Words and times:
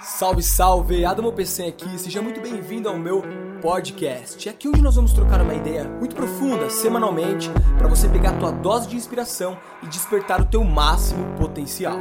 Salve, 0.00 0.42
salve! 0.42 1.04
Adamo 1.06 1.32
PC 1.32 1.64
aqui, 1.64 1.98
seja 1.98 2.20
muito 2.20 2.38
bem-vindo 2.38 2.86
ao 2.86 2.98
meu 2.98 3.22
podcast. 3.62 4.46
É 4.46 4.52
aqui 4.52 4.68
onde 4.68 4.82
nós 4.82 4.94
vamos 4.94 5.14
trocar 5.14 5.40
uma 5.40 5.54
ideia 5.54 5.84
muito 5.84 6.14
profunda, 6.14 6.68
semanalmente, 6.68 7.50
para 7.78 7.88
você 7.88 8.06
pegar 8.06 8.30
a 8.30 8.38
tua 8.38 8.52
dose 8.52 8.88
de 8.88 8.96
inspiração 8.96 9.56
e 9.82 9.86
despertar 9.86 10.42
o 10.42 10.44
teu 10.44 10.62
máximo 10.62 11.34
potencial. 11.38 11.96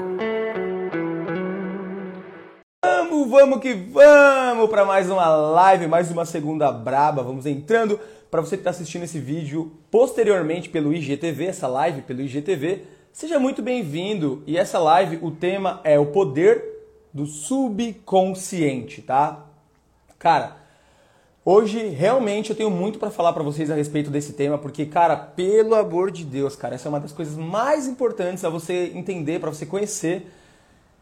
Vamos, 2.84 3.30
vamos 3.30 3.60
que 3.60 3.74
vamos 3.74 4.70
para 4.70 4.84
mais 4.84 5.10
uma 5.10 5.28
live, 5.28 5.88
mais 5.88 6.12
uma 6.12 6.26
segunda 6.26 6.70
braba. 6.74 7.24
Vamos 7.24 7.46
entrando 7.46 7.98
para 8.30 8.42
você 8.42 8.58
que 8.58 8.62
está 8.62 8.72
assistindo 8.72 9.04
esse 9.04 9.20
vídeo 9.20 9.72
posteriormente 9.90 10.68
pelo 10.68 10.94
IGTV, 10.94 11.46
essa 11.46 11.68
live 11.68 12.02
pelo 12.02 12.22
IGTV. 12.22 12.84
Seja 13.14 13.40
muito 13.40 13.62
bem-vindo. 13.62 14.44
E 14.46 14.58
essa 14.58 14.80
live, 14.80 15.18
o 15.22 15.32
tema 15.32 15.80
é 15.86 15.98
o 15.98 16.08
poder 16.08 16.75
do 17.16 17.26
subconsciente, 17.26 19.02
tá? 19.02 19.46
Cara, 20.20 20.58
hoje 21.46 21.88
realmente 21.88 22.50
eu 22.50 22.56
tenho 22.58 22.70
muito 22.70 23.00
para 23.00 23.10
falar 23.10 23.32
para 23.32 23.42
vocês 23.42 23.72
a 23.72 23.76
respeito 23.76 24.10
desse 24.10 24.34
tema, 24.34 24.58
porque 24.58 24.86
cara, 24.86 25.16
pelo 25.16 25.76
amor 25.76 26.12
de 26.12 26.26
Deus, 26.26 26.58
cara, 26.58 26.76
essa 26.76 26.90
é 26.90 26.92
uma 26.92 27.00
das 27.00 27.14
coisas 27.14 27.38
mais 27.38 27.88
importantes 27.88 28.44
a 28.44 28.50
você 28.50 28.92
entender, 28.94 29.40
para 29.40 29.50
você 29.50 29.66
conhecer. 29.66 30.30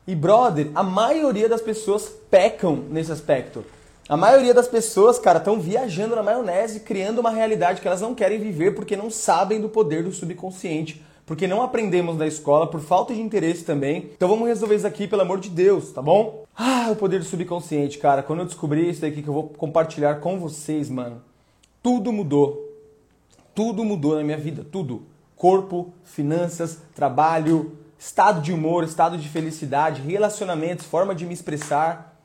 E 0.05 0.13
brother, 0.13 0.70
a 0.76 0.84
maioria 0.84 1.49
das 1.49 1.63
pessoas 1.63 2.07
pecam 2.30 2.76
nesse 2.91 3.12
aspecto. 3.12 3.66
A 4.07 4.16
maioria 4.16 4.54
das 4.54 4.68
pessoas, 4.68 5.18
cara, 5.18 5.40
estão 5.40 5.59
viajando 5.59 6.16
na 6.16 6.21
maionese, 6.21 6.82
criando 6.82 7.21
uma 7.21 7.32
realidade 7.32 7.82
que 7.82 7.88
elas 7.88 8.02
não 8.02 8.13
querem 8.13 8.40
viver 8.40 8.76
porque 8.76 8.95
não 8.95 9.09
sabem 9.09 9.59
do 9.59 9.68
poder 9.68 10.04
do 10.04 10.12
subconsciente 10.12 11.04
porque 11.26 11.48
não 11.48 11.62
aprendemos 11.62 12.18
na 12.18 12.27
escola, 12.27 12.68
por 12.68 12.82
falta 12.82 13.13
de 13.13 13.22
interesse 13.22 13.63
também. 13.63 14.12
Então 14.16 14.27
vamos 14.27 14.48
resolver 14.48 14.76
isso 14.76 14.88
aqui, 14.88 15.08
pelo 15.08 15.22
amor 15.22 15.40
de 15.40 15.49
Deus, 15.49 15.91
tá 15.91 16.02
bom? 16.02 16.44
Ah, 16.55 16.90
o 16.91 16.96
poder 16.96 17.20
do 17.20 17.26
subconsciente, 17.26 17.98
cara. 17.98 18.22
Quando 18.22 18.40
eu 18.40 18.46
descobri 18.46 18.90
isso 18.90 19.02
daqui 19.02 19.22
que 19.22 19.27
eu 19.27 19.34
vou 19.34 19.49
compartilhar 19.49 20.20
com 20.20 20.38
vocês, 20.40 20.90
mano, 20.90 21.21
tudo 21.82 22.12
mudou. 22.12 22.70
Tudo 23.55 23.84
mudou 23.84 24.16
na 24.16 24.24
minha 24.24 24.38
vida, 24.38 24.66
tudo. 24.70 25.04
Corpo, 25.35 25.94
finanças, 26.04 26.79
trabalho, 26.94 27.77
estado 27.98 28.41
de 28.41 28.51
humor, 28.51 28.84
estado 28.84 29.18
de 29.18 29.29
felicidade, 29.29 30.01
relacionamentos, 30.01 30.85
forma 30.85 31.16
de 31.16 31.26
me 31.26 31.34
expressar. 31.34 32.20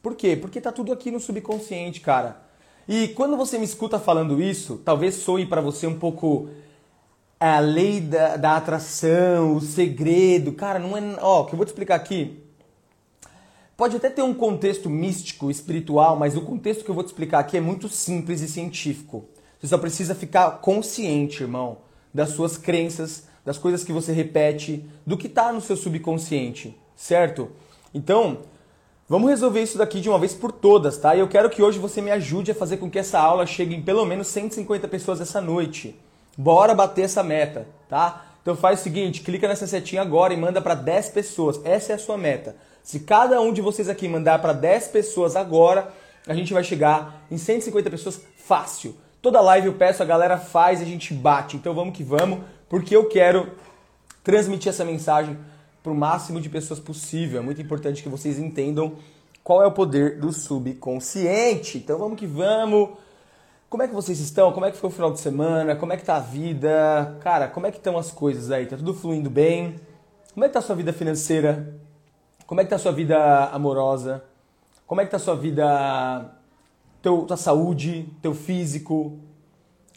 Por 0.00 0.14
quê? 0.14 0.36
Porque 0.36 0.60
tá 0.60 0.70
tudo 0.70 0.92
aqui 0.92 1.10
no 1.10 1.18
subconsciente, 1.18 2.00
cara. 2.00 2.40
E 2.86 3.08
quando 3.08 3.36
você 3.36 3.58
me 3.58 3.64
escuta 3.64 3.98
falando 3.98 4.40
isso, 4.40 4.80
talvez 4.84 5.16
soe 5.16 5.44
para 5.44 5.60
você 5.60 5.86
um 5.86 5.98
pouco 5.98 6.48
a 7.40 7.58
lei 7.60 8.00
da, 8.00 8.36
da 8.36 8.56
atração, 8.56 9.56
o 9.56 9.60
segredo. 9.60 10.52
Cara, 10.52 10.78
não 10.78 10.96
é. 10.96 11.02
Ó, 11.20 11.44
que 11.44 11.54
eu 11.54 11.56
vou 11.56 11.64
te 11.64 11.68
explicar 11.68 11.94
aqui. 11.94 12.42
Pode 13.76 13.96
até 13.96 14.10
ter 14.10 14.22
um 14.22 14.34
contexto 14.34 14.90
místico, 14.90 15.50
espiritual, 15.50 16.16
mas 16.16 16.36
o 16.36 16.40
contexto 16.40 16.84
que 16.84 16.90
eu 16.90 16.94
vou 16.94 17.04
te 17.04 17.08
explicar 17.08 17.38
aqui 17.38 17.56
é 17.56 17.60
muito 17.60 17.88
simples 17.88 18.40
e 18.40 18.48
científico. 18.48 19.24
Você 19.60 19.68
só 19.68 19.78
precisa 19.78 20.16
ficar 20.16 20.50
consciente, 20.58 21.44
irmão, 21.44 21.78
das 22.12 22.30
suas 22.30 22.58
crenças, 22.58 23.28
das 23.44 23.56
coisas 23.56 23.84
que 23.84 23.92
você 23.92 24.12
repete, 24.12 24.84
do 25.06 25.16
que 25.16 25.28
está 25.28 25.52
no 25.52 25.60
seu 25.60 25.76
subconsciente, 25.76 26.76
certo? 26.96 27.50
Então, 27.94 28.38
vamos 29.08 29.30
resolver 29.30 29.62
isso 29.62 29.78
daqui 29.78 30.00
de 30.00 30.08
uma 30.08 30.18
vez 30.18 30.34
por 30.34 30.50
todas, 30.50 30.98
tá? 30.98 31.14
E 31.14 31.20
eu 31.20 31.28
quero 31.28 31.48
que 31.48 31.62
hoje 31.62 31.78
você 31.78 32.02
me 32.02 32.10
ajude 32.10 32.50
a 32.50 32.56
fazer 32.56 32.78
com 32.78 32.90
que 32.90 32.98
essa 32.98 33.20
aula 33.20 33.46
chegue 33.46 33.76
em 33.76 33.82
pelo 33.82 34.04
menos 34.04 34.26
150 34.26 34.88
pessoas 34.88 35.20
essa 35.20 35.40
noite. 35.40 35.96
Bora 36.40 36.72
bater 36.72 37.02
essa 37.02 37.20
meta, 37.20 37.66
tá? 37.88 38.24
Então 38.40 38.54
faz 38.54 38.78
o 38.78 38.82
seguinte, 38.84 39.22
clica 39.22 39.48
nessa 39.48 39.66
setinha 39.66 40.02
agora 40.02 40.32
e 40.32 40.36
manda 40.36 40.62
para 40.62 40.76
10 40.76 41.08
pessoas. 41.08 41.60
Essa 41.64 41.90
é 41.90 41.94
a 41.96 41.98
sua 41.98 42.16
meta. 42.16 42.54
Se 42.80 43.00
cada 43.00 43.40
um 43.40 43.52
de 43.52 43.60
vocês 43.60 43.88
aqui 43.88 44.06
mandar 44.06 44.40
para 44.40 44.52
10 44.52 44.86
pessoas 44.86 45.34
agora, 45.34 45.92
a 46.28 46.34
gente 46.34 46.52
vai 46.54 46.62
chegar 46.62 47.26
em 47.28 47.36
150 47.36 47.90
pessoas 47.90 48.20
fácil. 48.36 48.94
Toda 49.20 49.40
live 49.40 49.66
eu 49.66 49.74
peço, 49.74 50.00
a 50.00 50.06
galera 50.06 50.38
faz 50.38 50.78
e 50.80 50.84
a 50.84 50.86
gente 50.86 51.12
bate. 51.12 51.56
Então 51.56 51.74
vamos 51.74 51.96
que 51.96 52.04
vamos, 52.04 52.38
porque 52.68 52.94
eu 52.94 53.08
quero 53.08 53.50
transmitir 54.22 54.70
essa 54.70 54.84
mensagem 54.84 55.36
para 55.82 55.90
o 55.90 55.94
máximo 55.96 56.40
de 56.40 56.48
pessoas 56.48 56.78
possível. 56.78 57.40
É 57.40 57.42
muito 57.42 57.60
importante 57.60 58.00
que 58.00 58.08
vocês 58.08 58.38
entendam 58.38 58.94
qual 59.42 59.60
é 59.60 59.66
o 59.66 59.72
poder 59.72 60.20
do 60.20 60.32
subconsciente. 60.32 61.78
Então 61.78 61.98
vamos 61.98 62.16
que 62.16 62.26
vamos. 62.26 62.90
Como 63.68 63.82
é 63.82 63.88
que 63.88 63.94
vocês 63.94 64.18
estão? 64.20 64.52
Como 64.52 64.64
é 64.64 64.70
que 64.70 64.78
foi 64.78 64.88
o 64.88 64.92
final 64.92 65.12
de 65.12 65.20
semana? 65.20 65.76
Como 65.76 65.92
é 65.92 65.96
que 65.96 66.04
tá 66.04 66.16
a 66.16 66.20
vida? 66.20 67.18
Cara, 67.20 67.48
como 67.48 67.66
é 67.66 67.70
que 67.70 67.76
estão 67.76 67.98
as 67.98 68.10
coisas 68.10 68.50
aí? 68.50 68.66
Tá 68.66 68.76
tudo 68.76 68.94
fluindo 68.94 69.28
bem? 69.28 69.76
Como 70.32 70.44
é 70.44 70.48
que 70.48 70.54
tá 70.54 70.60
a 70.60 70.62
sua 70.62 70.76
vida 70.76 70.92
financeira? 70.92 71.78
Como 72.46 72.60
é 72.60 72.64
que 72.64 72.70
tá 72.70 72.76
a 72.76 72.78
sua 72.78 72.92
vida 72.92 73.46
amorosa? 73.46 74.24
Como 74.86 75.00
é 75.00 75.04
que 75.04 75.10
tá 75.10 75.18
a 75.18 75.20
sua 75.20 75.36
vida 75.36 76.34
teu, 77.02 77.22
tua 77.26 77.36
saúde, 77.36 78.08
teu 78.22 78.34
físico? 78.34 79.18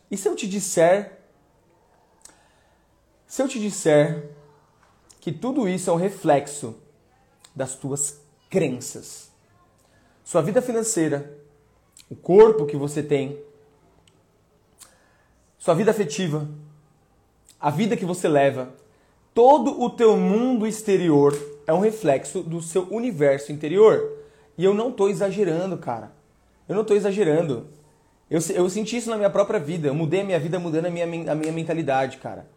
E 0.09 0.17
se 0.17 0.27
eu 0.27 0.35
te 0.35 0.47
disser 0.47 1.21
se 3.31 3.41
eu 3.41 3.47
te 3.47 3.61
disser 3.61 4.29
que 5.21 5.31
tudo 5.31 5.65
isso 5.69 5.89
é 5.89 5.93
um 5.93 5.95
reflexo 5.95 6.75
das 7.55 7.75
tuas 7.75 8.19
crenças, 8.49 9.31
sua 10.21 10.41
vida 10.41 10.61
financeira, 10.61 11.37
o 12.09 12.15
corpo 12.17 12.65
que 12.65 12.75
você 12.75 13.01
tem, 13.01 13.41
sua 15.61 15.75
vida 15.75 15.91
afetiva, 15.91 16.49
a 17.59 17.69
vida 17.69 17.95
que 17.95 18.03
você 18.03 18.27
leva, 18.27 18.69
todo 19.31 19.79
o 19.79 19.91
teu 19.91 20.17
mundo 20.17 20.65
exterior 20.65 21.37
é 21.67 21.71
um 21.71 21.79
reflexo 21.79 22.41
do 22.41 22.63
seu 22.63 22.87
universo 22.89 23.51
interior. 23.51 24.11
E 24.57 24.65
eu 24.65 24.73
não 24.73 24.89
estou 24.89 25.07
exagerando, 25.07 25.77
cara. 25.77 26.11
Eu 26.67 26.73
não 26.73 26.81
estou 26.81 26.97
exagerando. 26.97 27.67
Eu, 28.27 28.39
eu 28.55 28.67
senti 28.71 28.97
isso 28.97 29.11
na 29.11 29.17
minha 29.17 29.29
própria 29.29 29.59
vida. 29.59 29.87
Eu 29.87 29.93
mudei 29.93 30.21
a 30.21 30.23
minha 30.23 30.39
vida 30.39 30.57
mudando 30.57 30.87
a 30.87 30.89
minha, 30.89 31.05
a 31.31 31.35
minha 31.35 31.51
mentalidade, 31.51 32.17
cara. 32.17 32.47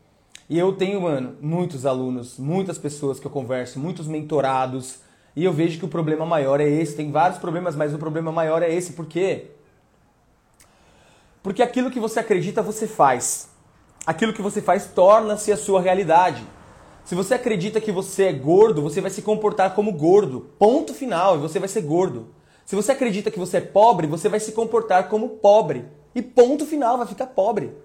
E 0.49 0.59
eu 0.59 0.73
tenho, 0.73 1.03
mano, 1.03 1.37
muitos 1.43 1.85
alunos, 1.85 2.39
muitas 2.39 2.79
pessoas 2.79 3.21
que 3.21 3.27
eu 3.27 3.31
converso, 3.31 3.79
muitos 3.79 4.07
mentorados. 4.07 5.01
E 5.37 5.45
eu 5.45 5.53
vejo 5.53 5.79
que 5.79 5.85
o 5.85 5.89
problema 5.89 6.25
maior 6.25 6.59
é 6.59 6.67
esse. 6.67 6.97
Tem 6.97 7.11
vários 7.11 7.39
problemas, 7.39 7.77
mas 7.77 7.93
o 7.93 7.99
problema 7.99 8.33
maior 8.33 8.63
é 8.63 8.73
esse. 8.73 8.95
Por 8.95 9.05
quê? 9.05 9.51
Porque 11.45 11.63
aquilo 11.63 11.91
que 11.91 12.01
você 12.01 12.21
acredita, 12.21 12.63
você 12.63 12.87
faz. 12.87 13.51
Aquilo 14.07 14.33
que 14.33 14.41
você 14.41 14.63
faz 14.63 14.87
torna-se 14.87 15.53
a 15.53 15.59
sua 15.59 15.79
realidade. 15.79 16.43
Se 17.05 17.15
você 17.15 17.35
acredita 17.35 17.83
que 17.83 17.93
você 17.93 18.25
é 18.25 18.33
gordo, 18.33 18.81
você 18.81 18.99
vai 18.99 19.11
se 19.11 19.21
comportar 19.21 19.75
como 19.75 19.93
gordo. 19.93 20.49
Ponto 20.59 20.95
final, 20.95 21.37
e 21.37 21.39
você 21.41 21.59
vai 21.59 21.69
ser 21.69 21.83
gordo. 21.83 22.29
Se 22.65 22.75
você 22.75 22.93
acredita 22.93 23.31
que 23.31 23.39
você 23.39 23.59
é 23.59 23.61
pobre, 23.61 24.07
você 24.07 24.27
vai 24.27 24.41
se 24.41 24.53
comportar 24.53 25.11
como 25.11 25.29
pobre. 25.29 25.85
E 26.15 26.23
ponto 26.23 26.65
final, 26.65 26.97
vai 26.97 27.07
ficar 27.07 27.27
pobre. 27.27 27.77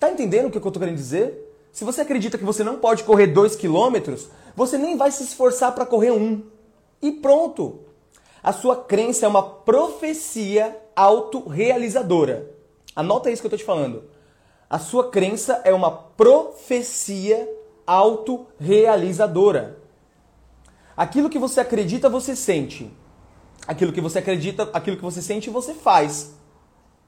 Tá 0.00 0.10
entendendo 0.10 0.46
o 0.46 0.50
que 0.50 0.58
eu 0.58 0.72
tô 0.72 0.80
querendo 0.80 0.96
dizer? 0.96 1.68
Se 1.70 1.84
você 1.84 2.00
acredita 2.00 2.36
que 2.36 2.44
você 2.44 2.64
não 2.64 2.78
pode 2.78 3.04
correr 3.04 3.28
2 3.28 3.54
quilômetros, 3.54 4.28
você 4.56 4.76
nem 4.76 4.96
vai 4.96 5.12
se 5.12 5.22
esforçar 5.22 5.70
para 5.76 5.86
correr 5.86 6.10
um. 6.10 6.42
E 7.00 7.12
pronto. 7.12 7.82
A 8.42 8.52
sua 8.52 8.74
crença 8.74 9.26
é 9.26 9.28
uma 9.28 9.44
profecia 9.44 10.76
autorrealizadora. 10.96 12.58
Anota 12.94 13.30
isso 13.30 13.42
que 13.42 13.46
eu 13.46 13.48
estou 13.48 13.58
te 13.58 13.64
falando. 13.64 14.04
A 14.68 14.78
sua 14.78 15.10
crença 15.10 15.60
é 15.64 15.72
uma 15.72 15.90
profecia 15.90 17.48
autorrealizadora. 17.86 19.78
Aquilo 20.96 21.30
que 21.30 21.38
você 21.38 21.60
acredita, 21.60 22.08
você 22.08 22.36
sente. 22.36 22.90
Aquilo 23.66 23.92
que 23.92 24.00
você 24.00 24.18
acredita, 24.18 24.68
aquilo 24.72 24.96
que 24.96 25.02
você 25.02 25.20
sente, 25.20 25.50
você 25.50 25.74
faz. 25.74 26.34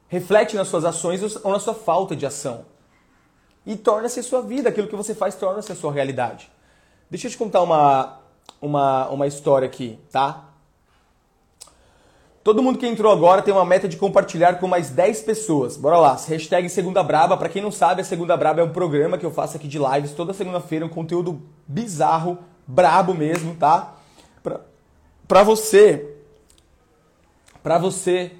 Reflete 0.09 0.57
nas 0.57 0.69
suas 0.69 0.85
ações 0.85 1.23
ou 1.37 1.53
na 1.53 1.59
sua 1.59 1.75
falta 1.75 2.17
de 2.17 2.27
ação. 2.27 2.65
E 3.65 3.77
torna-se 3.77 4.21
a 4.21 4.23
sua 4.23 4.43
vida. 4.43 4.69
Aquilo 4.69 4.89
que 4.89 4.97
você 4.97 5.15
faz 5.15 5.35
torna-se 5.35 5.71
a 5.73 5.77
sua 5.77 5.93
realidade. 5.93 6.51
Deixa 7.11 7.27
eu 7.27 7.31
te 7.31 7.39
contar 7.39 7.63
uma, 7.63 8.21
uma, 8.61 9.09
uma 9.09 9.27
história 9.27 9.67
aqui, 9.67 9.99
tá? 10.11 10.52
Todo 12.43 12.61
mundo 12.61 12.77
que 12.77 12.87
entrou 12.87 13.13
agora 13.13 13.41
tem 13.41 13.55
uma 13.55 13.65
meta 13.65 13.89
de 13.89 13.97
compartilhar 13.97 14.59
com 14.59 14.67
mais 14.67 14.91
10 14.91 15.21
pessoas. 15.21 15.77
Bora 15.77 15.97
lá, 15.97 16.17
hashtag 16.17 16.69
Segunda 16.69 17.01
Braba. 17.01 17.37
Pra 17.37 17.49
quem 17.49 17.63
não 17.63 17.71
sabe, 17.71 18.01
a 18.01 18.05
Segunda 18.05 18.37
Braba 18.37 18.61
é 18.61 18.65
um 18.65 18.73
programa 18.73 19.17
que 19.17 19.25
eu 19.25 19.31
faço 19.31 19.57
aqui 19.57 19.69
de 19.69 19.79
lives 19.79 20.13
toda 20.13 20.33
segunda-feira, 20.33 20.85
um 20.85 20.89
conteúdo 20.89 21.41
bizarro, 21.69 22.39
brabo 22.67 23.15
mesmo, 23.15 23.55
tá? 23.55 23.95
Pra, 24.43 24.61
pra 25.29 25.45
você, 25.45 26.17
pra 27.63 27.79
você 27.79 28.33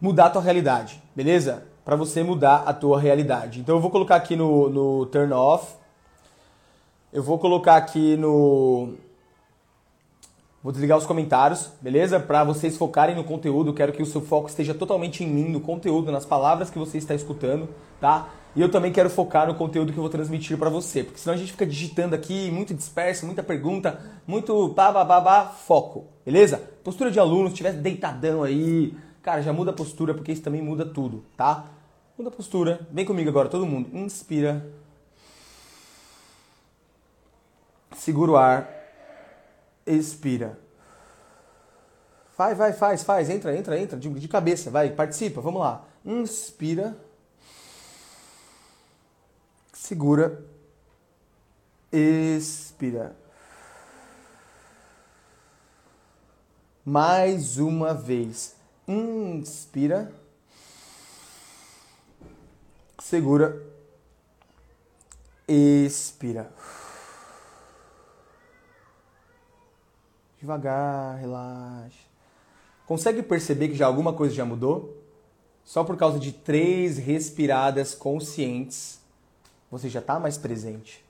mudar 0.00 0.26
a 0.26 0.30
tua 0.30 0.42
realidade, 0.42 1.00
beleza? 1.14 1.64
Pra 1.84 1.94
você 1.94 2.24
mudar 2.24 2.64
a 2.66 2.74
tua 2.74 2.98
realidade. 2.98 3.60
Então 3.60 3.76
eu 3.76 3.80
vou 3.80 3.90
colocar 3.90 4.16
aqui 4.16 4.34
no, 4.34 4.68
no 4.68 5.06
turn 5.06 5.32
off. 5.32 5.76
Eu 7.12 7.22
vou 7.22 7.38
colocar 7.38 7.76
aqui 7.76 8.16
no 8.16 8.94
Vou 10.60 10.72
desligar 10.72 10.98
os 10.98 11.06
comentários, 11.06 11.70
beleza? 11.80 12.18
Para 12.18 12.42
vocês 12.42 12.76
focarem 12.76 13.14
no 13.14 13.22
conteúdo, 13.22 13.72
quero 13.72 13.92
que 13.92 14.02
o 14.02 14.06
seu 14.06 14.20
foco 14.20 14.48
esteja 14.48 14.74
totalmente 14.74 15.22
em 15.22 15.26
mim, 15.28 15.48
no 15.48 15.60
conteúdo, 15.60 16.10
nas 16.10 16.26
palavras 16.26 16.68
que 16.68 16.78
você 16.78 16.98
está 16.98 17.14
escutando, 17.14 17.68
tá? 18.00 18.28
E 18.56 18.60
eu 18.60 18.68
também 18.68 18.90
quero 18.90 19.08
focar 19.08 19.46
no 19.46 19.54
conteúdo 19.54 19.92
que 19.92 19.98
eu 19.98 20.02
vou 20.02 20.10
transmitir 20.10 20.58
para 20.58 20.68
você, 20.68 21.04
porque 21.04 21.20
senão 21.20 21.34
a 21.34 21.38
gente 21.38 21.52
fica 21.52 21.64
digitando 21.64 22.12
aqui, 22.16 22.50
muito 22.50 22.74
disperso, 22.74 23.24
muita 23.24 23.40
pergunta, 23.40 24.00
muito 24.26 24.68
babá, 24.70 25.44
foco, 25.46 26.06
beleza? 26.26 26.60
Postura 26.82 27.08
de 27.08 27.20
aluno, 27.20 27.46
se 27.46 27.52
estiver 27.52 27.74
deitadão 27.74 28.42
aí, 28.42 28.96
cara, 29.22 29.40
já 29.42 29.52
muda 29.52 29.70
a 29.70 29.74
postura, 29.74 30.12
porque 30.12 30.32
isso 30.32 30.42
também 30.42 30.60
muda 30.60 30.84
tudo, 30.84 31.24
tá? 31.36 31.66
Muda 32.18 32.30
a 32.30 32.32
postura, 32.32 32.80
vem 32.90 33.04
comigo 33.04 33.30
agora, 33.30 33.48
todo 33.48 33.64
mundo. 33.64 33.96
Inspira. 33.96 34.66
Segura 37.92 38.32
o 38.32 38.36
ar 38.36 38.77
expira. 39.88 40.58
Vai, 42.36 42.54
vai, 42.54 42.72
faz, 42.72 43.02
faz, 43.02 43.28
entra, 43.28 43.56
entra, 43.56 43.78
entra, 43.78 43.98
de, 43.98 44.08
de 44.10 44.28
cabeça, 44.28 44.70
vai, 44.70 44.90
participa, 44.90 45.40
vamos 45.40 45.60
lá. 45.60 45.84
Inspira. 46.04 46.96
Segura. 49.72 50.44
Expira. 51.90 53.16
Mais 56.84 57.58
uma 57.58 57.92
vez. 57.92 58.54
Inspira. 58.86 60.12
Segura. 63.00 63.60
Expira. 65.48 66.52
Devagar, 70.38 71.18
relaxa. 71.18 72.06
Consegue 72.86 73.22
perceber 73.22 73.68
que 73.68 73.74
já 73.74 73.86
alguma 73.86 74.12
coisa 74.12 74.34
já 74.34 74.44
mudou? 74.44 74.96
Só 75.64 75.84
por 75.84 75.96
causa 75.96 76.18
de 76.18 76.32
três 76.32 76.96
respiradas 76.96 77.94
conscientes, 77.94 79.00
você 79.70 79.88
já 79.88 80.00
está 80.00 80.18
mais 80.18 80.38
presente. 80.38 81.04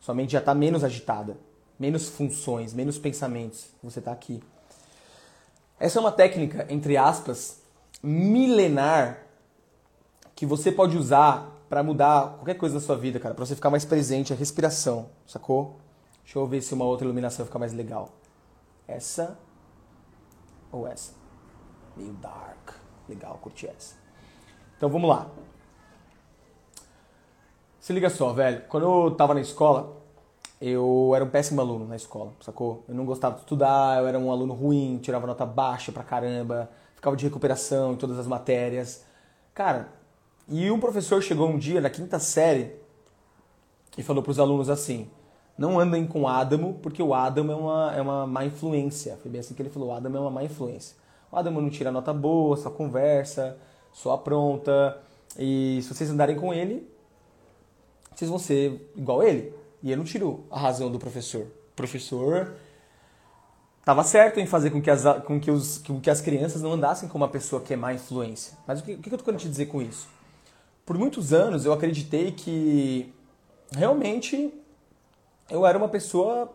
Sua 0.00 0.14
mente 0.14 0.32
já 0.32 0.40
está 0.40 0.54
menos 0.54 0.84
agitada, 0.84 1.38
menos 1.78 2.08
funções, 2.08 2.74
menos 2.74 2.98
pensamentos. 2.98 3.68
Você 3.82 4.00
está 4.00 4.12
aqui. 4.12 4.42
Essa 5.80 5.98
é 5.98 6.00
uma 6.00 6.12
técnica, 6.12 6.66
entre 6.68 6.96
aspas, 6.96 7.62
milenar 8.02 9.22
que 10.34 10.44
você 10.44 10.70
pode 10.70 10.96
usar 10.96 11.50
para 11.68 11.82
mudar 11.82 12.34
qualquer 12.36 12.54
coisa 12.54 12.74
da 12.74 12.80
sua 12.80 12.96
vida, 12.96 13.20
cara, 13.20 13.34
para 13.34 13.46
você 13.46 13.54
ficar 13.54 13.70
mais 13.70 13.84
presente, 13.84 14.32
a 14.32 14.36
respiração, 14.36 15.08
sacou? 15.26 15.76
Deixa 16.24 16.38
eu 16.38 16.46
ver 16.46 16.60
se 16.60 16.74
uma 16.74 16.84
outra 16.84 17.04
iluminação 17.04 17.46
fica 17.46 17.58
mais 17.58 17.72
legal. 17.72 18.17
Essa 18.88 19.38
ou 20.72 20.88
essa? 20.88 21.12
Meio 21.96 22.12
dark. 22.14 22.70
Legal, 23.08 23.38
curti 23.40 23.66
essa. 23.66 23.94
Então 24.76 24.88
vamos 24.88 25.08
lá. 25.08 25.30
Se 27.78 27.92
liga 27.92 28.10
só, 28.10 28.32
velho. 28.32 28.62
Quando 28.68 28.84
eu 28.84 29.14
tava 29.14 29.34
na 29.34 29.40
escola, 29.40 29.96
eu 30.60 31.12
era 31.14 31.24
um 31.24 31.30
péssimo 31.30 31.60
aluno 31.60 31.86
na 31.86 31.96
escola, 31.96 32.32
sacou? 32.40 32.84
Eu 32.88 32.94
não 32.94 33.04
gostava 33.04 33.34
de 33.34 33.42
estudar, 33.42 34.00
eu 34.00 34.06
era 34.08 34.18
um 34.18 34.30
aluno 34.30 34.54
ruim, 34.54 34.98
tirava 34.98 35.26
nota 35.26 35.46
baixa 35.46 35.92
pra 35.92 36.02
caramba, 36.02 36.70
ficava 36.94 37.16
de 37.16 37.24
recuperação 37.24 37.92
em 37.92 37.96
todas 37.96 38.18
as 38.18 38.26
matérias. 38.26 39.04
Cara, 39.54 39.88
e 40.48 40.70
um 40.70 40.80
professor 40.80 41.22
chegou 41.22 41.48
um 41.48 41.58
dia 41.58 41.80
na 41.80 41.90
quinta 41.90 42.18
série 42.18 42.74
e 43.96 44.02
falou 44.02 44.22
pros 44.22 44.38
alunos 44.38 44.68
assim: 44.68 45.10
não 45.58 45.80
andem 45.80 46.06
com 46.06 46.28
Adamo, 46.28 46.78
porque 46.80 47.02
o 47.02 47.12
Adamo 47.12 47.50
é 47.50 47.56
uma, 47.56 47.94
é 47.96 48.00
uma 48.00 48.26
má 48.26 48.44
influência. 48.44 49.18
Foi 49.20 49.28
bem 49.28 49.40
assim 49.40 49.54
que 49.54 49.60
ele 49.60 49.68
falou, 49.68 49.88
o 49.88 49.92
Adamo 49.92 50.16
é 50.16 50.20
uma 50.20 50.30
má 50.30 50.44
influência. 50.44 50.96
O 51.32 51.36
Adamo 51.36 51.60
não 51.60 51.68
tira 51.68 51.90
nota 51.90 52.14
boa, 52.14 52.56
só 52.56 52.70
conversa, 52.70 53.58
só 53.92 54.12
apronta. 54.12 54.96
E 55.36 55.80
se 55.82 55.92
vocês 55.92 56.08
andarem 56.08 56.36
com 56.36 56.54
ele, 56.54 56.88
vocês 58.14 58.30
vão 58.30 58.38
ser 58.38 58.88
igual 58.96 59.20
ele. 59.20 59.52
E 59.82 59.90
eu 59.90 59.96
não 59.96 60.04
tiro 60.04 60.44
a 60.48 60.58
razão 60.60 60.92
do 60.92 60.98
professor. 60.98 61.42
O 61.42 61.74
professor 61.74 62.54
estava 63.80 64.04
certo 64.04 64.38
em 64.38 64.46
fazer 64.46 64.70
com 64.70 64.80
que, 64.80 64.90
as, 64.90 65.02
com, 65.24 65.40
que 65.40 65.50
os, 65.50 65.78
com 65.78 66.00
que 66.00 66.08
as 66.08 66.20
crianças 66.20 66.62
não 66.62 66.72
andassem 66.72 67.08
com 67.08 67.18
uma 67.18 67.28
pessoa 67.28 67.60
que 67.60 67.74
é 67.74 67.76
má 67.76 67.92
influência. 67.92 68.56
Mas 68.64 68.78
o 68.78 68.84
que, 68.84 68.94
o 68.94 68.98
que 68.98 69.08
eu 69.08 69.14
estou 69.14 69.24
querendo 69.24 69.40
te 69.40 69.48
dizer 69.48 69.66
com 69.66 69.82
isso? 69.82 70.08
Por 70.86 70.96
muitos 70.96 71.32
anos 71.32 71.64
eu 71.64 71.72
acreditei 71.72 72.30
que 72.30 73.12
realmente 73.72 74.54
eu 75.50 75.66
era 75.66 75.76
uma 75.76 75.88
pessoa 75.88 76.52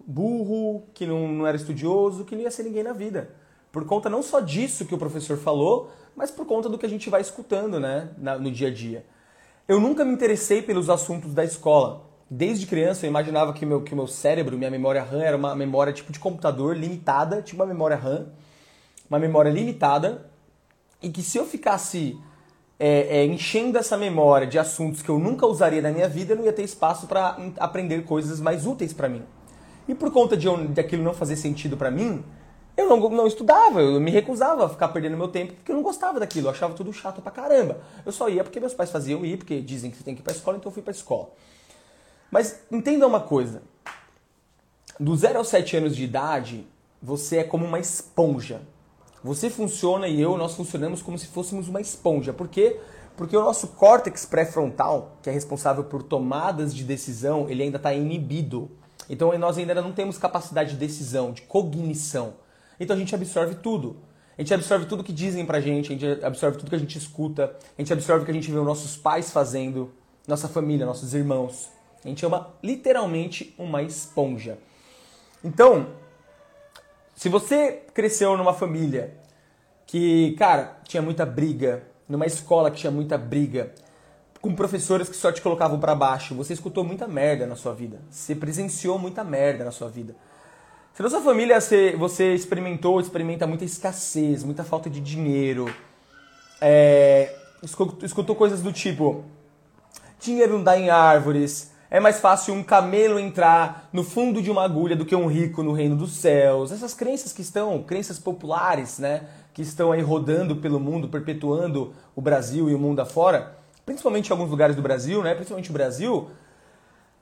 burro, 0.00 0.84
que 0.94 1.06
não, 1.06 1.28
não 1.28 1.46
era 1.46 1.56
estudioso, 1.56 2.24
que 2.24 2.34
não 2.34 2.42
ia 2.42 2.50
ser 2.50 2.62
ninguém 2.62 2.82
na 2.82 2.92
vida. 2.92 3.30
Por 3.70 3.84
conta 3.84 4.08
não 4.08 4.22
só 4.22 4.40
disso 4.40 4.86
que 4.86 4.94
o 4.94 4.98
professor 4.98 5.36
falou, 5.36 5.90
mas 6.16 6.30
por 6.30 6.46
conta 6.46 6.68
do 6.68 6.78
que 6.78 6.86
a 6.86 6.88
gente 6.88 7.10
vai 7.10 7.20
escutando 7.20 7.78
né, 7.78 8.10
no 8.40 8.50
dia 8.50 8.68
a 8.68 8.72
dia. 8.72 9.04
Eu 9.68 9.78
nunca 9.78 10.04
me 10.04 10.12
interessei 10.12 10.62
pelos 10.62 10.88
assuntos 10.88 11.34
da 11.34 11.44
escola. 11.44 12.06
Desde 12.30 12.66
criança 12.66 13.04
eu 13.04 13.10
imaginava 13.10 13.52
que 13.52 13.66
meu, 13.66 13.82
que 13.82 13.94
meu 13.94 14.06
cérebro, 14.06 14.56
minha 14.56 14.70
memória 14.70 15.02
RAM 15.02 15.22
era 15.22 15.36
uma 15.36 15.54
memória 15.54 15.92
tipo 15.92 16.10
de 16.10 16.18
computador 16.18 16.76
limitada, 16.76 17.42
tipo 17.42 17.62
uma 17.62 17.66
memória 17.66 17.96
RAM, 17.96 18.28
uma 19.08 19.18
memória 19.18 19.50
limitada, 19.50 20.30
e 21.02 21.10
que 21.10 21.22
se 21.22 21.38
eu 21.38 21.46
ficasse 21.46 22.18
é, 22.78 23.18
é, 23.18 23.24
enchendo 23.24 23.76
essa 23.76 23.96
memória 23.96 24.46
de 24.46 24.58
assuntos 24.58 25.02
que 25.02 25.08
eu 25.08 25.18
nunca 25.18 25.46
usaria 25.46 25.82
na 25.82 25.90
minha 25.90 26.08
vida, 26.08 26.32
eu 26.32 26.36
não 26.36 26.44
ia 26.44 26.52
ter 26.52 26.62
espaço 26.62 27.06
para 27.06 27.36
aprender 27.58 28.04
coisas 28.04 28.40
mais 28.40 28.66
úteis 28.66 28.92
para 28.92 29.08
mim. 29.08 29.22
E 29.88 29.94
por 29.94 30.12
conta 30.12 30.36
de, 30.36 30.46
eu, 30.46 30.68
de 30.68 30.80
aquilo 30.80 31.02
não 31.02 31.14
fazer 31.14 31.36
sentido 31.36 31.76
para 31.76 31.90
mim, 31.90 32.22
eu 32.76 32.88
não, 32.88 33.10
não 33.10 33.26
estudava, 33.26 33.80
eu 33.80 34.00
me 34.00 34.10
recusava 34.10 34.66
a 34.66 34.68
ficar 34.68 34.88
perdendo 34.88 35.16
meu 35.16 35.26
tempo 35.26 35.54
porque 35.54 35.72
eu 35.72 35.76
não 35.76 35.82
gostava 35.82 36.20
daquilo, 36.20 36.46
eu 36.46 36.50
achava 36.52 36.74
tudo 36.74 36.92
chato 36.92 37.20
pra 37.20 37.32
caramba. 37.32 37.80
Eu 38.06 38.12
só 38.12 38.28
ia 38.28 38.44
porque 38.44 38.60
meus 38.60 38.74
pais 38.74 38.90
faziam 38.90 39.24
ir, 39.24 39.38
porque 39.38 39.60
dizem 39.60 39.90
que 39.90 39.96
você 39.96 40.04
tem 40.04 40.14
que 40.14 40.20
ir 40.20 40.24
pra 40.24 40.32
escola, 40.32 40.56
então 40.56 40.70
eu 40.70 40.74
fui 40.74 40.82
pra 40.82 40.92
escola. 40.92 41.30
Mas 42.30 42.60
entenda 42.70 43.04
uma 43.04 43.20
coisa: 43.20 43.62
do 45.00 45.16
0 45.16 45.38
aos 45.38 45.48
7 45.48 45.76
anos 45.78 45.96
de 45.96 46.04
idade, 46.04 46.66
você 47.02 47.38
é 47.38 47.44
como 47.44 47.64
uma 47.64 47.80
esponja. 47.80 48.60
Você 49.22 49.50
funciona 49.50 50.06
e 50.06 50.20
eu, 50.20 50.36
nós 50.36 50.54
funcionamos 50.54 51.02
como 51.02 51.18
se 51.18 51.26
fôssemos 51.26 51.68
uma 51.68 51.80
esponja. 51.80 52.32
Por 52.32 52.48
quê? 52.48 52.78
Porque 53.16 53.36
o 53.36 53.40
nosso 53.40 53.68
córtex 53.68 54.24
pré-frontal, 54.24 55.18
que 55.22 55.28
é 55.28 55.32
responsável 55.32 55.84
por 55.84 56.02
tomadas 56.02 56.74
de 56.74 56.84
decisão, 56.84 57.48
ele 57.48 57.64
ainda 57.64 57.76
está 57.76 57.92
inibido. 57.92 58.70
Então 59.10 59.36
nós 59.38 59.58
ainda 59.58 59.74
não 59.74 59.92
temos 59.92 60.18
capacidade 60.18 60.70
de 60.70 60.76
decisão, 60.76 61.32
de 61.32 61.42
cognição. 61.42 62.34
Então 62.78 62.94
a 62.94 62.98
gente 62.98 63.14
absorve 63.14 63.56
tudo. 63.56 63.96
A 64.36 64.42
gente 64.42 64.54
absorve 64.54 64.86
tudo 64.86 65.02
que 65.02 65.12
dizem 65.12 65.44
pra 65.44 65.60
gente, 65.60 65.92
a 65.92 65.96
gente 65.96 66.24
absorve 66.24 66.58
tudo 66.58 66.68
que 66.68 66.76
a 66.76 66.78
gente 66.78 66.96
escuta, 66.96 67.56
a 67.76 67.82
gente 67.82 67.92
absorve 67.92 68.22
o 68.22 68.24
que 68.24 68.30
a 68.30 68.34
gente 68.34 68.48
vê 68.52 68.56
os 68.56 68.64
nossos 68.64 68.96
pais 68.96 69.32
fazendo, 69.32 69.90
nossa 70.28 70.46
família, 70.46 70.86
nossos 70.86 71.12
irmãos. 71.12 71.68
A 72.04 72.08
gente 72.08 72.24
é 72.24 72.28
uma, 72.28 72.54
literalmente 72.62 73.52
uma 73.58 73.82
esponja. 73.82 74.56
Então, 75.42 75.88
se 77.18 77.28
você 77.28 77.82
cresceu 77.92 78.36
numa 78.36 78.54
família 78.54 79.12
que, 79.84 80.36
cara, 80.38 80.78
tinha 80.84 81.02
muita 81.02 81.26
briga, 81.26 81.82
numa 82.08 82.24
escola 82.24 82.70
que 82.70 82.76
tinha 82.76 82.92
muita 82.92 83.18
briga, 83.18 83.74
com 84.40 84.54
professores 84.54 85.08
que 85.08 85.16
só 85.16 85.32
te 85.32 85.42
colocavam 85.42 85.80
para 85.80 85.96
baixo, 85.96 86.32
você 86.36 86.52
escutou 86.52 86.84
muita 86.84 87.08
merda 87.08 87.44
na 87.44 87.56
sua 87.56 87.74
vida. 87.74 87.98
Você 88.08 88.36
presenciou 88.36 89.00
muita 89.00 89.24
merda 89.24 89.64
na 89.64 89.72
sua 89.72 89.88
vida. 89.88 90.14
Se 90.94 91.02
na 91.02 91.10
sua 91.10 91.20
família 91.20 91.58
você, 91.98 92.34
experimentou, 92.34 93.00
experimenta 93.00 93.48
muita 93.48 93.64
escassez, 93.64 94.44
muita 94.44 94.62
falta 94.62 94.88
de 94.88 95.00
dinheiro, 95.00 95.74
é, 96.60 97.34
escutou 98.00 98.36
coisas 98.36 98.62
do 98.62 98.72
tipo: 98.72 99.24
dinheiro 100.20 100.52
não 100.52 100.62
dá 100.62 100.78
em 100.78 100.88
árvores, 100.88 101.72
é 101.90 101.98
mais 101.98 102.20
fácil 102.20 102.52
um 102.52 102.62
camelo 102.62 103.18
entrar 103.18 103.88
no 103.92 104.04
fundo 104.04 104.42
de 104.42 104.50
uma 104.50 104.62
agulha 104.62 104.94
do 104.94 105.06
que 105.06 105.16
um 105.16 105.26
rico 105.26 105.62
no 105.62 105.72
reino 105.72 105.96
dos 105.96 106.12
céus. 106.12 106.70
Essas 106.70 106.92
crenças 106.92 107.32
que 107.32 107.40
estão, 107.40 107.82
crenças 107.82 108.18
populares, 108.18 108.98
né, 108.98 109.22
que 109.54 109.62
estão 109.62 109.90
aí 109.90 110.02
rodando 110.02 110.56
pelo 110.56 110.78
mundo, 110.78 111.08
perpetuando 111.08 111.94
o 112.14 112.20
Brasil 112.20 112.68
e 112.68 112.74
o 112.74 112.78
mundo 112.78 113.00
afora, 113.00 113.56
principalmente 113.86 114.28
em 114.28 114.32
alguns 114.32 114.50
lugares 114.50 114.76
do 114.76 114.82
Brasil, 114.82 115.22
né, 115.22 115.34
principalmente 115.34 115.70
o 115.70 115.72
Brasil. 115.72 116.28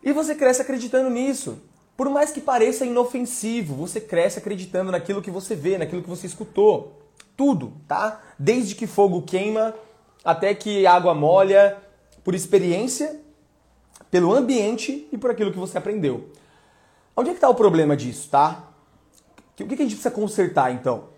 E 0.03 0.13
você 0.13 0.35
cresce 0.35 0.63
acreditando 0.63 1.11
nisso. 1.11 1.59
Por 1.97 2.11
mais 2.11 2.31
que 2.33 2.41
pareça 2.41 2.85
inofensivo, 2.85 3.75
você 3.75 4.01
cresce 4.01 4.39
acreditando 4.39 4.91
naquilo 4.91 5.23
que 5.23 5.31
você 5.31 5.55
vê, 5.55 5.79
naquilo 5.79 6.03
que 6.03 6.09
você 6.09 6.27
escutou. 6.27 7.03
Tudo, 7.37 7.73
tá? 7.87 8.21
Desde 8.39 8.75
que 8.75 8.87
fogo 8.87 9.23
queima 9.23 9.75
até 10.25 10.55
que 10.55 10.87
água 10.87 11.15
molha, 11.15 11.77
por 12.25 12.35
experiência 12.35 13.26
pelo 14.11 14.35
ambiente 14.35 15.09
e 15.13 15.19
por 15.19 15.31
aquilo 15.31 15.53
que 15.53 15.59
você 15.59 15.79
aprendeu. 15.79 16.31
Onde 17.17 17.31
é 17.31 17.33
que 17.33 17.39
está 17.39 17.49
o 17.49 17.55
problema 17.55 17.97
disso, 17.97 18.29
tá? 18.31 18.69
O 19.59 19.65
que 19.65 19.65
a 19.65 19.69
gente 19.69 19.95
precisa 19.95 20.11
consertar 20.11 20.73
então? 20.73 21.09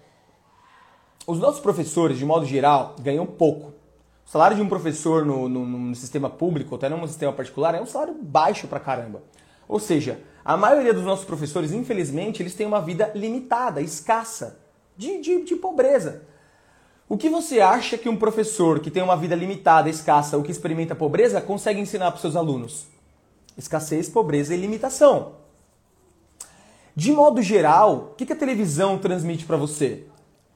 Os 1.26 1.38
nossos 1.38 1.60
professores, 1.60 2.16
de 2.16 2.24
modo 2.24 2.46
geral, 2.46 2.94
ganham 3.00 3.26
pouco. 3.26 3.74
O 4.24 4.30
salário 4.30 4.56
de 4.56 4.62
um 4.62 4.68
professor 4.68 5.24
no, 5.24 5.48
no, 5.48 5.66
no 5.66 5.94
sistema 5.94 6.30
público, 6.30 6.74
até 6.74 6.88
no 6.88 7.06
sistema 7.08 7.32
particular, 7.32 7.74
é 7.74 7.80
um 7.80 7.86
salário 7.86 8.14
baixo 8.14 8.68
pra 8.68 8.78
caramba. 8.78 9.22
Ou 9.66 9.80
seja, 9.80 10.20
a 10.44 10.56
maioria 10.56 10.94
dos 10.94 11.04
nossos 11.04 11.24
professores, 11.24 11.72
infelizmente, 11.72 12.42
eles 12.42 12.54
têm 12.54 12.66
uma 12.66 12.80
vida 12.80 13.12
limitada, 13.14 13.82
escassa, 13.82 14.58
de, 14.96 15.20
de, 15.20 15.44
de 15.44 15.56
pobreza. 15.56 16.22
O 17.08 17.16
que 17.16 17.30
você 17.30 17.60
acha 17.60 17.96
que 17.96 18.06
um 18.06 18.16
professor 18.16 18.80
que 18.80 18.90
tem 18.90 19.02
uma 19.02 19.16
vida 19.16 19.34
limitada, 19.34 19.88
escassa 19.88 20.36
ou 20.36 20.42
que 20.42 20.50
experimenta 20.50 20.94
pobreza 20.94 21.40
consegue 21.40 21.80
ensinar 21.80 22.10
para 22.10 22.20
seus 22.20 22.36
alunos? 22.36 22.86
Escassez, 23.56 24.10
pobreza 24.10 24.54
e 24.54 24.58
limitação. 24.58 25.32
De 26.94 27.10
modo 27.10 27.40
geral, 27.40 28.10
o 28.12 28.14
que 28.14 28.30
a 28.30 28.36
televisão 28.36 28.98
transmite 28.98 29.46
para 29.46 29.56
você? 29.56 30.04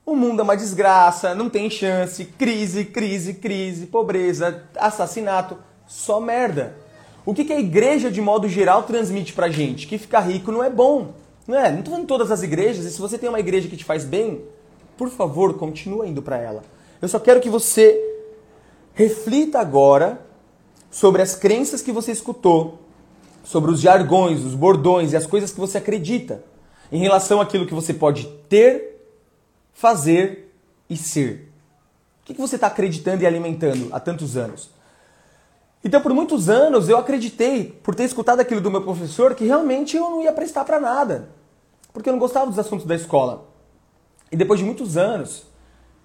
O 0.05 0.15
mundo 0.15 0.41
é 0.41 0.43
uma 0.43 0.57
desgraça, 0.57 1.35
não 1.35 1.49
tem 1.49 1.71
chance, 1.71 2.27
crise, 2.27 2.85
crise, 2.85 3.35
crise, 3.35 3.87
pobreza, 3.87 4.65
assassinato, 4.77 5.57
só 5.87 6.21
merda. 6.21 6.77
O 7.25 7.33
que 7.33 7.51
a 7.51 7.61
igreja, 7.61 8.11
de 8.11 8.21
modo 8.21 8.47
geral, 8.47 8.83
transmite 8.83 9.33
pra 9.33 9.49
gente? 9.49 9.87
Que 9.87 9.97
ficar 9.97 10.21
rico 10.21 10.53
não 10.53 10.63
é 10.63 10.69
bom. 10.69 11.15
Não 11.47 11.59
é? 11.59 11.73
Não 11.73 11.83
tô 11.83 11.93
falando 11.93 12.07
todas 12.07 12.31
as 12.31 12.43
igrejas, 12.43 12.85
e 12.85 12.91
se 12.91 13.01
você 13.01 13.17
tem 13.17 13.29
uma 13.29 13.41
igreja 13.41 13.69
que 13.69 13.77
te 13.77 13.85
faz 13.85 14.05
bem, 14.05 14.45
por 14.97 15.11
favor, 15.11 15.55
continue 15.55 16.09
indo 16.09 16.23
para 16.23 16.39
ela. 16.39 16.63
Eu 17.01 17.09
só 17.09 17.19
quero 17.19 17.41
que 17.41 17.51
você 17.51 18.01
reflita 18.95 19.59
agora 19.59 20.21
sobre 20.91 21.23
as 21.23 21.35
crenças 21.35 21.83
que 21.83 21.91
você 21.91 22.13
escutou, 22.13 22.79
sobre 23.43 23.71
os 23.71 23.81
jargões, 23.81 24.45
os 24.45 24.55
bordões 24.55 25.13
e 25.13 25.17
as 25.17 25.27
coisas 25.27 25.51
que 25.51 25.59
você 25.59 25.79
acredita 25.79 26.45
em 26.91 26.99
relação 26.99 27.41
àquilo 27.41 27.67
que 27.67 27.75
você 27.75 27.95
pode 27.95 28.27
ter, 28.49 29.05
fazer 29.73 30.55
e 30.89 30.97
ser. 30.97 31.51
O 32.23 32.27
que 32.27 32.41
você 32.41 32.55
está 32.55 32.67
acreditando 32.69 33.23
e 33.23 33.27
alimentando 33.27 33.89
há 33.93 33.99
tantos 33.99 34.37
anos? 34.37 34.71
Então, 35.85 36.01
por 36.01 36.15
muitos 36.15 36.49
anos, 36.49 36.89
eu 36.89 36.97
acreditei, 36.97 37.65
por 37.83 37.95
ter 37.95 38.05
escutado 38.05 38.39
aquilo 38.39 38.61
do 38.61 38.71
meu 38.71 38.83
professor, 38.83 39.35
que 39.35 39.45
realmente 39.45 39.97
eu 39.97 40.09
não 40.09 40.23
ia 40.23 40.33
prestar 40.33 40.65
para 40.65 40.79
nada. 40.79 41.31
Porque 41.93 42.09
eu 42.09 42.13
não 42.13 42.21
gostava 42.21 42.47
dos 42.47 42.59
assuntos 42.59 42.87
da 42.87 42.95
escola. 42.95 43.52
E 44.33 44.37
depois 44.37 44.59
de 44.59 44.65
muitos 44.65 44.97
anos, 44.97 45.45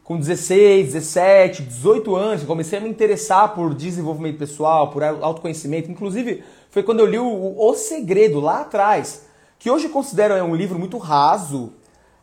com 0.04 0.20
16, 0.20 0.94
17, 0.94 1.64
18 1.64 2.14
anos, 2.14 2.44
comecei 2.44 2.78
a 2.78 2.82
me 2.82 2.90
interessar 2.90 3.56
por 3.56 3.74
desenvolvimento 3.74 4.38
pessoal, 4.38 4.92
por 4.92 5.02
autoconhecimento. 5.02 5.90
Inclusive, 5.90 6.44
foi 6.70 6.84
quando 6.84 7.00
eu 7.00 7.06
li 7.06 7.18
o, 7.18 7.56
o 7.58 7.74
Segredo, 7.74 8.42
lá 8.42 8.62
atrás, 8.62 9.26
que 9.58 9.72
hoje 9.72 9.86
eu 9.86 9.92
considero 9.92 10.36
um 10.44 10.54
livro 10.54 10.78
muito 10.78 10.98
raso, 10.98 11.72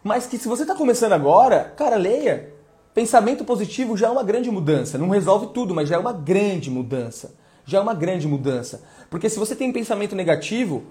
mas 0.02 0.26
que 0.26 0.36
se 0.36 0.46
você 0.46 0.62
está 0.62 0.74
começando 0.74 1.14
agora, 1.14 1.72
cara, 1.76 1.96
leia. 1.96 2.52
Pensamento 2.92 3.42
positivo 3.42 3.96
já 3.96 4.06
é 4.06 4.10
uma 4.10 4.22
grande 4.22 4.50
mudança. 4.50 4.98
Não 4.98 5.08
resolve 5.08 5.48
tudo, 5.48 5.74
mas 5.74 5.88
já 5.88 5.96
é 5.96 5.98
uma 5.98 6.12
grande 6.12 6.70
mudança. 6.70 7.34
Já 7.64 7.78
é 7.78 7.80
uma 7.80 7.94
grande 7.94 8.28
mudança. 8.28 8.82
Porque 9.08 9.28
se 9.30 9.38
você 9.38 9.56
tem 9.56 9.72
pensamento 9.72 10.14
negativo, 10.14 10.84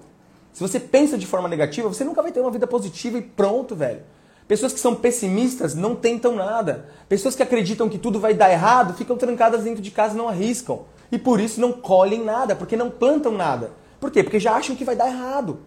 se 0.51 0.59
você 0.59 0.79
pensa 0.79 1.17
de 1.17 1.27
forma 1.27 1.47
negativa, 1.47 1.87
você 1.87 2.03
nunca 2.03 2.21
vai 2.21 2.31
ter 2.31 2.41
uma 2.41 2.51
vida 2.51 2.65
positiva 2.67 3.19
e 3.19 3.21
pronto, 3.21 3.75
velho. 3.75 4.01
Pessoas 4.47 4.73
que 4.73 4.79
são 4.79 4.95
pessimistas 4.95 5.73
não 5.73 5.95
tentam 5.95 6.35
nada. 6.35 6.89
Pessoas 7.07 7.35
que 7.35 7.43
acreditam 7.43 7.89
que 7.89 7.97
tudo 7.97 8.19
vai 8.19 8.33
dar 8.33 8.51
errado 8.51 8.93
ficam 8.93 9.17
trancadas 9.17 9.63
dentro 9.63 9.81
de 9.81 9.91
casa 9.91 10.13
e 10.13 10.17
não 10.17 10.27
arriscam. 10.27 10.81
E 11.11 11.17
por 11.17 11.39
isso 11.39 11.61
não 11.61 11.71
colhem 11.71 12.23
nada, 12.23 12.55
porque 12.55 12.75
não 12.75 12.89
plantam 12.89 13.31
nada. 13.31 13.71
Por 13.99 14.11
quê? 14.11 14.23
Porque 14.23 14.39
já 14.39 14.53
acham 14.53 14.75
que 14.75 14.83
vai 14.83 14.95
dar 14.95 15.07
errado. 15.07 15.59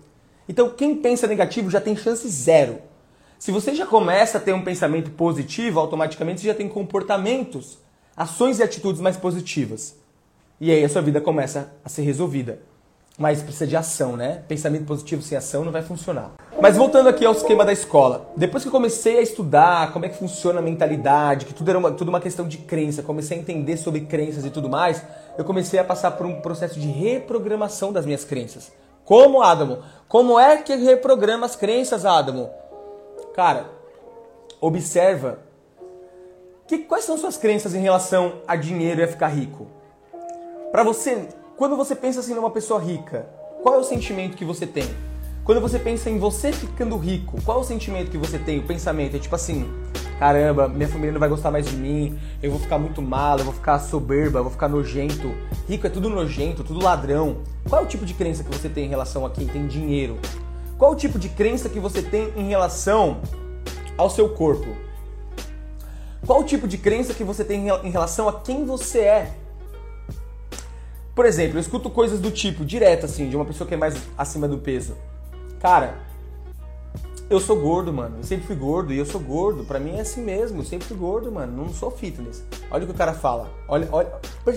Então 0.48 0.68
quem 0.70 0.94
pensa 0.94 1.26
negativo 1.26 1.70
já 1.70 1.80
tem 1.80 1.96
chance 1.96 2.28
zero. 2.28 2.78
Se 3.38 3.50
você 3.50 3.74
já 3.74 3.86
começa 3.86 4.38
a 4.38 4.40
ter 4.40 4.52
um 4.52 4.64
pensamento 4.64 5.10
positivo, 5.10 5.80
automaticamente 5.80 6.40
você 6.40 6.48
já 6.48 6.54
tem 6.54 6.68
comportamentos, 6.68 7.78
ações 8.16 8.58
e 8.58 8.62
atitudes 8.62 9.00
mais 9.00 9.16
positivas. 9.16 9.96
E 10.60 10.70
aí 10.70 10.84
a 10.84 10.88
sua 10.88 11.02
vida 11.02 11.20
começa 11.20 11.72
a 11.84 11.88
ser 11.88 12.02
resolvida. 12.02 12.60
Mas 13.18 13.42
precisa 13.42 13.66
de 13.66 13.74
ação, 13.74 14.14
né? 14.14 14.42
Pensamento 14.46 14.84
positivo 14.84 15.22
sem 15.22 15.38
ação 15.38 15.64
não 15.64 15.72
vai 15.72 15.80
funcionar. 15.82 16.32
Mas 16.60 16.76
voltando 16.76 17.08
aqui 17.08 17.24
ao 17.24 17.32
esquema 17.32 17.64
da 17.64 17.72
escola. 17.72 18.30
Depois 18.36 18.62
que 18.62 18.68
eu 18.68 18.72
comecei 18.72 19.18
a 19.18 19.22
estudar 19.22 19.90
como 19.92 20.04
é 20.04 20.08
que 20.10 20.18
funciona 20.18 20.58
a 20.58 20.62
mentalidade, 20.62 21.46
que 21.46 21.54
tudo 21.54 21.70
era 21.70 21.78
uma, 21.78 21.92
tudo 21.92 22.08
uma 22.10 22.20
questão 22.20 22.46
de 22.46 22.58
crença, 22.58 23.02
comecei 23.02 23.38
a 23.38 23.40
entender 23.40 23.78
sobre 23.78 24.00
crenças 24.02 24.44
e 24.44 24.50
tudo 24.50 24.68
mais, 24.68 25.02
eu 25.38 25.44
comecei 25.44 25.80
a 25.80 25.84
passar 25.84 26.10
por 26.12 26.26
um 26.26 26.40
processo 26.42 26.78
de 26.78 26.88
reprogramação 26.88 27.90
das 27.90 28.04
minhas 28.04 28.24
crenças. 28.24 28.70
Como, 29.04 29.40
Adamo? 29.40 29.78
Como 30.08 30.38
é 30.38 30.58
que 30.58 30.74
reprograma 30.76 31.46
as 31.46 31.56
crenças, 31.56 32.04
Adamo? 32.04 32.50
Cara, 33.34 33.70
observa 34.60 35.38
que, 36.66 36.78
quais 36.78 37.04
são 37.04 37.16
suas 37.16 37.36
crenças 37.38 37.74
em 37.74 37.80
relação 37.80 38.40
a 38.46 38.56
dinheiro 38.56 39.00
e 39.00 39.04
a 39.04 39.08
ficar 39.08 39.28
rico. 39.28 39.68
Para 40.72 40.82
você 40.82 41.28
quando 41.56 41.74
você 41.74 41.96
pensa 41.96 42.20
assim 42.20 42.34
numa 42.34 42.50
pessoa 42.50 42.78
rica, 42.78 43.26
qual 43.62 43.76
é 43.76 43.78
o 43.78 43.84
sentimento 43.84 44.36
que 44.36 44.44
você 44.44 44.66
tem? 44.66 44.84
Quando 45.42 45.58
você 45.58 45.78
pensa 45.78 46.10
em 46.10 46.18
você 46.18 46.52
ficando 46.52 46.98
rico, 46.98 47.40
qual 47.42 47.58
é 47.58 47.60
o 47.62 47.64
sentimento 47.64 48.10
que 48.10 48.18
você 48.18 48.38
tem? 48.38 48.58
O 48.58 48.62
pensamento 48.64 49.16
é 49.16 49.18
tipo 49.18 49.34
assim: 49.34 49.66
caramba, 50.18 50.68
minha 50.68 50.88
família 50.88 51.12
não 51.12 51.20
vai 51.20 51.30
gostar 51.30 51.50
mais 51.50 51.66
de 51.66 51.74
mim, 51.74 52.18
eu 52.42 52.50
vou 52.50 52.60
ficar 52.60 52.78
muito 52.78 53.00
mal, 53.00 53.38
eu 53.38 53.44
vou 53.44 53.54
ficar 53.54 53.78
soberba, 53.78 54.40
eu 54.40 54.42
vou 54.42 54.52
ficar 54.52 54.68
nojento. 54.68 55.32
Rico 55.66 55.86
é 55.86 55.90
tudo 55.90 56.10
nojento, 56.10 56.62
tudo 56.62 56.84
ladrão. 56.84 57.38
Qual 57.66 57.80
é 57.80 57.84
o 57.84 57.88
tipo 57.88 58.04
de 58.04 58.12
crença 58.12 58.44
que 58.44 58.50
você 58.50 58.68
tem 58.68 58.84
em 58.84 58.90
relação 58.90 59.24
a 59.24 59.30
quem 59.30 59.46
tem 59.46 59.66
dinheiro? 59.66 60.18
Qual 60.76 60.92
é 60.92 60.94
o 60.94 60.98
tipo 60.98 61.18
de 61.18 61.30
crença 61.30 61.70
que 61.70 61.80
você 61.80 62.02
tem 62.02 62.34
em 62.36 62.48
relação 62.48 63.22
ao 63.96 64.10
seu 64.10 64.28
corpo? 64.28 64.76
Qual 66.26 66.40
o 66.40 66.44
tipo 66.44 66.68
de 66.68 66.76
crença 66.76 67.14
que 67.14 67.24
você 67.24 67.44
tem 67.44 67.66
em 67.82 67.90
relação 67.90 68.28
a 68.28 68.40
quem 68.40 68.66
você 68.66 68.98
é? 68.98 69.45
Por 71.16 71.24
exemplo, 71.24 71.56
eu 71.56 71.60
escuto 71.62 71.88
coisas 71.88 72.20
do 72.20 72.30
tipo, 72.30 72.62
direto 72.62 73.06
assim, 73.06 73.30
de 73.30 73.34
uma 73.34 73.46
pessoa 73.46 73.66
que 73.66 73.72
é 73.72 73.76
mais 73.76 73.96
acima 74.18 74.46
do 74.46 74.58
peso. 74.58 74.94
Cara, 75.58 75.96
eu 77.30 77.40
sou 77.40 77.58
gordo, 77.58 77.90
mano. 77.90 78.18
Eu 78.18 78.22
sempre 78.22 78.46
fui 78.46 78.54
gordo 78.54 78.92
e 78.92 78.98
eu 78.98 79.06
sou 79.06 79.18
gordo. 79.18 79.64
Pra 79.64 79.80
mim 79.80 79.96
é 79.96 80.02
assim 80.02 80.20
mesmo. 80.20 80.60
Eu 80.60 80.64
sempre 80.66 80.86
fui 80.86 80.96
gordo, 80.96 81.32
mano. 81.32 81.64
Não 81.64 81.72
sou 81.72 81.90
fitness. 81.90 82.44
Olha 82.70 82.84
o 82.84 82.86
que 82.86 82.92
o 82.92 82.96
cara 82.96 83.14
fala. 83.14 83.50
Olha, 83.66 83.88
olha. 83.90 84.12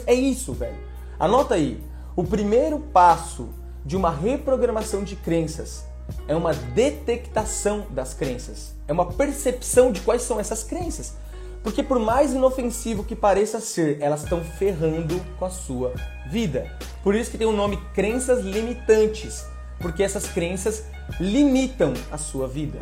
É 0.06 0.14
isso, 0.14 0.52
velho. 0.52 0.76
Anota 1.18 1.56
aí. 1.56 1.82
O 2.14 2.26
primeiro 2.26 2.78
passo 2.78 3.48
de 3.86 3.96
uma 3.96 4.12
reprogramação 4.12 5.02
de 5.02 5.16
crenças 5.16 5.86
é 6.28 6.36
uma 6.36 6.54
detectação 6.54 7.86
das 7.90 8.14
crenças. 8.14 8.76
É 8.86 8.92
uma 8.92 9.06
percepção 9.06 9.94
de 9.94 10.02
quais 10.02 10.24
são 10.24 10.38
essas 10.38 10.62
crenças. 10.62 11.16
Porque 11.64 11.84
por 11.84 12.00
mais 12.00 12.34
inofensivo 12.34 13.04
que 13.04 13.16
pareça 13.16 13.60
ser, 13.60 13.98
elas 14.02 14.24
estão 14.24 14.44
ferrando 14.44 15.20
com 15.38 15.46
a 15.46 15.50
sua 15.50 15.94
vida. 16.30 16.72
Por 17.04 17.16
isso 17.16 17.30
que 17.32 17.38
tem 17.38 17.48
o 17.48 17.52
nome 17.52 17.78
crenças 17.94 18.44
limitantes, 18.44 19.46
porque 19.80 20.04
essas 20.04 20.28
crenças 20.28 20.86
limitam 21.20 21.94
a 22.12 22.18
sua 22.18 22.48
vida. 22.48 22.80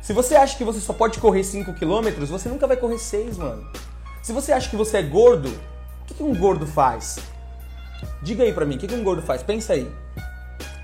Se 0.00 0.12
você 0.12 0.36
acha 0.36 0.56
que 0.56 0.64
você 0.64 0.80
só 0.80 0.92
pode 0.92 1.18
correr 1.18 1.44
5 1.44 1.72
km, 1.74 2.26
você 2.26 2.48
nunca 2.48 2.66
vai 2.66 2.76
correr 2.76 2.98
6, 2.98 3.38
mano. 3.38 3.66
Se 4.22 4.32
você 4.32 4.52
acha 4.52 4.68
que 4.68 4.76
você 4.76 4.98
é 4.98 5.02
gordo, 5.02 5.48
o 5.48 6.14
que, 6.14 6.22
um 6.22 6.34
gordo 6.34 6.66
faz? 6.66 7.18
Diga 8.22 8.44
aí 8.44 8.52
pra 8.52 8.66
mim, 8.66 8.76
o 8.76 8.78
que, 8.78 8.94
um 8.94 9.02
gordo 9.02 9.22
faz? 9.22 9.42
Pensa 9.42 9.72
aí. 9.72 9.90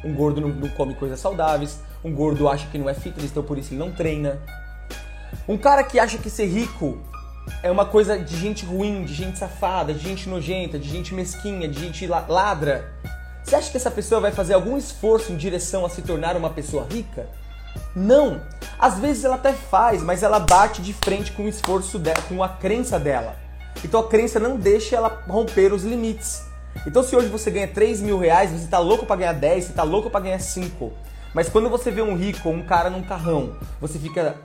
Um 0.03 0.15
gordo 0.15 0.41
não, 0.41 0.49
não 0.49 0.69
come 0.71 0.95
coisas 0.95 1.21
saudáveis, 1.21 1.81
um 2.03 2.15
gordo 2.15 2.49
acha 2.49 2.67
que 2.69 2.79
não 2.79 2.89
é 2.89 2.95
fitness, 2.95 3.31
então 3.31 3.43
por 3.43 3.59
isso 3.59 3.75
ele 3.75 3.81
não 3.81 3.93
treina. 3.93 4.41
Um 5.47 5.59
cara 5.59 5.85
que 5.85 5.99
acha 5.99 6.17
que 6.17 6.31
ser 6.31 6.47
rico 6.47 6.99
é 7.63 7.71
uma 7.71 7.85
coisa 7.85 8.19
de 8.19 8.37
gente 8.37 8.65
ruim, 8.65 9.05
de 9.05 9.15
gente 9.15 9.39
safada, 9.39 9.93
de 9.93 10.01
gente 10.01 10.29
nojenta, 10.29 10.79
de 10.79 10.89
gente 10.89 11.15
mesquinha, 11.15 11.69
de 11.69 11.79
gente 11.79 12.07
ladra. 12.07 12.93
Você 13.43 13.57
acha 13.57 13.71
que 13.71 13.77
essa 13.77 13.91
pessoa 13.91 14.21
vai 14.21 14.33
fazer 14.33 14.55
algum 14.55 14.77
esforço 14.77 15.33
em 15.33 15.37
direção 15.37 15.85
a 15.85 15.89
se 15.91 16.03
tornar 16.03 16.37
uma 16.37 16.51
pessoa 16.51 16.87
rica? 16.91 17.29
Não. 17.95 18.41
Às 18.79 18.99
vezes 18.99 19.25
ela 19.25 19.35
até 19.35 19.53
faz, 19.53 20.03
mas 20.03 20.23
ela 20.23 20.39
bate 20.39 20.81
de 20.81 20.93
frente 20.93 21.33
com 21.33 21.45
o 21.45 21.49
esforço 21.49 21.99
dela, 21.99 22.21
com 22.29 22.43
a 22.43 22.49
crença 22.49 22.99
dela. 22.99 23.37
Então 23.85 24.01
a 24.01 24.09
crença 24.09 24.39
não 24.39 24.57
deixa 24.57 24.97
ela 24.97 25.23
romper 25.29 25.73
os 25.73 25.85
limites. 25.85 26.45
Então 26.87 27.03
se 27.03 27.15
hoje 27.15 27.29
você 27.29 27.51
ganha 27.51 27.69
3 27.69 28.01
mil 28.01 28.19
reais, 28.19 28.51
você 28.51 28.67
tá 28.67 28.79
louco 28.79 29.05
para 29.05 29.17
ganhar 29.17 29.33
10, 29.33 29.65
você 29.65 29.73
tá 29.73 29.83
louco 29.83 30.11
para 30.11 30.21
ganhar 30.21 30.39
5. 30.39 30.93
Mas 31.35 31.49
quando 31.49 31.69
você 31.69 31.91
vê 31.91 32.03
um 32.03 32.17
rico 32.17 32.49
um 32.49 32.63
cara 32.63 32.91
num 32.91 33.03
carrão, 33.03 33.57
você 33.81 33.99
fica 33.99 34.37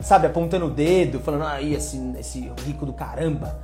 sabe, 0.00 0.26
apontando 0.26 0.66
o 0.66 0.70
dedo, 0.70 1.20
falando, 1.20 1.44
ah, 1.44 1.62
esse, 1.62 1.98
esse 2.18 2.52
rico 2.64 2.86
do 2.86 2.92
caramba. 2.92 3.58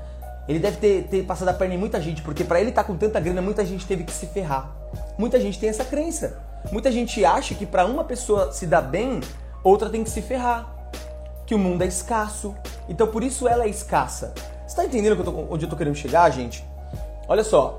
Ele 0.49 0.59
deve 0.59 0.77
ter, 0.77 1.03
ter 1.05 1.25
passado 1.25 1.49
a 1.49 1.55
perna 1.55 1.75
em 1.75 1.79
muita 1.79 2.01
gente, 2.01 2.23
porque 2.23 2.45
para 2.45 2.61
ele 2.61 2.71
estar 2.71 2.83
tá 2.83 2.87
com 2.87 2.97
tanta 2.97 3.19
grana, 3.19 3.43
muita 3.43 3.65
gente 3.65 3.85
teve 3.87 4.05
que 4.05 4.13
se 4.13 4.27
ferrar. 4.27 4.71
Muita 5.19 5.41
gente 5.41 5.59
tem 5.59 5.69
essa 5.69 5.85
crença. 5.85 6.39
Muita 6.71 6.91
gente 6.93 7.25
acha 7.25 7.55
que 7.55 7.67
para 7.67 7.85
uma 7.85 8.05
pessoa 8.05 8.53
se 8.53 8.67
dar 8.67 8.83
bem, 8.83 9.21
outra 9.65 9.91
tem 9.91 10.05
que 10.05 10.11
se 10.11 10.23
ferrar. 10.23 10.73
Que 11.45 11.55
o 11.55 11.59
mundo 11.59 11.83
é 11.83 11.87
escasso. 11.87 12.55
Então 12.89 13.07
por 13.09 13.25
isso 13.25 13.49
ela 13.49 13.65
é 13.65 13.69
escassa. 13.69 14.33
Você 14.67 14.77
tá 14.77 14.85
entendendo 14.85 15.47
onde 15.51 15.65
eu 15.65 15.71
tô 15.71 15.77
querendo 15.77 15.97
chegar, 15.97 16.31
gente? 16.31 16.65
Olha 17.29 17.43
só. 17.43 17.77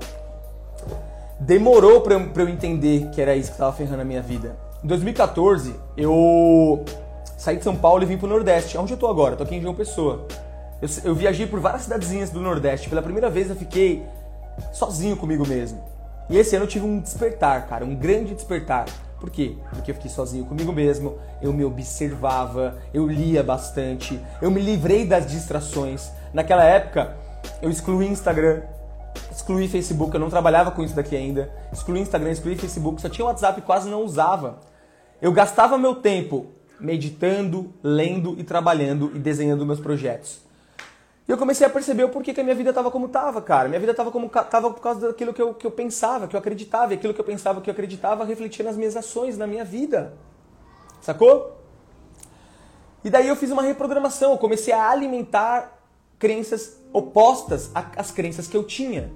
Demorou 1.40 2.00
pra 2.00 2.14
eu, 2.14 2.28
pra 2.30 2.42
eu 2.42 2.48
entender 2.48 3.08
que 3.10 3.20
era 3.20 3.36
isso 3.36 3.52
que 3.52 3.58
tava 3.58 3.72
ferrando 3.72 4.02
a 4.02 4.04
minha 4.04 4.22
vida. 4.22 4.56
Em 4.82 4.86
2014, 4.86 5.74
eu 5.96 6.84
saí 7.38 7.56
de 7.56 7.62
São 7.62 7.76
Paulo 7.76 8.02
e 8.02 8.06
vim 8.06 8.18
pro 8.18 8.26
Nordeste. 8.26 8.76
Onde 8.76 8.92
eu 8.92 8.98
tô 8.98 9.06
agora? 9.06 9.36
tô 9.36 9.44
aqui 9.44 9.54
em 9.54 9.62
João 9.62 9.74
Pessoa. 9.74 10.26
Eu, 10.82 10.88
eu 11.04 11.14
viajei 11.14 11.46
por 11.46 11.60
várias 11.60 11.82
cidadezinhas 11.82 12.30
do 12.30 12.40
Nordeste. 12.40 12.88
Pela 12.88 13.00
primeira 13.00 13.30
vez 13.30 13.48
eu 13.48 13.54
fiquei 13.54 14.04
sozinho 14.72 15.16
comigo 15.16 15.46
mesmo. 15.46 15.80
E 16.28 16.36
esse 16.36 16.56
ano 16.56 16.64
eu 16.64 16.68
tive 16.68 16.84
um 16.84 16.98
despertar, 16.98 17.66
cara, 17.68 17.84
um 17.84 17.94
grande 17.94 18.34
despertar. 18.34 18.86
Por 19.20 19.30
quê? 19.30 19.56
Porque 19.70 19.92
eu 19.92 19.94
fiquei 19.94 20.10
sozinho 20.10 20.44
comigo 20.44 20.72
mesmo, 20.72 21.18
eu 21.40 21.52
me 21.52 21.64
observava, 21.64 22.76
eu 22.92 23.06
lia 23.06 23.42
bastante, 23.42 24.20
eu 24.42 24.50
me 24.50 24.60
livrei 24.60 25.06
das 25.06 25.26
distrações. 25.26 26.10
Naquela 26.32 26.62
época, 26.62 27.16
eu 27.62 27.70
excluí 27.70 28.06
Instagram, 28.06 28.62
excluí 29.32 29.66
Facebook, 29.66 30.12
eu 30.14 30.20
não 30.20 30.28
trabalhava 30.28 30.70
com 30.70 30.84
isso 30.84 30.94
daqui 30.94 31.16
ainda. 31.16 31.50
Excluí 31.72 32.00
Instagram, 32.00 32.30
excluí 32.30 32.56
Facebook, 32.56 33.00
só 33.00 33.08
tinha 33.08 33.24
WhatsApp, 33.24 33.62
quase 33.62 33.88
não 33.88 34.02
usava. 34.02 34.58
Eu 35.20 35.32
gastava 35.32 35.78
meu 35.78 35.96
tempo 35.96 36.57
meditando, 36.80 37.72
lendo 37.82 38.34
e 38.38 38.44
trabalhando 38.44 39.10
e 39.14 39.18
desenhando 39.18 39.66
meus 39.66 39.80
projetos. 39.80 40.40
E 41.28 41.30
eu 41.30 41.36
comecei 41.36 41.66
a 41.66 41.70
perceber 41.70 42.04
o 42.04 42.08
porquê 42.08 42.32
que 42.32 42.40
a 42.40 42.42
minha 42.42 42.54
vida 42.54 42.70
estava 42.70 42.90
como 42.90 43.04
estava, 43.04 43.42
cara. 43.42 43.68
Minha 43.68 43.78
vida 43.78 43.92
estava 43.92 44.10
como 44.10 44.26
estava 44.26 44.70
por 44.70 44.80
causa 44.80 45.08
daquilo 45.08 45.34
que 45.34 45.42
eu, 45.42 45.52
que 45.52 45.66
eu 45.66 45.70
pensava, 45.70 46.26
que 46.26 46.34
eu 46.34 46.40
acreditava. 46.40 46.94
E 46.94 46.96
aquilo 46.96 47.12
que 47.12 47.20
eu 47.20 47.24
pensava, 47.24 47.60
que 47.60 47.68
eu 47.68 47.72
acreditava, 47.72 48.24
refletia 48.24 48.64
nas 48.64 48.78
minhas 48.78 48.96
ações, 48.96 49.36
na 49.36 49.46
minha 49.46 49.62
vida. 49.62 50.14
Sacou? 51.02 51.58
E 53.04 53.10
daí 53.10 53.28
eu 53.28 53.36
fiz 53.36 53.50
uma 53.50 53.60
reprogramação. 53.60 54.32
Eu 54.32 54.38
comecei 54.38 54.72
a 54.72 54.88
alimentar 54.88 55.78
crenças 56.18 56.80
opostas 56.94 57.70
às 57.74 58.10
crenças 58.10 58.48
que 58.48 58.56
eu 58.56 58.64
tinha. 58.64 59.12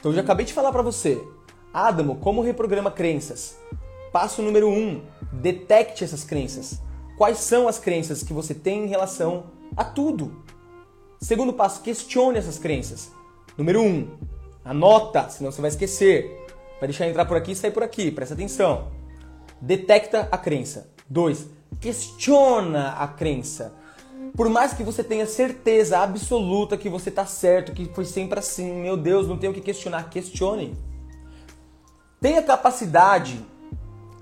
Então 0.00 0.10
eu 0.10 0.16
já 0.16 0.22
acabei 0.22 0.46
de 0.46 0.54
falar 0.54 0.72
para 0.72 0.82
você. 0.82 1.22
Adamo, 1.72 2.16
como 2.16 2.40
reprograma 2.40 2.90
crenças? 2.90 3.58
Passo 4.10 4.40
número 4.40 4.68
1. 4.68 4.72
Um, 4.72 5.02
detecte 5.30 6.02
essas 6.02 6.24
crenças. 6.24 6.80
Quais 7.16 7.38
são 7.38 7.68
as 7.68 7.78
crenças 7.78 8.22
que 8.22 8.32
você 8.32 8.54
tem 8.54 8.84
em 8.84 8.88
relação 8.88 9.44
a 9.76 9.84
tudo? 9.84 10.42
Segundo 11.20 11.52
passo, 11.52 11.82
questione 11.82 12.38
essas 12.38 12.58
crenças. 12.58 13.12
Número 13.56 13.80
um, 13.80 14.08
anota, 14.64 15.28
senão 15.28 15.52
você 15.52 15.60
vai 15.60 15.70
esquecer. 15.70 16.46
Vai 16.80 16.88
deixar 16.88 17.06
entrar 17.06 17.26
por 17.26 17.36
aqui 17.36 17.52
e 17.52 17.56
sair 17.56 17.70
por 17.70 17.82
aqui, 17.82 18.10
presta 18.10 18.34
atenção. 18.34 18.90
Detecta 19.60 20.28
a 20.32 20.38
crença. 20.38 20.90
Dois, 21.08 21.46
questiona 21.80 22.92
a 22.92 23.06
crença. 23.06 23.72
Por 24.34 24.48
mais 24.48 24.72
que 24.72 24.82
você 24.82 25.04
tenha 25.04 25.26
certeza 25.26 25.98
absoluta 25.98 26.76
que 26.76 26.88
você 26.88 27.10
está 27.10 27.26
certo, 27.26 27.72
que 27.72 27.84
foi 27.94 28.04
sempre 28.04 28.38
assim, 28.38 28.72
meu 28.80 28.96
Deus, 28.96 29.28
não 29.28 29.36
tenho 29.36 29.52
o 29.52 29.54
que 29.54 29.60
questionar, 29.60 30.08
questione. 30.08 30.74
Tenha 32.20 32.42
capacidade 32.42 33.44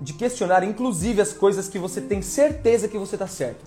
de 0.01 0.15
questionar, 0.15 0.65
inclusive, 0.65 1.21
as 1.21 1.33
coisas 1.33 1.69
que 1.69 1.79
você 1.79 2.01
tem 2.01 2.23
certeza 2.23 2.89
que 2.89 2.97
você 2.97 3.17
está 3.17 3.27
certo. 3.27 3.65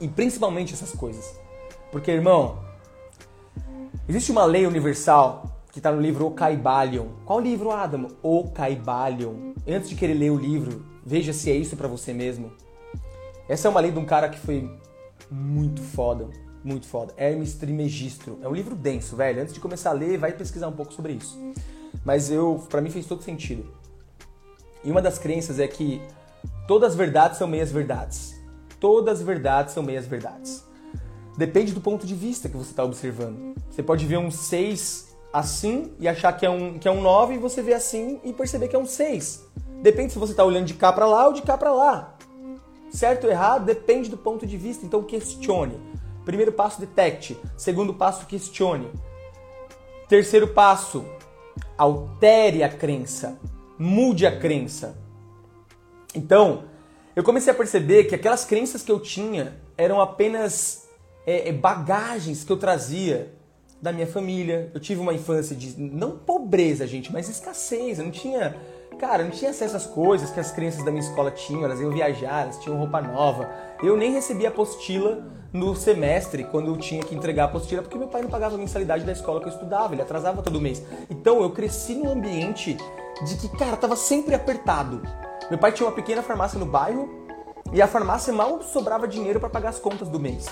E 0.00 0.08
principalmente 0.08 0.72
essas 0.72 0.92
coisas. 0.92 1.38
Porque, 1.92 2.10
irmão, 2.10 2.58
existe 4.08 4.32
uma 4.32 4.44
lei 4.44 4.66
universal 4.66 5.44
que 5.70 5.78
está 5.78 5.92
no 5.92 6.00
livro 6.00 6.26
O 6.26 6.30
Caibalion. 6.30 7.08
Qual 7.26 7.40
livro, 7.40 7.70
Adam? 7.70 8.08
O 8.22 8.48
Caibalion. 8.50 9.52
Antes 9.68 9.90
de 9.90 9.96
querer 9.96 10.14
ler 10.14 10.30
o 10.30 10.36
livro, 10.36 10.84
veja 11.04 11.32
se 11.32 11.50
é 11.50 11.54
isso 11.54 11.76
para 11.76 11.88
você 11.88 12.12
mesmo. 12.12 12.52
Essa 13.48 13.68
é 13.68 13.70
uma 13.70 13.80
lei 13.80 13.90
de 13.90 13.98
um 13.98 14.04
cara 14.06 14.28
que 14.28 14.38
foi 14.38 14.70
muito 15.30 15.82
foda, 15.82 16.28
muito 16.62 16.86
foda. 16.86 17.12
Hermes 17.16 17.54
Trismegisto. 17.54 18.38
É 18.42 18.48
um 18.48 18.54
livro 18.54 18.74
denso, 18.74 19.14
velho. 19.14 19.42
Antes 19.42 19.52
de 19.52 19.60
começar 19.60 19.90
a 19.90 19.92
ler, 19.92 20.16
vai 20.16 20.32
pesquisar 20.32 20.68
um 20.68 20.72
pouco 20.72 20.92
sobre 20.94 21.12
isso. 21.12 21.38
Mas 22.04 22.30
eu, 22.30 22.64
para 22.70 22.80
mim 22.80 22.90
fez 22.90 23.04
todo 23.04 23.22
sentido. 23.22 23.83
E 24.84 24.90
uma 24.90 25.00
das 25.00 25.18
crenças 25.18 25.58
é 25.58 25.66
que 25.66 26.00
todas 26.68 26.90
as 26.90 26.96
verdades 26.96 27.38
são 27.38 27.48
meias 27.48 27.72
verdades. 27.72 28.34
Todas 28.78 29.20
as 29.20 29.26
verdades 29.26 29.72
são 29.72 29.82
meias 29.82 30.06
verdades. 30.06 30.64
Depende 31.36 31.72
do 31.72 31.80
ponto 31.80 32.06
de 32.06 32.14
vista 32.14 32.48
que 32.48 32.56
você 32.56 32.70
está 32.70 32.84
observando. 32.84 33.54
Você 33.70 33.82
pode 33.82 34.06
ver 34.06 34.18
um 34.18 34.30
6 34.30 35.14
assim 35.32 35.92
e 35.98 36.06
achar 36.06 36.32
que 36.32 36.46
é 36.46 36.50
um, 36.50 36.78
que 36.78 36.86
é 36.86 36.90
um 36.90 37.00
9 37.00 37.34
e 37.34 37.38
você 37.38 37.60
vê 37.60 37.74
assim 37.74 38.20
e 38.22 38.32
perceber 38.32 38.68
que 38.68 38.76
é 38.76 38.78
um 38.78 38.86
6. 38.86 39.44
Depende 39.82 40.12
se 40.12 40.18
você 40.18 40.32
está 40.32 40.44
olhando 40.44 40.66
de 40.66 40.74
cá 40.74 40.92
para 40.92 41.06
lá 41.06 41.26
ou 41.26 41.32
de 41.32 41.42
cá 41.42 41.58
para 41.58 41.72
lá. 41.72 42.16
Certo 42.90 43.24
ou 43.24 43.30
errado 43.30 43.64
depende 43.64 44.08
do 44.08 44.16
ponto 44.16 44.46
de 44.46 44.56
vista, 44.56 44.86
então 44.86 45.02
questione. 45.02 45.80
Primeiro 46.24 46.52
passo, 46.52 46.80
detecte. 46.80 47.36
Segundo 47.56 47.92
passo, 47.92 48.26
questione. 48.26 48.88
Terceiro 50.08 50.48
passo, 50.48 51.04
altere 51.76 52.62
a 52.62 52.68
crença. 52.68 53.36
Mude 53.78 54.26
a 54.26 54.38
crença. 54.38 54.96
Então, 56.14 56.64
eu 57.16 57.22
comecei 57.22 57.52
a 57.52 57.56
perceber 57.56 58.04
que 58.04 58.14
aquelas 58.14 58.44
crenças 58.44 58.82
que 58.82 58.90
eu 58.90 59.00
tinha 59.00 59.56
eram 59.76 60.00
apenas 60.00 60.88
é, 61.26 61.48
é, 61.48 61.52
bagagens 61.52 62.44
que 62.44 62.52
eu 62.52 62.56
trazia 62.56 63.32
da 63.80 63.92
minha 63.92 64.06
família. 64.06 64.70
Eu 64.72 64.80
tive 64.80 65.00
uma 65.00 65.12
infância 65.12 65.54
de 65.54 65.78
não 65.80 66.18
pobreza, 66.18 66.86
gente, 66.86 67.12
mas 67.12 67.28
escassez. 67.28 67.98
Eu 67.98 68.04
não 68.04 68.12
tinha, 68.12 68.56
cara, 68.94 69.22
eu 69.22 69.26
não 69.26 69.32
tinha 69.32 69.50
acesso 69.50 69.76
às 69.76 69.86
coisas 69.86 70.30
que 70.30 70.40
as 70.40 70.50
crianças 70.50 70.84
da 70.84 70.90
minha 70.90 71.02
escola 71.02 71.30
tinham. 71.30 71.64
Elas 71.64 71.80
iam 71.80 71.90
viajar, 71.90 72.42
elas 72.42 72.58
tinham 72.58 72.78
roupa 72.78 73.00
nova. 73.00 73.48
Eu 73.82 73.96
nem 73.96 74.12
recebia 74.12 74.48
apostila 74.48 75.24
no 75.52 75.74
semestre 75.76 76.44
quando 76.44 76.68
eu 76.68 76.76
tinha 76.76 77.02
que 77.02 77.14
entregar 77.14 77.44
a 77.44 77.46
apostila 77.46 77.82
porque 77.82 77.96
meu 77.96 78.08
pai 78.08 78.22
não 78.22 78.30
pagava 78.30 78.56
a 78.56 78.58
mensalidade 78.58 79.04
da 79.04 79.12
escola 79.12 79.40
que 79.40 79.46
eu 79.46 79.52
estudava, 79.52 79.94
ele 79.94 80.02
atrasava 80.02 80.42
todo 80.42 80.60
mês. 80.60 80.82
Então 81.08 81.42
eu 81.42 81.50
cresci 81.50 81.94
num 81.94 82.10
ambiente 82.10 82.76
de 83.24 83.36
que, 83.36 83.48
cara, 83.56 83.76
tava 83.76 83.96
sempre 83.96 84.34
apertado. 84.34 85.02
Meu 85.48 85.58
pai 85.58 85.72
tinha 85.72 85.86
uma 85.86 85.94
pequena 85.94 86.22
farmácia 86.22 86.58
no 86.58 86.66
bairro 86.66 87.08
e 87.72 87.80
a 87.80 87.86
farmácia 87.86 88.32
mal 88.32 88.62
sobrava 88.62 89.06
dinheiro 89.06 89.38
para 89.38 89.48
pagar 89.48 89.68
as 89.68 89.78
contas 89.78 90.08
do 90.08 90.18
mês 90.18 90.46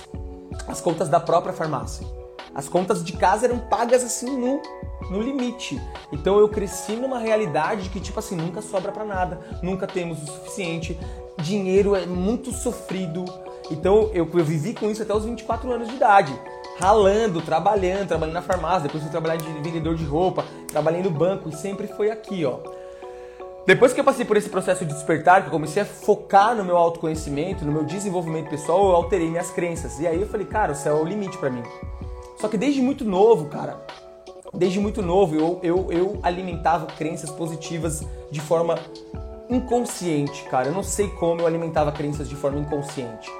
as 0.66 0.81
contas 0.81 1.09
da 1.09 1.20
própria 1.20 1.52
farmácia. 1.52 2.21
As 2.55 2.69
contas 2.69 3.03
de 3.03 3.15
casa 3.15 3.47
eram 3.47 3.59
pagas 3.59 4.05
assim 4.05 4.37
no, 4.37 4.61
no 5.11 5.21
limite. 5.21 5.81
Então 6.12 6.38
eu 6.38 6.49
cresci 6.49 6.93
numa 6.93 7.19
realidade 7.19 7.85
de 7.85 7.88
que, 7.88 8.01
tipo 8.01 8.19
assim, 8.19 8.37
nunca 8.37 8.61
sobra 8.61 8.93
para 8.93 9.05
nada, 9.05 9.41
nunca 9.62 9.87
temos 9.87 10.23
o 10.23 10.27
suficiente, 10.27 10.99
dinheiro 11.38 11.95
é 11.95 12.07
muito 12.07 12.53
sofrido. 12.53 13.25
Então 13.71 14.11
eu, 14.12 14.29
eu 14.35 14.45
vivi 14.45 14.75
com 14.75 14.91
isso 14.91 15.03
até 15.03 15.15
os 15.15 15.25
24 15.25 15.71
anos 15.73 15.88
de 15.88 15.95
idade 15.95 16.38
ralando, 16.81 17.41
trabalhando, 17.41 18.09
trabalhando 18.09 18.35
na 18.35 18.43
farmácia, 18.43 18.83
depois 18.83 19.03
fui 19.03 19.11
trabalhar 19.11 19.37
de 19.37 19.45
vendedor 19.61 19.95
de 19.95 20.05
roupa, 20.05 20.45
trabalhei 20.69 21.03
no 21.03 21.11
banco 21.11 21.49
e 21.49 21.53
sempre 21.53 21.87
foi 21.87 22.11
aqui, 22.11 22.45
ó. 22.45 22.59
Depois 23.65 23.93
que 23.93 24.01
eu 24.01 24.05
passei 24.05 24.25
por 24.25 24.37
esse 24.37 24.49
processo 24.49 24.85
de 24.85 24.93
despertar, 24.93 25.43
que 25.43 25.47
eu 25.47 25.53
comecei 25.53 25.83
a 25.83 25.87
focar 25.87 26.57
no 26.57 26.65
meu 26.65 26.77
autoconhecimento, 26.77 27.65
no 27.65 27.71
meu 27.71 27.85
desenvolvimento 27.85 28.51
pessoal, 28.51 28.88
eu 28.88 28.97
alterei 28.97 29.31
minhas 29.31 29.53
crenças. 29.53 30.01
E 30.01 30.07
aí 30.07 30.21
eu 30.21 30.27
falei, 30.27 30.47
cara, 30.47 30.73
o 30.73 30.75
céu 30.75 30.99
é 30.99 31.01
o 31.01 31.05
limite 31.05 31.38
para 31.38 31.49
mim. 31.49 31.62
Só 32.42 32.48
que 32.48 32.59
desde 32.59 32.83
muito 32.83 33.05
novo, 33.05 33.46
cara, 33.46 33.81
desde 34.52 34.81
muito 34.81 35.00
novo, 35.00 35.37
eu, 35.37 35.61
eu, 35.62 35.92
eu 35.92 36.18
alimentava 36.24 36.87
crenças 36.87 37.31
positivas 37.31 38.05
de 38.33 38.40
forma 38.40 38.81
inconsciente, 39.48 40.42
cara. 40.50 40.66
Eu 40.66 40.72
não 40.72 40.83
sei 40.83 41.07
como 41.07 41.40
eu 41.40 41.46
alimentava 41.46 41.92
crenças 41.92 42.28
de 42.28 42.35
forma 42.35 42.59
inconsciente. 42.59 43.31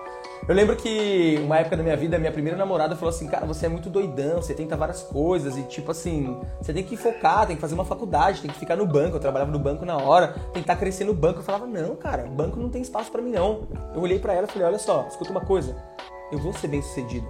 Eu 0.49 0.55
lembro 0.55 0.77
que 0.77 1.37
uma 1.43 1.59
época 1.59 1.77
da 1.77 1.83
minha 1.83 1.97
vida, 1.97 2.17
minha 2.17 2.31
primeira 2.31 2.57
namorada 2.57 2.95
falou 2.95 3.11
assim: 3.11 3.27
Cara, 3.27 3.45
você 3.45 3.67
é 3.67 3.69
muito 3.69 3.91
doidão, 3.91 4.41
você 4.41 4.55
tenta 4.55 4.77
várias 4.77 5.03
coisas 5.03 5.57
e, 5.57 5.65
tipo 5.65 5.91
assim, 5.91 6.37
você 6.61 6.73
tem 6.73 6.85
que 6.85 6.97
focar, 6.97 7.45
tem 7.49 7.57
que 7.57 7.61
fazer 7.61 7.75
uma 7.75 7.85
faculdade, 7.85 8.41
tem 8.41 8.53
que 8.53 8.59
ficar 8.61 8.77
no 8.77 8.87
banco. 8.87 9.17
Eu 9.17 9.21
trabalhava 9.21 9.51
no 9.51 9.59
banco 9.59 9.85
na 9.85 9.97
hora, 9.97 10.37
tentar 10.53 10.77
crescer 10.77 11.05
no 11.05 11.13
banco. 11.13 11.41
Eu 11.41 11.45
falava: 11.45 11.67
Não, 11.67 11.97
cara, 11.97 12.25
banco 12.27 12.61
não 12.61 12.69
tem 12.69 12.83
espaço 12.83 13.11
para 13.11 13.21
mim, 13.21 13.33
não. 13.33 13.63
Eu 13.93 14.01
olhei 14.01 14.21
para 14.21 14.33
ela 14.33 14.47
e 14.47 14.51
falei: 14.51 14.69
Olha 14.69 14.79
só, 14.79 15.09
escuta 15.09 15.33
uma 15.33 15.41
coisa, 15.41 15.77
eu 16.33 16.39
vou 16.39 16.53
ser 16.53 16.69
bem 16.69 16.83
sucedido. 16.83 17.27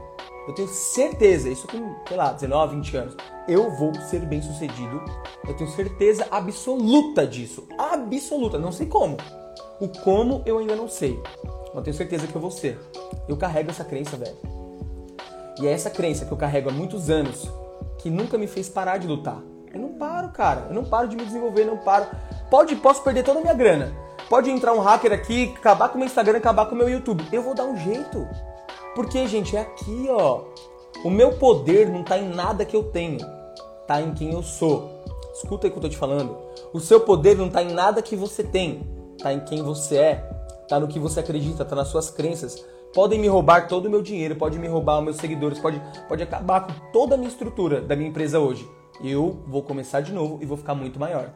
Eu 0.48 0.54
tenho 0.54 0.68
certeza, 0.68 1.48
isso 1.48 1.68
com, 1.68 1.94
sei 2.08 2.16
lá, 2.16 2.32
19, 2.32 2.76
20 2.76 2.96
anos. 2.96 3.16
Eu 3.46 3.70
vou 3.76 3.94
ser 3.94 4.20
bem 4.20 4.40
sucedido. 4.40 5.02
Eu 5.46 5.54
tenho 5.54 5.70
certeza 5.70 6.26
absoluta 6.30 7.26
disso. 7.26 7.68
Absoluta. 7.78 8.58
Não 8.58 8.72
sei 8.72 8.86
como. 8.86 9.16
O 9.80 9.88
como 9.88 10.42
eu 10.46 10.58
ainda 10.58 10.74
não 10.74 10.88
sei 10.88 11.20
mas 11.74 11.84
tenho 11.84 11.96
certeza 11.96 12.26
que 12.26 12.34
eu 12.34 12.40
vou 12.40 12.50
ser. 12.50 12.78
Eu 13.28 13.36
carrego 13.36 13.70
essa 13.70 13.84
crença, 13.84 14.16
velho. 14.16 14.36
E 15.60 15.66
é 15.66 15.72
essa 15.72 15.90
crença 15.90 16.24
que 16.24 16.32
eu 16.32 16.36
carrego 16.36 16.68
há 16.68 16.72
muitos 16.72 17.08
anos 17.08 17.48
que 17.98 18.10
nunca 18.10 18.36
me 18.36 18.46
fez 18.46 18.68
parar 18.68 18.98
de 18.98 19.06
lutar. 19.06 19.38
Eu 19.72 19.80
não 19.80 19.94
paro, 19.94 20.28
cara. 20.30 20.66
Eu 20.68 20.74
não 20.74 20.84
paro 20.84 21.08
de 21.08 21.16
me 21.16 21.24
desenvolver, 21.24 21.64
não 21.64 21.78
paro. 21.78 22.06
Pode, 22.50 22.76
posso 22.76 23.02
perder 23.02 23.22
toda 23.22 23.38
a 23.38 23.42
minha 23.42 23.54
grana. 23.54 23.92
Pode 24.28 24.50
entrar 24.50 24.74
um 24.74 24.80
hacker 24.80 25.12
aqui, 25.12 25.54
acabar 25.56 25.88
com 25.88 25.94
o 25.94 25.98
meu 25.98 26.06
Instagram, 26.06 26.38
acabar 26.38 26.66
com 26.66 26.74
o 26.74 26.78
meu 26.78 26.88
YouTube. 26.88 27.24
Eu 27.32 27.42
vou 27.42 27.54
dar 27.54 27.64
um 27.64 27.76
jeito. 27.76 28.26
Porque, 28.94 29.26
gente, 29.26 29.56
é 29.56 29.60
aqui, 29.60 30.06
ó. 30.10 30.42
O 31.04 31.10
meu 31.10 31.32
poder 31.38 31.88
não 31.88 32.02
tá 32.02 32.18
em 32.18 32.28
nada 32.28 32.64
que 32.64 32.76
eu 32.76 32.84
tenho. 32.84 33.18
Tá 33.86 34.00
em 34.00 34.12
quem 34.14 34.32
eu 34.32 34.42
sou. 34.42 35.02
Escuta 35.34 35.66
aí 35.66 35.70
o 35.70 35.72
que 35.72 35.78
eu 35.78 35.82
tô 35.82 35.88
te 35.88 35.96
falando. 35.96 36.36
O 36.72 36.80
seu 36.80 37.00
poder 37.00 37.36
não 37.36 37.48
tá 37.48 37.62
em 37.62 37.72
nada 37.72 38.02
que 38.02 38.14
você 38.14 38.44
tem. 38.44 38.86
Tá 39.20 39.32
em 39.32 39.40
quem 39.40 39.62
você 39.62 39.96
é 39.96 40.32
tá 40.72 40.80
no 40.80 40.88
que 40.88 40.98
você 40.98 41.20
acredita, 41.20 41.66
tá 41.66 41.76
nas 41.76 41.88
suas 41.88 42.08
crenças. 42.08 42.64
Podem 42.94 43.20
me 43.20 43.28
roubar 43.28 43.68
todo 43.68 43.86
o 43.86 43.90
meu 43.90 44.00
dinheiro, 44.00 44.36
pode 44.36 44.58
me 44.58 44.66
roubar 44.66 44.98
os 44.98 45.04
meus 45.04 45.16
seguidores, 45.18 45.58
pode, 45.58 45.82
pode 46.08 46.22
acabar 46.22 46.66
com 46.66 46.72
toda 46.90 47.14
a 47.14 47.18
minha 47.18 47.28
estrutura 47.28 47.82
da 47.82 47.94
minha 47.94 48.08
empresa 48.08 48.38
hoje. 48.38 48.66
Eu 49.04 49.42
vou 49.46 49.62
começar 49.62 50.00
de 50.00 50.12
novo 50.12 50.38
e 50.40 50.46
vou 50.46 50.56
ficar 50.56 50.74
muito 50.74 50.98
maior. 50.98 51.30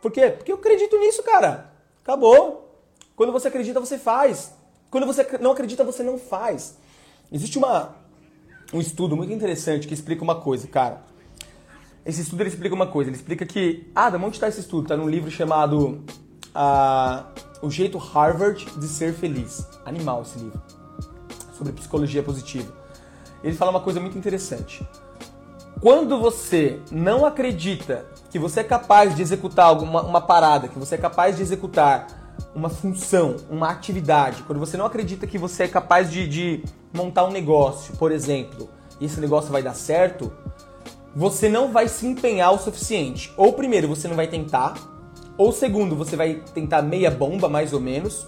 Por 0.00 0.12
quê? 0.12 0.30
Porque 0.30 0.52
eu 0.52 0.56
acredito 0.56 0.96
nisso, 0.96 1.24
cara. 1.24 1.72
Acabou. 2.02 2.68
Quando 3.16 3.32
você 3.32 3.48
acredita, 3.48 3.80
você 3.80 3.98
faz. 3.98 4.54
Quando 4.92 5.06
você 5.06 5.26
não 5.40 5.52
acredita, 5.52 5.82
você 5.82 6.02
não 6.02 6.18
faz. 6.18 6.76
Existe 7.32 7.56
uma, 7.56 7.94
um 8.74 8.78
estudo 8.78 9.16
muito 9.16 9.32
interessante 9.32 9.88
que 9.88 9.94
explica 9.94 10.22
uma 10.22 10.34
coisa, 10.34 10.68
cara. 10.68 11.02
Esse 12.04 12.20
estudo 12.20 12.42
ele 12.42 12.50
explica 12.50 12.74
uma 12.74 12.86
coisa. 12.86 13.08
Ele 13.08 13.16
explica 13.16 13.46
que. 13.46 13.90
Ah, 13.94 14.10
da 14.10 14.18
onde 14.18 14.36
está 14.36 14.48
esse 14.48 14.60
estudo? 14.60 14.82
Está 14.82 14.94
num 14.94 15.08
livro 15.08 15.30
chamado 15.30 16.04
a, 16.54 17.24
o 17.62 17.70
jeito 17.70 17.96
Harvard 17.96 18.66
de 18.78 18.86
ser 18.86 19.14
feliz. 19.14 19.66
Animal 19.86 20.20
esse 20.20 20.38
livro. 20.38 20.60
Sobre 21.56 21.72
psicologia 21.72 22.22
positiva. 22.22 22.70
Ele 23.42 23.56
fala 23.56 23.70
uma 23.70 23.80
coisa 23.80 23.98
muito 23.98 24.18
interessante. 24.18 24.86
Quando 25.80 26.20
você 26.20 26.80
não 26.90 27.24
acredita 27.24 28.04
que 28.30 28.38
você 28.38 28.60
é 28.60 28.64
capaz 28.64 29.16
de 29.16 29.22
executar 29.22 29.64
alguma 29.64 30.02
uma 30.02 30.20
parada, 30.20 30.68
que 30.68 30.78
você 30.78 30.96
é 30.96 30.98
capaz 30.98 31.36
de 31.36 31.42
executar 31.42 32.21
uma 32.54 32.68
função, 32.68 33.36
uma 33.48 33.70
atividade, 33.70 34.42
quando 34.42 34.58
você 34.58 34.76
não 34.76 34.84
acredita 34.84 35.26
que 35.26 35.38
você 35.38 35.64
é 35.64 35.68
capaz 35.68 36.10
de, 36.10 36.28
de 36.28 36.64
montar 36.92 37.24
um 37.24 37.30
negócio, 37.30 37.96
por 37.96 38.12
exemplo, 38.12 38.68
e 39.00 39.06
esse 39.06 39.20
negócio 39.20 39.50
vai 39.50 39.62
dar 39.62 39.74
certo, 39.74 40.32
você 41.14 41.48
não 41.48 41.72
vai 41.72 41.88
se 41.88 42.06
empenhar 42.06 42.52
o 42.52 42.58
suficiente. 42.58 43.32
Ou 43.36 43.52
primeiro, 43.52 43.88
você 43.88 44.08
não 44.08 44.16
vai 44.16 44.26
tentar, 44.26 44.74
ou 45.36 45.52
segundo, 45.52 45.96
você 45.96 46.16
vai 46.16 46.42
tentar 46.54 46.82
meia 46.82 47.10
bomba, 47.10 47.48
mais 47.48 47.72
ou 47.72 47.80
menos. 47.80 48.26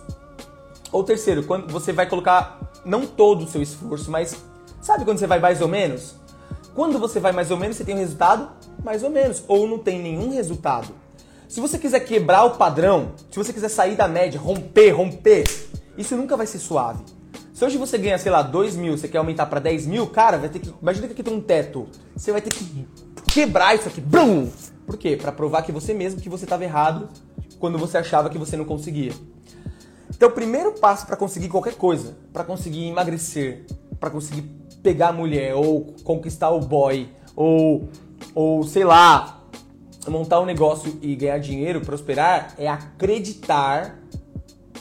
Ou 0.91 1.03
terceiro, 1.05 1.45
quando 1.45 1.71
você 1.71 1.93
vai 1.93 2.09
colocar 2.09 2.61
não 2.85 3.07
todo 3.07 3.45
o 3.45 3.49
seu 3.49 3.63
esforço, 3.63 4.11
mas 4.11 4.37
sabe 4.81 5.05
quando 5.05 5.19
você 5.19 5.27
vai 5.27 5.39
mais 5.39 5.61
ou 5.61 5.69
menos? 5.69 6.15
Quando 6.75 6.99
você 6.99 7.21
vai 7.21 7.33
mais 7.33 7.51
ou 7.51 7.57
menos, 7.57 7.77
você 7.77 7.85
tem 7.85 7.95
um 7.95 7.99
resultado 7.99 8.51
mais 8.83 9.03
ou 9.03 9.11
menos, 9.11 9.43
ou 9.49 9.67
não 9.67 9.79
tem 9.79 10.03
nenhum 10.03 10.31
resultado. 10.31 10.89
Se 11.55 11.61
você 11.61 11.79
quiser 11.79 12.01
quebrar 12.01 12.43
o 12.47 12.57
padrão, 12.57 13.13
se 13.31 13.39
você 13.39 13.53
quiser 13.53 13.69
sair 13.69 13.95
da 13.95 14.09
média, 14.09 14.41
romper, 14.41 14.91
romper, 14.91 15.45
isso 15.97 16.17
nunca 16.17 16.37
vai 16.37 16.49
ser 16.49 16.59
suave. 16.59 17.05
Se 17.53 17.65
hoje 17.65 17.79
você 17.79 17.97
ganha, 17.97 18.19
sei 18.19 18.33
lá, 18.33 18.43
2 18.43 18.75
mil, 18.75 18.99
você 18.99 19.07
quer 19.07 19.19
aumentar 19.19 19.47
para 19.47 19.61
10 19.61 19.87
mil, 19.87 20.05
cara, 20.09 20.37
vai 20.37 20.49
ter 20.49 20.59
que. 20.59 20.75
Imagina 20.83 21.07
que 21.07 21.13
aqui 21.13 21.23
tem 21.23 21.33
um 21.33 21.41
teto. 21.41 21.87
Você 22.17 22.33
vai 22.33 22.41
ter 22.41 22.51
que 22.51 22.85
quebrar 23.33 23.73
isso 23.77 23.87
aqui. 23.87 24.01
Brum! 24.01 24.51
Por 24.85 24.97
quê? 24.97 25.17
Para 25.17 25.31
provar 25.31 25.63
que 25.63 25.71
você 25.71 25.95
mesmo 25.95 26.21
que 26.21 26.29
você 26.29 26.43
estava 26.43 26.65
errado 26.65 27.09
quando 27.61 27.79
você 27.79 27.99
achava 27.99 28.29
que 28.29 28.37
você 28.37 28.57
não 28.57 28.65
conseguia. 28.65 29.13
Então, 30.11 30.31
o 30.31 30.33
primeiro 30.33 30.73
passo 30.73 31.07
para 31.07 31.17
conseguir 31.17 31.51
qualquer 31.51 31.77
coisa, 31.77 32.17
para 32.33 32.43
conseguir 32.43 32.89
emagrecer, 32.89 33.65
para 34.01 34.11
conseguir 34.11 34.43
pegar 34.83 35.11
a 35.11 35.13
mulher 35.13 35.55
ou 35.55 35.95
conquistar 36.03 36.51
o 36.51 36.59
boy 36.59 37.09
ou 37.37 37.89
ou 38.35 38.65
sei 38.65 38.83
lá, 38.83 39.44
montar 40.07 40.41
um 40.41 40.47
negócio 40.47 40.99
e 41.03 41.15
ganhar 41.15 41.39
dinheiro, 41.39 41.81
prosperar, 41.81 42.55
é 42.59 42.69
acreditar 42.69 43.99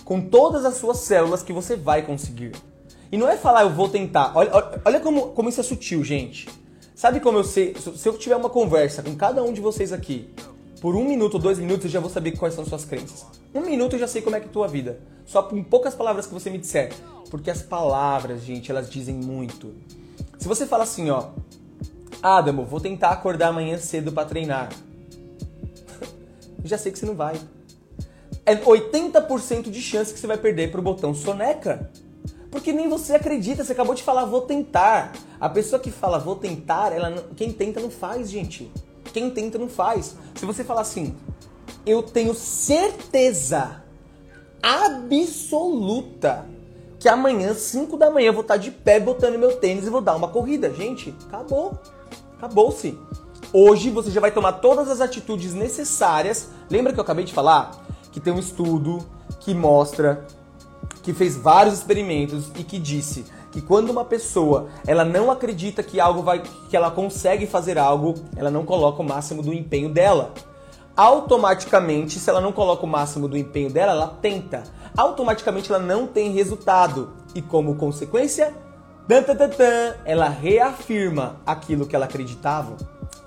com 0.03 0.21
todas 0.21 0.65
as 0.65 0.75
suas 0.75 0.99
células 0.99 1.41
que 1.41 1.53
você 1.53 1.75
vai 1.75 2.01
conseguir. 2.01 2.51
E 3.11 3.17
não 3.17 3.29
é 3.29 3.37
falar, 3.37 3.63
eu 3.63 3.69
vou 3.69 3.87
tentar. 3.89 4.31
Olha, 4.35 4.51
olha 4.83 4.99
como, 4.99 5.27
como 5.29 5.49
isso 5.49 5.59
é 5.59 5.63
sutil, 5.63 6.03
gente. 6.03 6.49
Sabe 6.95 7.19
como 7.19 7.37
eu 7.37 7.43
sei? 7.43 7.75
Se 7.75 8.07
eu 8.07 8.17
tiver 8.17 8.35
uma 8.35 8.49
conversa 8.49 9.03
com 9.03 9.15
cada 9.15 9.43
um 9.43 9.53
de 9.53 9.61
vocês 9.61 9.93
aqui, 9.93 10.29
por 10.81 10.95
um 10.95 11.03
minuto 11.05 11.35
ou 11.35 11.39
dois 11.39 11.59
minutos, 11.59 11.85
eu 11.85 11.91
já 11.91 11.99
vou 11.99 12.09
saber 12.09 12.31
quais 12.31 12.53
são 12.53 12.65
suas 12.65 12.85
crenças. 12.85 13.25
Um 13.53 13.61
minuto 13.61 13.93
eu 13.93 13.99
já 13.99 14.07
sei 14.07 14.21
como 14.21 14.35
é 14.35 14.39
que 14.39 14.47
é 14.47 14.49
a 14.49 14.51
tua 14.51 14.67
vida. 14.67 14.99
Só 15.25 15.43
com 15.43 15.63
poucas 15.63 15.95
palavras 15.95 16.25
que 16.25 16.33
você 16.33 16.49
me 16.49 16.57
disser. 16.57 16.91
Porque 17.29 17.49
as 17.49 17.61
palavras, 17.61 18.43
gente, 18.43 18.69
elas 18.69 18.89
dizem 18.89 19.15
muito. 19.15 19.73
Se 20.37 20.47
você 20.47 20.65
fala 20.65 20.83
assim, 20.83 21.09
ó. 21.09 21.29
Adamo, 22.21 22.65
vou 22.65 22.79
tentar 22.79 23.09
acordar 23.09 23.49
amanhã 23.49 23.77
cedo 23.77 24.11
para 24.11 24.27
treinar. 24.27 24.69
Já 26.63 26.77
sei 26.77 26.91
que 26.91 26.99
você 26.99 27.05
não 27.05 27.15
vai 27.15 27.39
é 28.45 28.55
80% 28.55 29.69
de 29.69 29.81
chance 29.81 30.13
que 30.13 30.19
você 30.19 30.27
vai 30.27 30.37
perder 30.37 30.71
pro 30.71 30.81
botão 30.81 31.13
soneca. 31.13 31.89
Porque 32.51 32.71
nem 32.71 32.87
você 32.87 33.15
acredita, 33.15 33.63
você 33.63 33.71
acabou 33.71 33.95
de 33.95 34.03
falar 34.03 34.25
vou 34.25 34.41
tentar. 34.41 35.13
A 35.39 35.49
pessoa 35.49 35.79
que 35.79 35.89
fala 35.89 36.19
vou 36.19 36.35
tentar, 36.35 36.91
ela 36.93 37.09
não, 37.09 37.23
quem 37.35 37.51
tenta 37.51 37.79
não 37.79 37.89
faz, 37.89 38.29
gente. 38.29 38.71
Quem 39.11 39.29
tenta 39.31 39.57
não 39.57 39.67
faz. 39.67 40.15
Se 40.35 40.45
você 40.45 40.63
falar 40.63 40.81
assim, 40.81 41.15
eu 41.85 42.03
tenho 42.03 42.33
certeza 42.33 43.83
absoluta 44.61 46.45
que 46.99 47.09
amanhã, 47.09 47.53
5 47.53 47.97
da 47.97 48.09
manhã, 48.09 48.27
eu 48.27 48.33
vou 48.33 48.43
estar 48.43 48.57
de 48.57 48.71
pé 48.71 48.99
botando 48.99 49.37
meu 49.37 49.57
tênis 49.57 49.85
e 49.85 49.89
vou 49.89 50.01
dar 50.01 50.15
uma 50.15 50.27
corrida. 50.27 50.71
Gente, 50.73 51.13
acabou. 51.27 51.77
Acabou-se. 52.37 52.97
Hoje 53.53 53.91
você 53.91 54.09
já 54.09 54.19
vai 54.19 54.31
tomar 54.31 54.53
todas 54.53 54.89
as 54.89 54.99
atitudes 54.99 55.53
necessárias. 55.53 56.49
Lembra 56.69 56.91
que 56.91 56.99
eu 56.99 57.03
acabei 57.03 57.23
de 57.23 57.33
falar? 57.33 57.83
que 58.13 58.19
tem 58.19 58.31
um 58.31 58.39
estudo 58.39 59.03
que 59.39 59.53
mostra 59.53 60.25
que 61.01 61.13
fez 61.13 61.35
vários 61.35 61.73
experimentos 61.73 62.49
e 62.57 62.63
que 62.63 62.77
disse 62.77 63.25
que 63.51 63.59
quando 63.61 63.89
uma 63.89 64.05
pessoa 64.05 64.69
ela 64.87 65.03
não 65.03 65.29
acredita 65.29 65.83
que 65.83 65.99
algo 65.99 66.21
vai 66.21 66.41
que 66.69 66.77
ela 66.77 66.91
consegue 66.91 67.45
fazer 67.45 67.77
algo, 67.77 68.13
ela 68.37 68.51
não 68.51 68.63
coloca 68.63 69.01
o 69.01 69.05
máximo 69.05 69.41
do 69.41 69.51
empenho 69.51 69.89
dela. 69.89 70.31
Automaticamente, 70.95 72.19
se 72.19 72.29
ela 72.29 72.39
não 72.39 72.51
coloca 72.51 72.85
o 72.85 72.87
máximo 72.87 73.27
do 73.27 73.35
empenho 73.35 73.71
dela, 73.71 73.93
ela 73.93 74.17
tenta. 74.21 74.63
Automaticamente 74.95 75.71
ela 75.71 75.81
não 75.81 76.05
tem 76.05 76.31
resultado 76.31 77.13
e 77.33 77.41
como 77.41 77.75
consequência, 77.75 78.53
tan, 79.07 79.23
tan, 79.23 79.35
tan, 79.35 79.95
ela 80.05 80.29
reafirma 80.29 81.37
aquilo 81.45 81.87
que 81.87 81.95
ela 81.95 82.05
acreditava. 82.05 82.77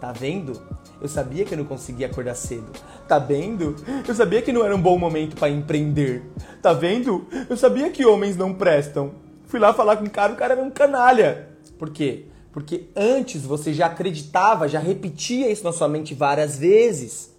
Tá 0.01 0.13
vendo? 0.13 0.61
Eu 1.01 1.09
sabia 1.09 1.45
que 1.45 1.55
eu 1.55 1.59
não 1.59 1.65
conseguia 1.65 2.07
acordar 2.07 2.35
cedo. 2.35 2.71
Tá 3.09 3.19
vendo? 3.19 3.77
Eu 4.07 4.15
sabia 4.15 4.43
que 4.43 4.53
não 4.53 4.65
era 4.65 4.75
um 4.75 4.81
bom 4.81 4.99
momento 4.99 5.37
para 5.37 5.49
empreender. 5.49 6.23
Tá 6.61 6.73
vendo? 6.73 7.27
Eu 7.49 7.57
sabia 7.57 7.91
que 7.91 8.05
homens 8.05 8.37
não 8.37 8.55
prestam. 8.55 9.15
Fui 9.47 9.61
lá 9.61 9.73
falar 9.73 9.97
com 9.97 10.05
o 10.05 10.11
cara, 10.11 10.33
o 10.33 10.37
cara 10.37 10.55
era 10.55 10.63
um 10.63 10.71
canalha. 10.71 11.49
Por 11.79 11.91
quê? 11.91 12.27
Porque 12.53 12.89
antes 12.97 13.43
você 13.43 13.73
já 13.73 13.87
acreditava, 13.87 14.69
já 14.69 14.79
repetia 14.79 15.51
isso 15.51 15.65
na 15.65 15.73
sua 15.73 15.89
mente 15.89 16.15
várias 16.15 16.59
vezes. 16.59 17.31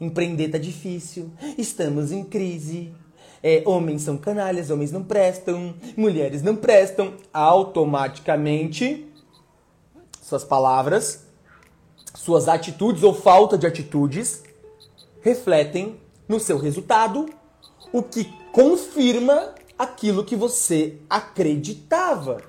Empreender 0.00 0.48
tá 0.48 0.58
difícil, 0.58 1.30
estamos 1.58 2.12
em 2.12 2.22
crise. 2.22 2.92
É, 3.42 3.62
homens 3.66 4.02
são 4.02 4.16
canalhas, 4.16 4.70
homens 4.70 4.92
não 4.92 5.02
prestam, 5.02 5.74
mulheres 5.96 6.42
não 6.42 6.56
prestam. 6.56 7.14
Automaticamente, 7.32 9.06
suas 10.22 10.44
palavras 10.44 11.25
suas 12.16 12.48
atitudes 12.48 13.02
ou 13.02 13.14
falta 13.14 13.58
de 13.58 13.66
atitudes 13.66 14.42
refletem 15.20 16.00
no 16.26 16.40
seu 16.40 16.58
resultado, 16.58 17.28
o 17.92 18.02
que 18.02 18.24
confirma 18.52 19.54
aquilo 19.78 20.24
que 20.24 20.34
você 20.34 20.98
acreditava 21.08 22.42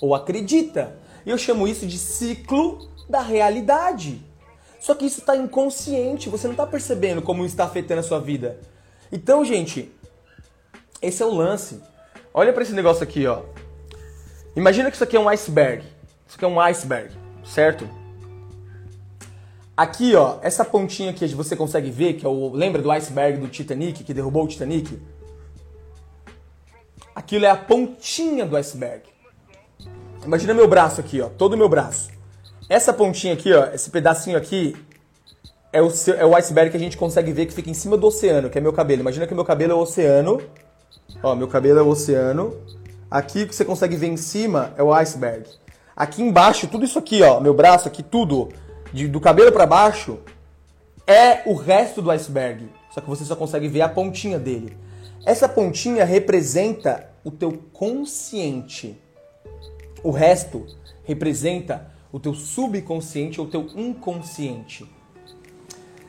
ou 0.00 0.14
acredita. 0.14 0.96
Eu 1.26 1.36
chamo 1.36 1.66
isso 1.66 1.86
de 1.86 1.98
ciclo 1.98 2.88
da 3.08 3.20
realidade. 3.20 4.24
Só 4.80 4.94
que 4.94 5.04
isso 5.04 5.20
está 5.20 5.36
inconsciente, 5.36 6.28
você 6.28 6.46
não 6.46 6.52
está 6.52 6.66
percebendo 6.66 7.20
como 7.20 7.44
está 7.44 7.64
afetando 7.64 8.00
a 8.00 8.04
sua 8.04 8.20
vida. 8.20 8.60
Então, 9.10 9.44
gente, 9.44 9.92
esse 11.02 11.22
é 11.22 11.26
o 11.26 11.34
lance. 11.34 11.82
Olha 12.32 12.52
para 12.52 12.62
esse 12.62 12.72
negócio 12.72 13.02
aqui, 13.02 13.26
ó. 13.26 13.42
Imagina 14.54 14.90
que 14.90 14.96
isso 14.96 15.04
aqui 15.04 15.16
é 15.16 15.20
um 15.20 15.28
iceberg. 15.28 15.84
Isso 16.26 16.36
aqui 16.36 16.44
é 16.44 16.48
um 16.48 16.60
iceberg, 16.60 17.14
certo? 17.44 18.05
Aqui, 19.76 20.14
ó, 20.14 20.38
essa 20.40 20.64
pontinha 20.64 21.10
aqui 21.10 21.26
você 21.34 21.54
consegue 21.54 21.90
ver, 21.90 22.14
que 22.14 22.24
é 22.24 22.28
o. 22.28 22.50
Lembra 22.50 22.80
do 22.80 22.90
iceberg 22.90 23.38
do 23.38 23.48
Titanic, 23.48 24.02
que 24.04 24.14
derrubou 24.14 24.44
o 24.44 24.48
Titanic? 24.48 24.98
Aquilo 27.14 27.44
é 27.44 27.50
a 27.50 27.56
pontinha 27.56 28.46
do 28.46 28.56
iceberg. 28.56 29.02
Imagina 30.24 30.54
meu 30.54 30.66
braço 30.66 31.00
aqui, 31.00 31.20
ó, 31.20 31.28
todo 31.28 31.52
o 31.52 31.56
meu 31.58 31.68
braço. 31.68 32.08
Essa 32.70 32.92
pontinha 32.92 33.34
aqui, 33.34 33.52
ó, 33.52 33.66
esse 33.66 33.90
pedacinho 33.90 34.38
aqui 34.38 34.74
é 35.70 35.82
o, 35.82 35.88
é 36.16 36.24
o 36.24 36.34
iceberg 36.34 36.70
que 36.70 36.76
a 36.76 36.80
gente 36.80 36.96
consegue 36.96 37.30
ver 37.30 37.44
que 37.44 37.52
fica 37.52 37.68
em 37.68 37.74
cima 37.74 37.98
do 37.98 38.06
oceano, 38.06 38.48
que 38.48 38.56
é 38.56 38.60
meu 38.62 38.72
cabelo. 38.72 39.02
Imagina 39.02 39.26
que 39.26 39.34
meu 39.34 39.44
cabelo 39.44 39.72
é 39.72 39.74
o 39.74 39.78
oceano. 39.78 40.40
Ó, 41.22 41.34
meu 41.34 41.48
cabelo 41.48 41.78
é 41.78 41.82
o 41.82 41.88
oceano. 41.88 42.56
Aqui 43.10 43.42
o 43.42 43.46
que 43.46 43.54
você 43.54 43.64
consegue 43.64 43.94
ver 43.94 44.08
em 44.08 44.16
cima 44.16 44.72
é 44.78 44.82
o 44.82 44.92
iceberg. 44.94 45.46
Aqui 45.94 46.22
embaixo, 46.22 46.66
tudo 46.66 46.84
isso 46.84 46.98
aqui, 46.98 47.22
ó, 47.22 47.40
meu 47.40 47.52
braço 47.52 47.86
aqui, 47.86 48.02
tudo 48.02 48.48
de, 48.96 49.06
do 49.06 49.20
cabelo 49.20 49.52
para 49.52 49.66
baixo 49.66 50.18
é 51.06 51.42
o 51.44 51.52
resto 51.52 52.00
do 52.00 52.10
iceberg. 52.10 52.66
Só 52.90 53.02
que 53.02 53.08
você 53.08 53.26
só 53.26 53.36
consegue 53.36 53.68
ver 53.68 53.82
a 53.82 53.88
pontinha 53.90 54.38
dele. 54.38 54.74
Essa 55.26 55.46
pontinha 55.46 56.02
representa 56.02 57.10
o 57.22 57.30
teu 57.30 57.52
consciente. 57.74 58.98
O 60.02 60.10
resto 60.10 60.66
representa 61.04 61.92
o 62.10 62.18
teu 62.18 62.32
subconsciente 62.32 63.38
ou 63.38 63.46
o 63.46 63.50
teu 63.50 63.68
inconsciente. 63.76 64.90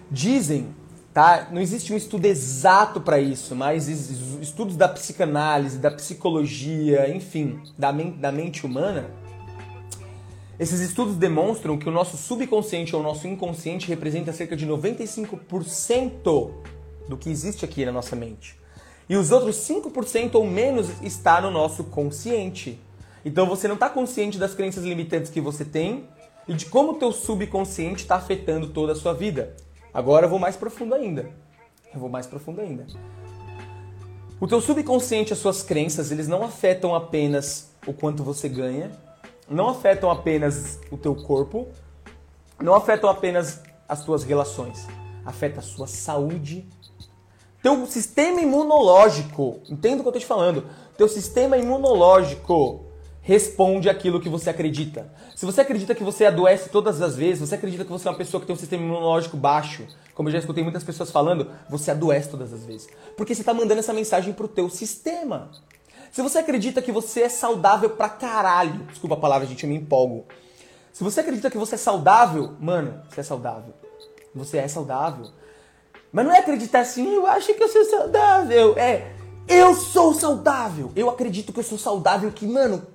Dizem, 0.10 0.68
tá? 1.14 1.50
Não 1.52 1.60
existe 1.60 1.92
um 1.92 1.98
estudo 1.98 2.26
exato 2.26 3.02
para 3.02 3.20
isso, 3.20 3.54
mas 3.54 3.90
estudos 3.90 4.78
da 4.78 4.88
psicanálise, 4.88 5.78
da 5.78 5.92
psicologia, 5.92 7.14
enfim, 7.14 7.60
da, 7.78 7.92
men 7.92 8.12
da 8.12 8.32
mente 8.32 8.66
humana 8.66 9.10
esses 10.60 10.80
estudos 10.80 11.16
demonstram 11.16 11.78
que 11.78 11.88
o 11.88 11.92
nosso 11.92 12.18
subconsciente 12.18 12.96
ou 12.96 13.02
o 13.02 13.04
nosso 13.04 13.28
inconsciente 13.28 13.88
representa 13.88 14.34
cerca 14.34 14.56
de 14.56 14.66
95% 14.66 16.52
do 17.08 17.18
que 17.18 17.30
existe 17.30 17.64
aqui 17.64 17.86
na 17.86 17.92
nossa 17.92 18.16
mente. 18.16 18.58
E 19.08 19.16
os 19.16 19.32
outros 19.32 19.56
5% 19.58 20.36
ou 20.36 20.46
menos 20.46 20.90
está 21.02 21.40
no 21.40 21.52
nosso 21.52 21.84
consciente. 21.86 22.80
Então 23.24 23.46
você 23.46 23.68
não 23.68 23.76
está 23.76 23.90
consciente 23.90 24.38
das 24.38 24.56
crenças 24.56 24.84
limitantes 24.84 25.30
que 25.30 25.40
você 25.40 25.64
tem 25.64 26.06
e 26.48 26.54
de 26.54 26.66
como 26.66 26.94
o 26.94 26.96
teu 26.96 27.12
subconsciente 27.12 28.02
está 28.02 28.16
afetando 28.16 28.70
toda 28.70 28.94
a 28.94 28.96
sua 28.96 29.14
vida. 29.14 29.56
Agora 29.94 30.26
eu 30.26 30.30
vou 30.30 30.40
mais 30.40 30.56
profundo 30.56 30.96
ainda. 30.96 31.30
Eu 31.94 32.00
vou 32.00 32.10
mais 32.10 32.26
profundo 32.26 32.62
ainda. 32.62 32.86
O 34.40 34.48
teu 34.48 34.62
subconsciente, 34.62 35.34
as 35.34 35.40
suas 35.40 35.64
crenças, 35.64 36.12
eles 36.12 36.28
não 36.28 36.44
afetam 36.44 36.94
apenas 36.94 37.72
o 37.88 37.94
quanto 37.94 38.24
você 38.24 38.48
ganha, 38.48 38.92
não 39.50 39.70
afetam 39.70 40.12
apenas 40.12 40.80
o 40.92 40.98
teu 40.98 41.16
corpo, 41.16 41.68
não 42.62 42.74
afetam 42.74 43.10
apenas 43.10 43.62
as 43.88 44.04
tuas 44.04 44.24
relações, 44.24 44.88
afeta 45.26 45.60
a 45.60 45.64
sua 45.64 45.88
saúde. 45.88 46.68
Teu 47.62 47.86
sistema 47.86 48.42
imunológico, 48.42 49.60
entenda 49.70 49.98
o 49.98 50.00
que 50.02 50.08
eu 50.08 50.10
estou 50.10 50.22
te 50.22 50.26
falando. 50.26 50.66
Teu 50.98 51.08
sistema 51.08 51.58
imunológico 51.58 52.86
responde 53.22 53.90
aquilo 53.90 54.22
que 54.22 54.30
você 54.30 54.50
acredita. 54.50 55.12
Se 55.36 55.46
você 55.46 55.62
acredita 55.62 55.94
que 55.94 56.04
você 56.04 56.26
adoece 56.26 56.70
todas 56.70 57.02
as 57.02 57.16
vezes, 57.16 57.48
você 57.48 57.56
acredita 57.56 57.84
que 57.84 57.92
você 57.92 58.08
é 58.08 58.12
uma 58.12 58.18
pessoa 58.18 58.40
que 58.40 58.48
tem 58.48 58.56
um 58.56 58.60
sistema 58.60 58.84
imunológico 58.84 59.36
baixo, 59.36 59.86
como 60.14 60.30
eu 60.30 60.34
já 60.34 60.40
escutei 60.40 60.64
muitas 60.64 60.84
pessoas 60.84 61.12
falando, 61.12 61.52
você 61.70 61.92
adoece 61.92 62.30
todas 62.30 62.54
as 62.54 62.66
vezes. 62.66 62.88
Porque 63.16 63.36
você 63.36 63.42
está 63.42 63.54
mandando 63.54 63.80
essa 63.80 63.94
mensagem 63.94 64.34
pro 64.34 64.48
teu 64.48 64.70
sistema. 64.70 65.52
Se 66.12 66.22
você 66.22 66.40
acredita 66.40 66.82
que 66.82 66.92
você 66.92 67.22
é 67.22 67.30
saudável 67.30 67.92
pra 67.92 68.10
caralho, 68.10 68.86
desculpa 68.86 69.16
a 69.16 69.20
palavra, 69.20 69.48
gente, 69.48 69.64
eu 69.64 69.70
me 69.70 69.76
empolgo. 69.76 70.26
Se 70.92 71.04
você 71.04 71.20
acredita 71.20 71.52
que 71.52 71.58
você 71.58 71.76
é 71.76 71.78
saudável, 71.78 72.56
mano, 72.60 73.02
você 73.10 73.22
é 73.22 73.24
saudável. 73.24 73.74
Você 74.34 74.58
é 74.58 74.68
saudável. 74.68 75.28
Mas 76.12 76.26
não 76.26 76.34
é 76.34 76.40
acreditar 76.40 76.80
assim, 76.80 77.14
eu 77.14 77.28
acho 77.28 77.54
que 77.54 77.62
eu 77.62 77.68
sou 77.68 77.86
saudável. 77.86 78.78
É, 78.78 79.12
eu 79.48 79.76
sou 79.76 80.14
saudável. 80.14 80.92
Eu 80.96 81.10
acredito 81.10 81.54
que 81.54 81.60
eu 81.60 81.64
sou 81.64 81.78
saudável, 81.78 82.32
que, 82.32 82.48
mano, 82.48 82.86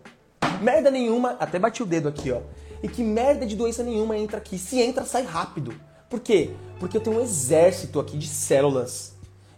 merda 0.60 0.90
nenhuma, 0.90 1.36
até 1.38 1.58
bati 1.58 1.82
o 1.82 1.86
dedo 1.86 2.08
aqui, 2.08 2.32
ó. 2.32 2.40
E 2.82 2.88
que 2.88 3.02
merda 3.02 3.46
de 3.46 3.54
doença 3.54 3.82
nenhuma 3.82 4.18
entra 4.18 4.38
aqui. 4.38 4.58
Se 4.58 4.80
entra, 4.80 5.04
sai 5.04 5.22
rápido. 5.22 5.72
Por 6.10 6.20
quê? 6.20 6.50
Porque 6.80 6.96
eu 6.96 7.00
tenho 7.00 7.18
um 7.18 7.20
exército 7.20 8.00
aqui 8.00 8.18
de 8.18 8.26
células. 8.26 9.11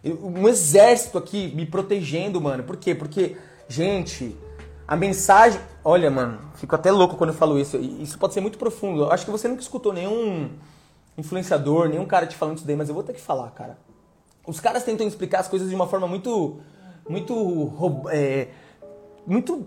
Um 0.04 0.46
exército 0.48 1.16
aqui 1.16 1.52
me 1.54 1.64
protegendo, 1.64 2.40
mano. 2.40 2.62
Por 2.62 2.76
quê? 2.76 2.94
Porque, 2.94 3.36
gente, 3.68 4.36
a 4.86 4.96
mensagem. 4.96 5.60
Olha, 5.82 6.10
mano, 6.10 6.40
fico 6.56 6.74
até 6.74 6.90
louco 6.90 7.16
quando 7.16 7.30
eu 7.30 7.36
falo 7.36 7.58
isso. 7.58 7.78
Isso 7.78 8.18
pode 8.18 8.34
ser 8.34 8.40
muito 8.40 8.58
profundo. 8.58 9.02
Eu 9.02 9.10
acho 9.10 9.24
que 9.24 9.30
você 9.30 9.48
nunca 9.48 9.62
escutou 9.62 9.92
nenhum 9.92 10.50
influenciador, 11.16 11.88
nenhum 11.88 12.04
cara 12.04 12.26
te 12.26 12.36
falando 12.36 12.58
isso 12.58 12.66
daí, 12.66 12.76
mas 12.76 12.88
eu 12.88 12.94
vou 12.94 13.02
ter 13.04 13.14
que 13.14 13.20
falar, 13.20 13.50
cara. 13.50 13.78
Os 14.46 14.60
caras 14.60 14.84
tentam 14.84 15.06
explicar 15.06 15.40
as 15.40 15.48
coisas 15.48 15.68
de 15.68 15.74
uma 15.74 15.86
forma 15.86 16.06
muito. 16.06 16.60
Muito. 17.08 18.06
É, 18.10 18.48
muito 19.26 19.66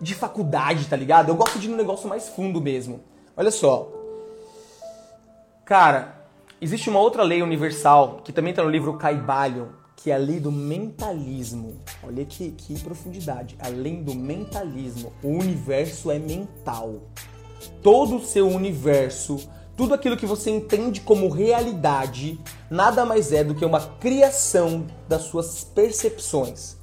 de 0.00 0.14
faculdade, 0.14 0.88
tá 0.88 0.96
ligado? 0.96 1.28
Eu 1.28 1.36
gosto 1.36 1.58
de 1.58 1.70
um 1.70 1.76
negócio 1.76 2.08
mais 2.08 2.28
fundo 2.28 2.60
mesmo. 2.60 3.00
Olha 3.36 3.50
só. 3.50 3.90
Cara, 5.64 6.15
existe 6.60 6.88
uma 6.88 7.00
outra 7.00 7.22
lei 7.22 7.42
universal 7.42 8.20
que 8.24 8.32
também 8.32 8.54
tá 8.54 8.62
no 8.62 8.70
livro 8.70 8.94
Caibalho, 8.94 9.70
que 9.96 10.10
é 10.10 10.14
a 10.14 10.18
lei 10.18 10.38
do 10.38 10.52
mentalismo. 10.52 11.80
Olha 12.02 12.24
que, 12.24 12.52
que 12.52 12.78
profundidade. 12.80 13.56
Além 13.58 14.02
do 14.02 14.14
mentalismo, 14.14 15.12
o 15.22 15.28
universo 15.28 16.10
é 16.10 16.18
mental. 16.18 17.02
Todo 17.82 18.16
o 18.16 18.24
seu 18.24 18.48
universo, 18.48 19.48
tudo 19.76 19.94
aquilo 19.94 20.16
que 20.16 20.26
você 20.26 20.50
entende 20.50 21.00
como 21.00 21.28
realidade, 21.28 22.38
nada 22.70 23.04
mais 23.04 23.32
é 23.32 23.42
do 23.42 23.54
que 23.54 23.64
uma 23.64 23.80
criação 23.80 24.86
das 25.08 25.22
suas 25.22 25.64
percepções. 25.64 26.76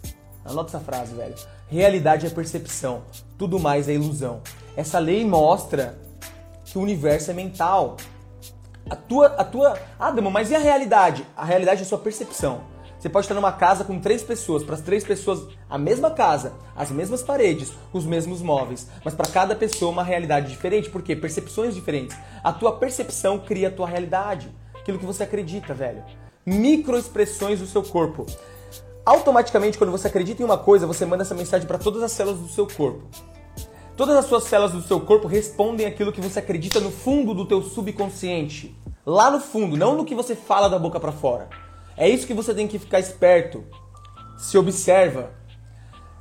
Anota 0.43 0.77
essa 0.77 0.79
frase, 0.79 1.15
velho. 1.15 1.35
Realidade 1.67 2.25
é 2.25 2.29
percepção, 2.29 3.03
tudo 3.37 3.59
mais 3.59 3.87
é 3.87 3.93
ilusão. 3.93 4.41
Essa 4.75 4.99
lei 4.99 5.25
mostra 5.25 5.97
que 6.65 6.77
o 6.77 6.81
universo 6.81 7.31
é 7.31 7.33
mental. 7.33 7.97
A 8.89 8.95
tua, 8.95 9.27
a 9.27 9.43
tua, 9.43 9.77
ah, 9.97 10.11
Dama, 10.11 10.29
mas 10.29 10.51
e 10.51 10.55
a 10.55 10.59
realidade? 10.59 11.25
A 11.35 11.45
realidade 11.45 11.81
é 11.81 11.85
a 11.85 11.87
sua 11.87 11.97
percepção. 11.97 12.61
Você 12.99 13.09
pode 13.09 13.25
estar 13.25 13.35
numa 13.35 13.51
casa 13.51 13.83
com 13.83 13.99
três 13.99 14.23
pessoas, 14.23 14.63
para 14.63 14.75
as 14.75 14.81
três 14.81 15.03
pessoas 15.03 15.45
a 15.69 15.77
mesma 15.77 16.11
casa, 16.11 16.53
as 16.73 16.89
mesmas 16.89 17.21
paredes, 17.21 17.73
os 17.91 18.05
mesmos 18.05 18.41
móveis, 18.41 18.87
mas 19.03 19.13
para 19.13 19.29
cada 19.29 19.53
pessoa 19.55 19.91
uma 19.91 20.03
realidade 20.03 20.49
diferente, 20.49 20.89
por 20.89 21.01
quê? 21.01 21.13
Percepções 21.13 21.75
diferentes. 21.75 22.17
A 22.41 22.53
tua 22.53 22.77
percepção 22.77 23.39
cria 23.39 23.67
a 23.67 23.71
tua 23.71 23.87
realidade, 23.87 24.49
aquilo 24.73 24.97
que 24.97 25.05
você 25.05 25.23
acredita, 25.23 25.73
velho. 25.73 26.01
Microexpressões 26.45 27.59
do 27.59 27.67
seu 27.67 27.83
corpo. 27.83 28.25
Automaticamente, 29.05 29.77
quando 29.77 29.91
você 29.91 30.07
acredita 30.07 30.41
em 30.41 30.45
uma 30.45 30.57
coisa, 30.57 30.87
você 30.87 31.05
manda 31.05 31.23
essa 31.23 31.35
mensagem 31.35 31.67
para 31.67 31.77
todas 31.77 32.01
as 32.03 32.11
células 32.13 32.39
do 32.39 32.47
seu 32.47 32.65
corpo. 32.65 33.03
Todas 33.95 34.15
as 34.17 34.25
suas 34.25 34.45
células 34.45 34.71
do 34.71 34.81
seu 34.81 34.99
corpo 34.99 35.27
respondem 35.27 35.85
aquilo 35.85 36.11
que 36.11 36.21
você 36.21 36.39
acredita 36.39 36.79
no 36.79 36.91
fundo 36.91 37.33
do 37.33 37.45
teu 37.45 37.61
subconsciente. 37.61 38.75
Lá 39.05 39.29
no 39.29 39.39
fundo, 39.39 39.77
não 39.77 39.95
no 39.95 40.05
que 40.05 40.15
você 40.15 40.35
fala 40.35 40.69
da 40.69 40.79
boca 40.79 40.99
para 40.99 41.11
fora. 41.11 41.49
É 41.95 42.09
isso 42.09 42.25
que 42.25 42.33
você 42.33 42.53
tem 42.53 42.67
que 42.67 42.79
ficar 42.79 42.99
esperto. 42.99 43.63
Se 44.37 44.57
observa. 44.57 45.31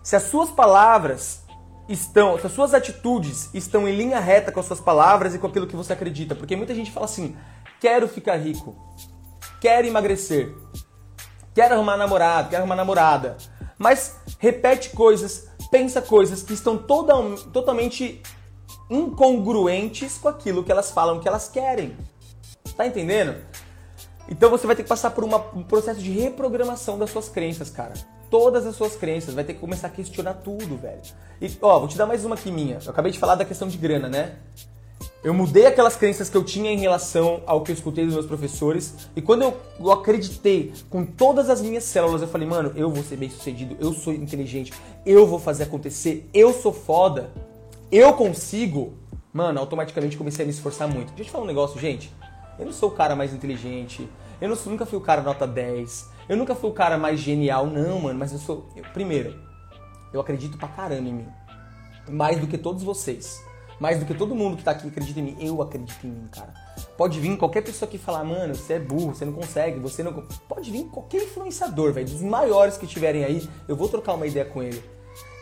Se 0.03 0.17
as 0.17 0.25
suas 0.25 0.51
palavras 0.51 1.43
estão, 1.89 2.39
se 2.39 2.47
as 2.47 2.53
suas 2.53 2.75
atitudes 2.75 3.51
estão 3.55 3.89
em 3.89 3.97
linha 3.97 4.21
reta 4.21 4.53
com 4.53 4.61
as 4.61 4.67
suas 4.67 4.81
palavras 4.81 5.35
e 5.35 5.39
com 5.39 5.47
aquilo 5.47 5.67
que 5.67 5.77
você 5.77 5.93
acredita, 5.93 6.35
porque 6.35 6.57
muita 6.57 6.75
gente 6.75 6.91
fala 6.91 7.07
assim: 7.07 7.37
quero 7.81 8.09
ficar 8.09 8.37
rico, 8.37 8.77
quero 9.61 9.87
emagrecer, 9.87 10.55
quero 11.55 11.75
arrumar 11.75 11.97
namorado, 11.97 12.49
quero 12.49 12.63
arrumar 12.63 12.77
namorada, 12.77 13.37
mas 13.79 14.17
repete 14.39 14.91
coisas, 14.91 15.49
pensa 15.73 16.03
coisas 16.03 16.43
que 16.43 16.53
estão 16.53 16.77
toda, 16.77 17.15
totalmente 17.51 18.21
incongruentes 18.91 20.19
com 20.19 20.29
aquilo 20.29 20.63
que 20.63 20.71
elas 20.71 20.91
falam 20.91 21.19
que 21.19 21.27
elas 21.27 21.49
querem. 21.49 21.97
Tá 22.77 22.87
entendendo? 22.87 23.35
Então 24.29 24.51
você 24.51 24.67
vai 24.67 24.77
ter 24.77 24.83
que 24.83 24.89
passar 24.89 25.11
por 25.13 25.25
uma, 25.25 25.39
um 25.55 25.63
processo 25.63 25.99
de 25.99 26.11
reprogramação 26.11 26.99
das 26.99 27.11
suas 27.11 27.31
crenças, 27.31 27.71
cara. 27.71 27.95
Todas 28.31 28.67
as 28.67 28.77
suas 28.77 28.95
crenças, 28.97 29.35
vai 29.35 29.45
ter 29.45 29.55
que 29.55 29.61
começar 29.61 29.87
a 29.87 29.91
questionar 29.91 30.35
tudo, 30.35 30.77
velho. 30.77 31.01
E, 31.41 31.51
ó, 31.61 31.79
vou 31.79 31.89
te 31.89 31.97
dar 31.97 32.07
mais 32.07 32.23
uma 32.25 32.35
aqui 32.35 32.53
minha. 32.53 32.79
Eu 32.85 32.91
acabei 32.91 33.11
de 33.11 33.19
falar 33.19 33.35
da 33.35 33.45
questão 33.45 33.67
de 33.67 33.79
grana, 33.79 34.09
né? 34.09 34.37
Eu 35.23 35.33
mudei 35.33 35.67
aquelas 35.67 35.97
crenças 35.97 36.29
que 36.29 36.37
eu 36.37 36.45
tinha 36.45 36.71
em 36.71 36.79
relação 36.79 37.43
ao 37.47 37.63
que 37.63 37.71
eu 37.71 37.75
escutei 37.75 38.05
dos 38.05 38.15
meus 38.15 38.27
professores. 38.27 39.09
E 39.15 39.23
quando 39.23 39.43
eu, 39.43 39.57
eu, 39.79 39.91
acreditei 39.91 40.73
com 40.91 41.05
todas 41.05 41.49
as 41.49 41.61
minhas 41.61 41.85
células, 41.85 42.23
eu 42.23 42.29
falei, 42.29 42.47
mano, 42.47 42.73
eu 42.75 42.91
vou 42.91 43.03
ser 43.03 43.17
bem 43.17 43.31
sucedido, 43.31 43.77
eu 43.81 43.93
sou 43.93 44.13
inteligente, 44.13 44.73
eu 45.07 45.27
vou 45.27 45.39
fazer 45.39 45.65
acontecer, 45.65 46.29
eu 46.33 46.53
sou 46.53 46.73
foda, 46.73 47.31
eu 47.91 48.13
consigo. 48.15 48.95
Mano, 49.33 49.61
automaticamente 49.61 50.17
comecei 50.17 50.45
a 50.45 50.47
me 50.47 50.53
esforçar 50.53 50.87
muito. 50.89 51.09
Deixa 51.09 51.23
eu 51.23 51.25
te 51.27 51.31
falar 51.31 51.45
um 51.45 51.47
negócio, 51.47 51.81
gente. 51.81 52.13
Eu 52.59 52.67
não 52.67 52.73
sou 52.73 52.91
o 52.91 52.93
cara 52.93 53.17
mais 53.17 53.33
inteligente. 53.33 54.09
Eu 54.41 54.49
não, 54.49 54.57
nunca 54.67 54.85
fui 54.85 54.99
o 54.99 55.01
cara 55.01 55.23
nota 55.23 55.47
10. 55.47 56.11
Eu 56.29 56.37
nunca 56.37 56.55
fui 56.55 56.71
o 56.71 56.73
cara 56.73 56.99
mais 56.99 57.21
genial, 57.21 57.67
não, 57.67 58.01
mano. 58.01 58.19
Mas 58.19 58.33
eu 58.33 58.39
sou. 58.39 58.69
Eu, 58.77 58.85
primeiro, 58.93 59.39
eu 60.13 60.21
acredito 60.21 60.59
pra 60.59 60.69
caramba 60.69 61.09
em 61.09 61.15
mim. 61.15 61.29
Mais 62.11 62.41
do 62.41 62.47
que 62.47 62.59
todos 62.59 62.83
vocês. 62.83 63.43
Mais 63.83 63.99
do 63.99 64.07
que 64.07 64.15
todo 64.15 64.33
mundo 64.33 64.57
que 64.57 64.63
tá 64.63 64.71
aqui 64.71 64.87
acredita 64.87 65.19
em 65.19 65.25
mim. 65.25 65.37
Eu 65.41 65.61
acredito 65.61 66.07
em 66.07 66.11
mim, 66.11 66.29
cara. 66.31 66.55
Pode 66.97 67.19
vir 67.19 67.37
qualquer 67.37 67.63
pessoa 67.63 67.89
aqui 67.89 67.99
falar, 67.99 68.23
mano, 68.23 68.55
você 68.55 68.75
é 68.75 68.79
burro, 68.79 69.13
você 69.13 69.25
não 69.25 69.33
consegue, 69.33 69.81
você 69.81 70.05
não. 70.05 70.13
Pode 70.49 70.71
vir 70.71 70.85
qualquer 70.85 71.25
influenciador, 71.25 71.93
velho. 71.93 72.07
Dos 72.07 72.23
maiores 72.23 72.77
que 72.77 72.85
estiverem 72.85 73.25
aí, 73.25 73.51
eu 73.67 73.75
vou 73.75 73.89
trocar 73.89 74.15
uma 74.15 74.25
ideia 74.25 74.45
com 74.45 74.63
ele. 74.63 74.81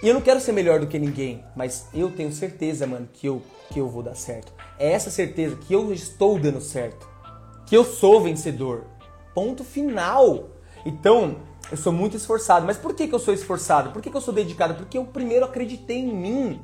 E 0.03 0.09
eu 0.09 0.15
não 0.15 0.23
quero 0.23 0.41
ser 0.41 0.53
melhor 0.53 0.81
do 0.81 0.87
que 0.87 0.99
ninguém, 0.99 1.45
mas 1.55 1.89
eu 1.93 2.11
tenho 2.11 2.33
certeza, 2.33 2.87
mano, 2.87 3.07
que 3.13 3.27
eu, 3.27 3.43
que 3.69 3.79
eu 3.79 3.87
vou 3.91 4.03
dar 4.03 4.15
certo. 4.15 4.55
É 4.79 4.91
essa 4.91 5.11
certeza 5.11 5.57
que 5.57 5.75
eu 5.75 5.93
estou 5.93 6.39
dando 6.39 6.63
certo 6.63 7.07
que 7.67 7.77
eu 7.77 7.85
sou 7.85 8.23
vencedor. 8.23 8.85
Ponto 9.35 9.65
final. 9.65 10.49
Então, 10.87 11.37
eu 11.71 11.77
sou 11.77 11.93
muito 11.93 12.17
esforçado. 12.17 12.65
Mas 12.65 12.79
por 12.79 12.95
que, 12.95 13.07
que 13.07 13.15
eu 13.15 13.19
sou 13.19 13.35
esforçado? 13.35 13.91
Por 13.91 14.01
que, 14.01 14.11
que 14.11 14.17
eu 14.17 14.21
sou 14.23 14.33
dedicado? 14.33 14.77
Porque 14.77 14.97
eu 14.97 15.05
primeiro 15.05 15.45
acreditei 15.45 15.99
em 15.99 16.17
mim. 16.17 16.63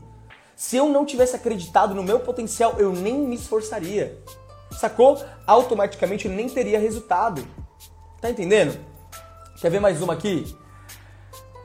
Se 0.57 0.75
eu 0.75 0.88
não 0.88 1.05
tivesse 1.05 1.37
acreditado 1.37 1.95
no 1.95 2.03
meu 2.03 2.19
potencial, 2.19 2.77
eu 2.79 2.90
nem 2.90 3.14
me 3.14 3.37
esforçaria. 3.37 4.19
Sacou? 4.73 5.23
Automaticamente 5.47 6.25
eu 6.25 6.33
nem 6.33 6.49
teria 6.49 6.79
resultado. 6.79 7.47
Tá 8.23 8.31
entendendo? 8.31 8.75
Quer 9.61 9.71
ver 9.71 9.81
mais 9.81 10.01
uma 10.01 10.14
aqui? 10.14 10.57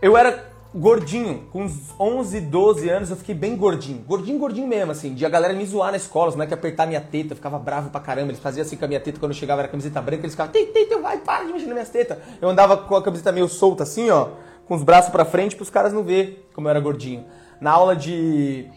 Eu 0.02 0.18
era 0.18 0.52
gordinho, 0.76 1.48
com 1.54 1.64
uns 1.64 1.94
11, 1.98 2.42
12 2.42 2.90
anos, 2.90 3.10
eu 3.10 3.16
fiquei 3.16 3.34
bem 3.34 3.56
gordinho. 3.56 4.00
Gordinho, 4.00 4.38
gordinho 4.38 4.68
mesmo, 4.68 4.92
assim. 4.92 5.14
De 5.14 5.26
a 5.26 5.30
galera 5.30 5.54
me 5.54 5.66
zoar 5.66 5.92
na 5.92 5.98
escola, 5.98 6.28
os 6.28 6.36
moleques 6.36 6.54
apertar 6.54 6.86
minha 6.86 7.00
teta, 7.00 7.34
ficava 7.34 7.58
bravo 7.58 7.92
pra 7.92 8.02
caramba. 8.02 8.32
Eles 8.32 8.42
faziam 8.42 8.66
assim 8.66 8.76
com 8.76 8.84
a 8.84 8.88
minha 8.90 9.00
teta 9.00 9.22
quando 9.22 9.32
eu 9.32 9.38
chegava, 9.38 9.62
era 9.62 9.70
camiseta 9.70 10.02
branca, 10.02 10.24
eles 10.24 10.34
ficavam, 10.34 10.52
tei, 10.52 10.66
tei, 10.66 10.86
tei, 10.86 11.00
vai, 11.00 11.18
para 11.18 11.46
de 11.46 11.54
mexer 11.54 11.66
nas 11.68 11.74
minhas 11.76 11.90
tetas. 11.90 12.18
Eu 12.42 12.50
andava 12.50 12.76
com 12.76 12.94
a 12.98 13.02
camiseta 13.02 13.32
meio 13.32 13.48
solta 13.48 13.84
assim, 13.84 14.10
ó, 14.10 14.32
com 14.66 14.76
os 14.76 14.84
braços 14.84 15.12
pra 15.12 15.24
frente, 15.24 15.56
pros 15.56 15.70
caras 15.70 15.94
não 15.94 16.04
ver 16.04 16.50
como 16.54 16.68
eu 16.68 16.72
era 16.72 16.80
gordinho. 16.82 17.26
Na 17.62 17.72
aula 17.72 17.96
de. 17.96 18.68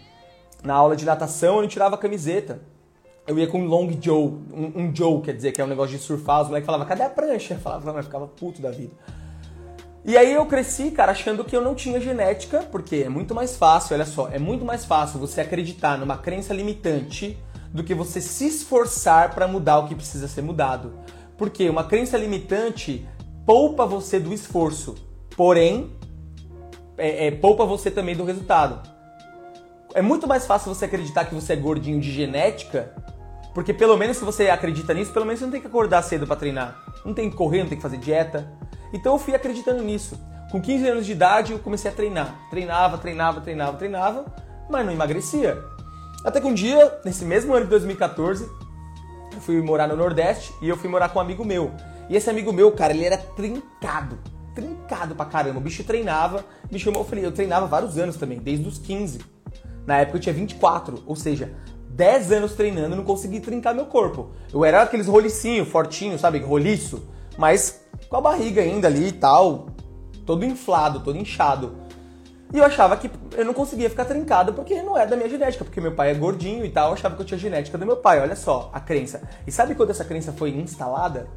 Na 0.62 0.75
aula 0.75 0.94
de 0.94 1.07
natação, 1.07 1.57
eu 1.57 1.62
não 1.62 1.68
tirava 1.68 1.94
a 1.94 1.99
camiseta. 1.99 2.61
Eu 3.27 3.38
ia 3.38 3.47
com 3.47 3.62
um 3.62 3.66
long 3.66 3.90
Joe, 3.99 4.35
um, 4.53 4.73
um 4.77 4.94
Joe, 4.94 5.23
quer 5.23 5.33
dizer, 5.33 5.53
que 5.53 5.61
é 5.61 5.64
um 5.64 5.66
negócio 5.66 5.97
de 5.97 6.03
surfar, 6.03 6.42
os 6.42 6.49
moleques 6.49 6.66
falavam, 6.66 6.87
cadê 6.87 7.03
a 7.03 7.09
prancha? 7.09 7.55
Eu 7.55 7.59
falava, 7.59 7.99
eu 7.99 8.03
ficava 8.03 8.27
puto 8.27 8.61
da 8.61 8.70
vida. 8.70 8.92
E 10.05 10.18
aí 10.18 10.35
eu 10.35 10.44
cresci, 10.44 10.90
cara, 10.90 11.12
achando 11.12 11.42
que 11.42 11.57
eu 11.57 11.62
não 11.62 11.75
tinha 11.75 11.99
genética, 11.99 12.61
porque 12.70 12.97
é 12.97 13.09
muito 13.09 13.35
mais 13.35 13.57
fácil, 13.57 13.94
olha 13.94 14.05
só, 14.05 14.29
é 14.29 14.38
muito 14.38 14.62
mais 14.62 14.85
fácil 14.85 15.18
você 15.18 15.40
acreditar 15.40 15.97
numa 15.97 16.18
crença 16.18 16.53
limitante 16.53 17.38
do 17.73 17.83
que 17.83 17.94
você 17.94 18.20
se 18.20 18.47
esforçar 18.47 19.35
para 19.35 19.49
mudar 19.49 19.79
o 19.79 19.88
que 19.88 19.94
precisa 19.94 20.29
ser 20.29 20.42
mudado. 20.42 20.92
Porque 21.38 21.70
uma 21.70 21.85
crença 21.85 22.18
limitante 22.18 23.09
poupa 23.47 23.87
você 23.87 24.20
do 24.20 24.35
esforço, 24.35 24.94
porém 25.35 25.90
é, 26.96 27.26
é, 27.26 27.30
poupa 27.30 27.64
você 27.64 27.90
também 27.90 28.16
do 28.16 28.24
resultado. 28.24 28.88
É 29.94 30.02
muito 30.02 30.26
mais 30.26 30.46
fácil 30.46 30.74
você 30.74 30.85
acreditar 30.87 31.24
que 31.24 31.35
você 31.35 31.52
é 31.52 31.57
gordinho 31.57 32.00
de 32.00 32.11
genética, 32.11 32.92
porque 33.54 33.72
pelo 33.72 33.96
menos 33.96 34.16
se 34.16 34.24
você 34.24 34.48
acredita 34.48 34.92
nisso, 34.92 35.12
pelo 35.12 35.24
menos 35.24 35.38
você 35.38 35.44
não 35.44 35.52
tem 35.52 35.61
que 35.61 35.66
acordar 35.66 36.02
cedo 36.02 36.26
para 36.26 36.37
treinar. 36.37 36.76
Não 37.04 37.14
tem 37.14 37.30
que 37.30 37.37
correr, 37.37 37.61
não 37.61 37.68
tem 37.68 37.76
que 37.76 37.83
fazer 37.83 37.98
dieta. 37.98 38.52
Então 38.92 39.12
eu 39.12 39.18
fui 39.18 39.35
acreditando 39.35 39.83
nisso. 39.83 40.18
Com 40.50 40.61
15 40.61 40.88
anos 40.88 41.07
de 41.07 41.12
idade 41.12 41.52
eu 41.52 41.59
comecei 41.59 41.90
a 41.90 41.94
treinar. 41.94 42.35
Treinava, 42.50 42.98
treinava, 42.98 43.40
treinava, 43.40 43.76
treinava, 43.76 44.24
mas 44.68 44.85
não 44.85 44.92
emagrecia. 44.92 45.62
Até 46.24 46.40
que 46.40 46.46
um 46.46 46.54
dia, 46.54 47.00
nesse 47.04 47.24
mesmo 47.24 47.54
ano 47.54 47.64
de 47.64 47.70
2014, 47.70 48.48
eu 49.33 49.40
fui 49.40 49.61
morar 49.61 49.87
no 49.87 49.96
Nordeste 49.96 50.52
e 50.62 50.68
eu 50.68 50.76
fui 50.76 50.88
morar 50.88 51.11
com 51.11 51.18
um 51.18 51.22
amigo 51.22 51.44
meu. 51.44 51.70
E 52.09 52.16
esse 52.16 52.30
amigo 52.30 52.52
meu, 52.52 52.72
cara, 52.72 52.92
ele 52.92 53.04
era 53.04 53.18
trincado. 53.18 54.18
Trincado 54.87 55.14
pra 55.14 55.27
caramba. 55.27 55.59
O 55.59 55.62
bicho 55.62 55.83
treinava. 55.85 56.44
O 56.64 56.73
bicho, 56.73 56.90
eu 56.90 57.05
falei, 57.05 57.25
eu 57.25 57.33
treinava 57.33 57.66
vários 57.66 57.99
anos 57.99 58.16
também, 58.16 58.38
desde 58.38 58.66
os 58.68 58.79
15. 58.79 59.20
Na 59.87 59.99
época 59.99 60.18
eu 60.18 60.20
tinha 60.20 60.35
24, 60.35 61.03
ou 61.07 61.16
seja, 61.16 61.53
10 61.90 62.33
anos 62.33 62.53
treinando 62.53 62.97
não 62.97 63.05
consegui 63.05 63.40
trincar 63.40 63.75
meu 63.75 63.87
corpo. 63.87 64.31
Eu 64.53 64.64
era 64.64 64.83
aqueles 64.83 65.07
rolicinho, 65.07 65.64
fortinho, 65.64 66.18
sabe? 66.18 66.38
Roliço. 66.38 67.03
Mas 67.38 67.81
com 68.09 68.16
a 68.16 68.20
barriga 68.20 68.62
ainda 68.62 68.88
ali 68.88 69.09
e 69.09 69.12
tal, 69.12 69.66
todo 70.27 70.44
inflado, 70.44 71.01
todo 71.01 71.16
inchado. 71.16 71.77
E 72.53 72.59
eu 72.59 72.64
achava 72.64 72.97
que 72.97 73.11
eu 73.37 73.44
não 73.44 73.53
conseguia 73.53 73.90
ficar 73.90 74.05
trincado 74.05 74.53
porque 74.53 74.81
não 74.83 74.97
é 74.97 75.07
da 75.07 75.16
minha 75.16 75.29
genética, 75.29 75.64
porque 75.64 75.81
meu 75.81 75.92
pai 75.92 76.11
é 76.11 76.14
gordinho 76.14 76.64
e 76.64 76.70
tal, 76.70 76.88
eu 76.88 76.94
achava 76.94 77.16
que 77.16 77.23
eu 77.23 77.27
tinha 77.27 77.38
genética 77.38 77.77
do 77.77 77.85
meu 77.85 77.97
pai. 77.97 78.20
Olha 78.20 78.37
só, 78.37 78.70
a 78.73 78.81
crença. 78.81 79.23
E 79.47 79.51
sabe 79.51 79.75
quando 79.75 79.90
essa 79.90 80.05
crença 80.05 80.33
foi 80.33 80.51
instalada? 80.51 81.29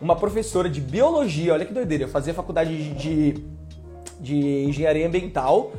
Uma 0.00 0.14
professora 0.14 0.68
de 0.68 0.80
biologia, 0.80 1.52
olha 1.52 1.64
que 1.64 1.72
doideira, 1.72 2.04
eu 2.04 2.08
fazia 2.08 2.32
faculdade 2.32 2.92
de, 2.94 3.44
de, 4.20 4.64
engenharia 4.64 5.06
ambiental, 5.06 5.72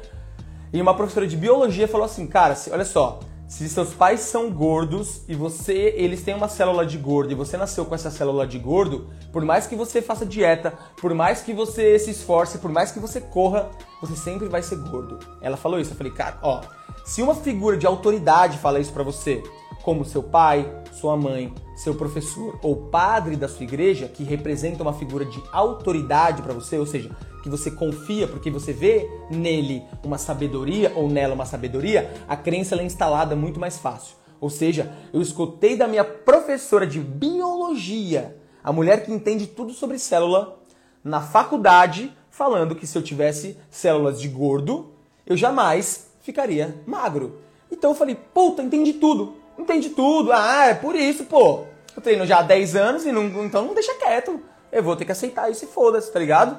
e 0.73 0.81
uma 0.81 0.93
professora 0.93 1.25
de 1.25 1.37
biologia 1.37 1.87
falou 1.87 2.05
assim, 2.05 2.27
cara, 2.27 2.55
olha 2.71 2.83
só, 2.83 3.19
se 3.47 3.67
seus 3.67 3.93
pais 3.93 4.19
são 4.19 4.51
gordos 4.51 5.23
e 5.27 5.33
você, 5.33 5.93
eles 5.97 6.21
têm 6.21 6.35
uma 6.35 6.47
célula 6.47 6.85
de 6.85 6.97
gordo 6.97 7.31
e 7.31 7.35
você 7.35 7.57
nasceu 7.57 7.85
com 7.85 7.95
essa 7.95 8.11
célula 8.11 8.45
de 8.45 8.59
gordo, 8.59 9.09
por 9.31 9.43
mais 9.43 9.65
que 9.65 9.75
você 9.75 10.01
faça 10.01 10.25
dieta, 10.25 10.73
por 11.01 11.13
mais 11.13 11.41
que 11.41 11.53
você 11.53 11.97
se 11.97 12.11
esforce, 12.11 12.59
por 12.59 12.71
mais 12.71 12.91
que 12.91 12.99
você 12.99 13.19
corra, 13.19 13.71
você 14.01 14.15
sempre 14.15 14.47
vai 14.47 14.61
ser 14.61 14.75
gordo. 14.75 15.17
Ela 15.41 15.57
falou 15.57 15.79
isso, 15.79 15.93
eu 15.93 15.97
falei, 15.97 16.11
cara, 16.11 16.37
ó, 16.43 16.61
se 17.09 17.23
uma 17.23 17.33
figura 17.33 17.75
de 17.75 17.87
autoridade 17.87 18.59
fala 18.59 18.79
isso 18.79 18.93
para 18.93 19.01
você, 19.01 19.41
como 19.81 20.05
seu 20.05 20.21
pai, 20.21 20.71
sua 20.91 21.17
mãe, 21.17 21.51
seu 21.75 21.95
professor 21.95 22.59
ou 22.61 22.75
padre 22.75 23.35
da 23.35 23.47
sua 23.47 23.63
igreja, 23.63 24.07
que 24.07 24.23
representa 24.23 24.83
uma 24.83 24.93
figura 24.93 25.25
de 25.25 25.41
autoridade 25.51 26.43
para 26.43 26.53
você, 26.53 26.77
ou 26.77 26.85
seja, 26.85 27.09
que 27.41 27.49
você 27.49 27.71
confia 27.71 28.27
porque 28.27 28.51
você 28.51 28.71
vê 28.71 29.09
nele 29.31 29.81
uma 30.03 30.19
sabedoria 30.19 30.93
ou 30.95 31.09
nela 31.09 31.33
uma 31.33 31.47
sabedoria, 31.47 32.13
a 32.27 32.37
crença 32.37 32.75
é 32.75 32.83
instalada 32.83 33.35
muito 33.35 33.59
mais 33.59 33.79
fácil. 33.79 34.15
Ou 34.39 34.51
seja, 34.51 34.95
eu 35.11 35.19
escutei 35.19 35.75
da 35.75 35.87
minha 35.87 36.05
professora 36.05 36.85
de 36.85 36.99
biologia, 36.99 38.37
a 38.63 38.71
mulher 38.71 39.03
que 39.03 39.11
entende 39.11 39.47
tudo 39.47 39.73
sobre 39.73 39.97
célula, 39.97 40.59
na 41.03 41.21
faculdade, 41.21 42.15
falando 42.29 42.75
que 42.75 42.85
se 42.85 42.95
eu 42.95 43.01
tivesse 43.01 43.57
células 43.67 44.21
de 44.21 44.27
gordo, 44.27 44.93
eu 45.25 45.35
jamais 45.35 46.08
ficaria 46.21 46.75
magro. 46.85 47.39
Então 47.71 47.91
eu 47.91 47.95
falei, 47.95 48.15
puta, 48.15 48.61
entendi 48.61 48.93
tudo. 48.93 49.35
Entendi 49.57 49.89
tudo. 49.89 50.31
Ah, 50.31 50.67
é 50.67 50.73
por 50.73 50.95
isso, 50.95 51.25
pô. 51.25 51.65
Eu 51.95 52.01
treino 52.01 52.25
já 52.25 52.39
há 52.39 52.43
10 52.43 52.75
anos 52.75 53.05
e 53.05 53.11
não, 53.11 53.25
então 53.45 53.65
não 53.65 53.73
deixa 53.73 53.93
quieto. 53.95 54.39
Eu 54.71 54.83
vou 54.83 54.95
ter 54.95 55.05
que 55.05 55.11
aceitar 55.11 55.49
isso 55.51 55.65
e 55.65 55.67
foda-se, 55.67 56.11
tá 56.11 56.19
ligado? 56.19 56.57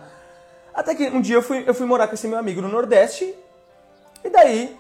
Até 0.74 0.94
que 0.94 1.08
um 1.08 1.20
dia 1.20 1.36
eu 1.36 1.42
fui, 1.42 1.64
eu 1.66 1.74
fui 1.74 1.86
morar 1.86 2.08
com 2.08 2.14
esse 2.14 2.28
meu 2.28 2.38
amigo 2.38 2.60
no 2.60 2.68
Nordeste, 2.68 3.34
e 4.24 4.28
daí 4.28 4.76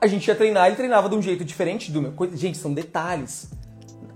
a 0.00 0.06
gente 0.06 0.26
ia 0.26 0.34
treinar, 0.34 0.66
ele 0.66 0.76
treinava 0.76 1.08
de 1.08 1.14
um 1.14 1.22
jeito 1.22 1.44
diferente 1.44 1.92
do 1.92 2.02
meu. 2.02 2.12
Gente, 2.34 2.58
são 2.58 2.72
detalhes. 2.72 3.48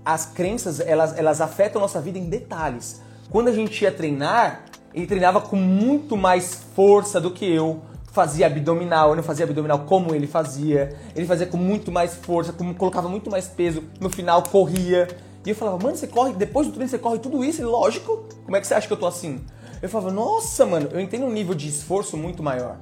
As 0.03 0.25
crenças, 0.25 0.79
elas, 0.79 1.17
elas 1.17 1.39
afetam 1.39 1.81
a 1.81 1.83
nossa 1.83 2.01
vida 2.01 2.17
em 2.17 2.29
detalhes. 2.29 3.01
Quando 3.29 3.47
a 3.49 3.51
gente 3.51 3.81
ia 3.81 3.91
treinar, 3.91 4.65
ele 4.93 5.05
treinava 5.05 5.39
com 5.39 5.55
muito 5.55 6.17
mais 6.17 6.55
força 6.75 7.21
do 7.21 7.31
que 7.31 7.49
eu. 7.49 7.81
Fazia 8.17 8.47
abdominal, 8.47 9.11
eu 9.11 9.15
não 9.15 9.21
fazia 9.21 9.45
abdominal 9.45 9.77
como 9.85 10.15
ele 10.15 10.25
fazia. 10.25 10.97
Ele 11.15 11.27
fazia 11.27 11.45
com 11.45 11.55
muito 11.55 11.91
mais 11.91 12.15
força, 12.15 12.51
colocava 12.75 13.07
muito 13.07 13.29
mais 13.29 13.47
peso. 13.47 13.83
No 13.99 14.09
final, 14.09 14.41
corria. 14.41 15.07
E 15.45 15.51
eu 15.51 15.55
falava, 15.55 15.77
mano, 15.77 15.95
você 15.95 16.07
corre, 16.07 16.33
depois 16.33 16.65
do 16.65 16.73
treino 16.73 16.89
você 16.89 16.97
corre 16.97 17.19
tudo 17.19 17.45
isso? 17.45 17.61
Ele, 17.61 17.67
lógico. 17.67 18.25
Como 18.43 18.57
é 18.57 18.59
que 18.59 18.65
você 18.65 18.73
acha 18.73 18.87
que 18.87 18.93
eu 18.93 18.97
tô 18.97 19.05
assim? 19.05 19.45
Eu 19.83 19.87
falava, 19.87 20.11
nossa, 20.11 20.65
mano, 20.65 20.89
eu 20.91 20.99
entendo 20.99 21.27
um 21.27 21.31
nível 21.31 21.53
de 21.53 21.67
esforço 21.67 22.17
muito 22.17 22.41
maior. 22.41 22.77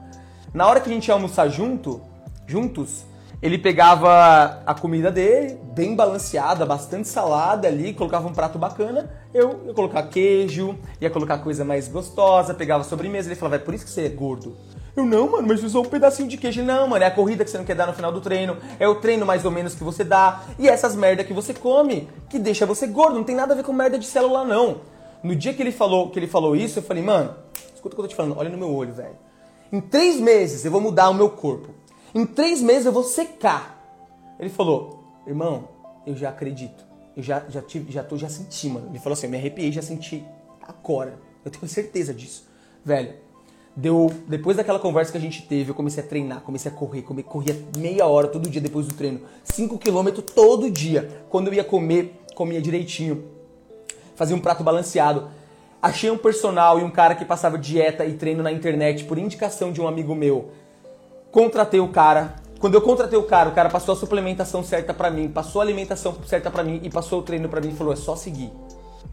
Na 0.54 0.66
hora 0.70 0.80
que 0.80 0.90
a 0.90 0.94
gente 0.94 1.06
ia 1.10 1.14
almoçar 1.14 1.50
junto, 1.50 2.00
juntos, 2.48 3.04
ele 3.42 3.58
pegava 3.58 4.64
a 4.66 4.74
comida 4.74 5.12
dele, 5.12 5.60
bem 5.74 5.98
balanceada, 5.98 6.66
bastante 6.66 7.10
salada 7.10 7.68
ali, 7.68 7.94
colocava 7.94 8.26
um 8.26 8.34
prato 8.34 8.58
bacana, 8.58 9.12
eu 9.34 9.66
ia 9.68 9.74
colocar 9.74 10.04
queijo, 10.04 10.80
ia 11.02 11.10
colocar 11.10 11.40
coisa 11.40 11.66
mais 11.66 11.90
gostosa, 11.90 12.54
pegava 12.54 12.86
sobremesa, 12.86 13.28
ele 13.28 13.36
falava, 13.36 13.58
é 13.58 13.60
por 13.60 13.74
isso 13.74 13.84
que 13.84 13.92
você 13.92 14.06
é 14.06 14.10
gordo. 14.10 14.56
Eu, 14.96 15.06
não, 15.06 15.30
mano, 15.30 15.48
mas 15.48 15.62
é 15.62 15.78
um 15.78 15.84
pedacinho 15.84 16.30
de 16.30 16.38
queijo. 16.38 16.64
Não, 16.64 16.88
mano, 16.88 17.04
é 17.04 17.08
a 17.08 17.12
corrida 17.12 17.44
que 17.44 17.52
você 17.52 17.58
não 17.58 17.66
quer 17.66 17.76
dar 17.76 17.86
no 17.86 17.94
final 17.94 18.12
do 18.12 18.22
treino, 18.22 18.58
é 18.80 18.88
o 18.88 18.96
treino 18.96 19.26
mais 19.26 19.44
ou 19.44 19.52
menos 19.52 19.76
que 19.76 19.84
você 19.84 20.04
dá, 20.04 20.44
e 20.58 20.70
essas 20.70 20.96
merda 20.96 21.24
que 21.24 21.34
você 21.34 21.54
come, 21.54 22.10
que 22.30 22.40
deixa 22.40 22.66
você 22.66 22.88
gordo, 22.88 23.16
não 23.16 23.24
tem 23.24 23.36
nada 23.36 23.54
a 23.54 23.58
ver 23.58 23.64
com 23.64 23.74
merda 23.74 24.00
de 24.00 24.06
célula, 24.06 24.46
não. 24.46 24.82
No 25.22 25.36
dia 25.36 25.54
que 25.54 25.62
ele 25.62 25.72
falou 25.72 26.12
que 26.12 26.20
ele 26.20 26.28
falou 26.28 26.56
isso, 26.56 26.80
eu 26.80 26.84
falei, 26.84 27.04
mano, 27.04 27.36
escuta 27.74 27.88
o 27.88 27.98
que 27.98 28.02
eu 28.02 28.04
tô 28.04 28.08
te 28.08 28.16
falando, 28.16 28.38
olha 28.38 28.50
no 28.50 28.58
meu 28.58 28.74
olho, 28.74 28.94
velho. 28.94 29.18
Em 29.72 29.82
três 29.82 30.20
meses 30.20 30.64
eu 30.64 30.72
vou 30.72 30.80
mudar 30.80 31.10
o 31.10 31.14
meu 31.14 31.30
corpo. 31.30 31.70
Em 32.14 32.26
três 32.26 32.62
meses 32.62 32.86
eu 32.86 32.92
vou 32.92 33.04
secar. 33.04 33.76
Ele 34.40 34.50
falou, 34.50 35.04
irmão, 35.28 35.68
eu 36.06 36.16
já 36.16 36.30
acredito. 36.30 36.86
Eu 37.18 37.24
já, 37.24 37.44
já, 37.50 37.62
tive, 37.62 37.92
já, 37.92 38.04
tô, 38.04 38.18
já 38.18 38.30
senti, 38.30 38.70
mano. 38.70 38.90
Ele 38.90 39.00
falou 39.00 39.14
assim, 39.14 39.28
eu 39.28 39.32
me 39.32 39.38
arrepiei, 39.38 39.72
já 39.72 39.82
senti 39.82 40.24
agora. 40.62 41.20
Eu 41.44 41.52
tenho 41.52 41.68
certeza 41.68 42.14
disso. 42.14 42.48
Velho, 42.84 43.16
deu 43.76 44.12
depois 44.28 44.58
daquela 44.58 44.80
conversa 44.80 45.12
que 45.12 45.18
a 45.18 45.22
gente 45.22 45.42
teve, 45.44 45.72
eu 45.72 45.76
comecei 45.76 46.04
a 46.04 46.08
treinar, 46.08 46.42
comecei 46.42 46.72
a 46.72 46.74
correr, 46.74 47.02
come, 47.02 47.24
corria 47.24 47.56
meia 47.78 48.06
hora 48.06 48.28
todo 48.28 48.50
dia 48.50 48.62
depois 48.62 48.88
do 48.88 48.94
treino, 48.94 49.22
5 49.44 49.78
km 49.78 50.22
todo 50.34 50.70
dia. 50.72 51.26
Quando 51.30 51.48
eu 51.48 51.54
ia 51.54 51.64
comer, 51.64 52.22
comia 52.34 52.62
direitinho 52.62 53.36
fazia 54.16 54.36
um 54.36 54.40
prato 54.40 54.64
balanceado. 54.64 55.28
Achei 55.82 56.10
um 56.10 56.18
personal 56.18 56.80
e 56.80 56.84
um 56.84 56.90
cara 56.90 57.14
que 57.14 57.24
passava 57.24 57.58
dieta 57.58 58.06
e 58.06 58.14
treino 58.14 58.42
na 58.42 58.52
internet 58.52 59.04
por 59.04 59.18
indicação 59.18 59.72
de 59.72 59.80
um 59.80 59.88
amigo 59.88 60.16
meu. 60.16 60.50
Contratei 61.32 61.80
o 61.80 61.90
cara. 61.90 62.36
Quando 62.60 62.74
eu 62.74 62.82
contratei 62.82 63.20
o 63.20 63.24
cara, 63.24 63.50
o 63.50 63.54
cara 63.54 63.70
passou 63.70 63.94
a 63.94 63.98
suplementação 63.98 64.64
certa 64.64 64.94
para 64.94 65.12
mim, 65.12 65.28
passou 65.28 65.62
a 65.62 65.64
alimentação 65.64 66.16
certa 66.26 66.50
para 66.50 66.64
mim 66.64 66.80
e 66.82 66.90
passou 66.90 67.20
o 67.20 67.22
treino 67.22 67.50
para 67.50 67.62
mim 67.62 67.70
e 67.70 67.76
falou: 67.76 67.94
"É 67.94 67.96
só 67.96 68.16
seguir". 68.16 68.52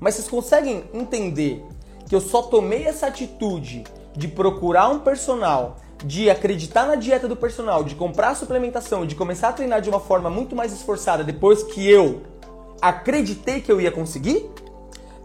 Mas 0.00 0.14
vocês 0.14 0.28
conseguem 0.28 0.84
entender 0.94 1.62
que 2.08 2.14
eu 2.14 2.20
só 2.20 2.42
tomei 2.42 2.84
essa 2.84 3.08
atitude 3.08 3.84
de 4.14 4.28
procurar 4.28 4.88
um 4.88 4.98
personal, 4.98 5.76
de 6.04 6.28
acreditar 6.30 6.86
na 6.86 6.94
dieta 6.94 7.28
do 7.28 7.36
personal, 7.36 7.84
de 7.84 7.94
comprar 7.94 8.30
a 8.30 8.34
suplementação, 8.34 9.06
de 9.06 9.14
começar 9.14 9.48
a 9.48 9.52
treinar 9.52 9.80
de 9.80 9.88
uma 9.88 10.00
forma 10.00 10.28
muito 10.28 10.54
mais 10.54 10.72
esforçada 10.72 11.22
depois 11.24 11.62
que 11.62 11.88
eu 11.88 12.22
acreditei 12.80 13.60
que 13.60 13.70
eu 13.70 13.80
ia 13.80 13.92
conseguir? 13.92 14.50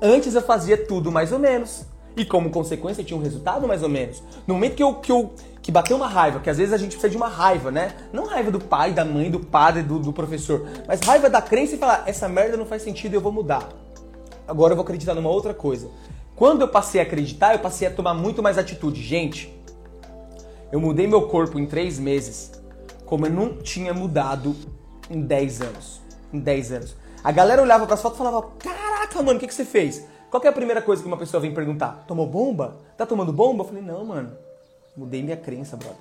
Antes 0.01 0.35
eu 0.35 0.41
fazia 0.41 0.77
tudo 0.77 1.11
mais 1.11 1.31
ou 1.31 1.39
menos. 1.39 1.85
E 2.15 2.25
como 2.25 2.49
consequência 2.49 3.03
tinha 3.03 3.17
um 3.17 3.21
resultado 3.21 3.67
mais 3.67 3.83
ou 3.83 3.89
menos. 3.89 4.23
No 4.45 4.55
momento 4.55 4.75
que 4.75 4.83
eu, 4.83 4.95
que 4.95 5.11
eu 5.11 5.33
que 5.61 5.71
bateu 5.71 5.97
uma 5.97 6.07
raiva, 6.07 6.39
que 6.39 6.49
às 6.49 6.57
vezes 6.57 6.73
a 6.73 6.77
gente 6.77 6.91
precisa 6.91 7.09
de 7.09 7.17
uma 7.17 7.27
raiva, 7.27 7.69
né? 7.69 7.93
Não 8.13 8.25
raiva 8.25 8.49
do 8.49 8.59
pai, 8.59 8.93
da 8.93 9.03
mãe, 9.03 9.29
do 9.29 9.39
padre, 9.39 9.83
do, 9.83 9.99
do 9.99 10.13
professor, 10.13 10.65
mas 10.87 11.01
raiva 11.01 11.29
da 11.29 11.41
crença 11.41 11.75
e 11.75 11.77
falar, 11.77 12.03
essa 12.07 12.27
merda 12.29 12.55
não 12.55 12.65
faz 12.65 12.83
sentido, 12.83 13.15
eu 13.15 13.21
vou 13.21 13.33
mudar. 13.33 13.67
Agora 14.47 14.71
eu 14.71 14.77
vou 14.77 14.83
acreditar 14.83 15.13
numa 15.13 15.29
outra 15.29 15.53
coisa. 15.53 15.89
Quando 16.37 16.61
eu 16.61 16.67
passei 16.67 17.01
a 17.01 17.03
acreditar, 17.03 17.53
eu 17.53 17.59
passei 17.59 17.87
a 17.87 17.91
tomar 17.91 18.13
muito 18.13 18.43
mais 18.43 18.59
atitude. 18.59 19.01
Gente, 19.01 19.51
eu 20.71 20.79
mudei 20.79 21.07
meu 21.07 21.27
corpo 21.27 21.57
em 21.57 21.65
três 21.65 21.97
meses, 21.97 22.51
como 23.07 23.25
eu 23.25 23.31
não 23.31 23.57
tinha 23.57 23.91
mudado 23.91 24.55
em 25.09 25.19
10 25.19 25.61
anos. 25.61 25.99
Em 26.31 26.39
10 26.39 26.71
anos. 26.73 26.95
A 27.23 27.31
galera 27.31 27.59
olhava 27.59 27.85
para 27.87 27.95
as 27.95 28.01
fotos 28.03 28.19
e 28.19 28.23
falava, 28.23 28.51
caraca, 28.59 29.23
mano, 29.23 29.37
o 29.37 29.39
que, 29.39 29.47
que 29.47 29.53
você 29.53 29.65
fez? 29.65 30.05
Qual 30.29 30.43
é 30.43 30.47
a 30.47 30.51
primeira 30.51 30.79
coisa 30.79 31.01
que 31.01 31.07
uma 31.07 31.17
pessoa 31.17 31.41
vem 31.41 31.55
perguntar? 31.55 32.03
Tomou 32.07 32.27
bomba? 32.27 32.77
Tá 32.95 33.03
tomando 33.03 33.33
bomba? 33.33 33.63
Eu 33.63 33.67
falei, 33.67 33.81
não, 33.81 34.05
mano. 34.05 34.31
Mudei 34.95 35.23
minha 35.23 35.37
crença, 35.37 35.75
brother. 35.75 35.97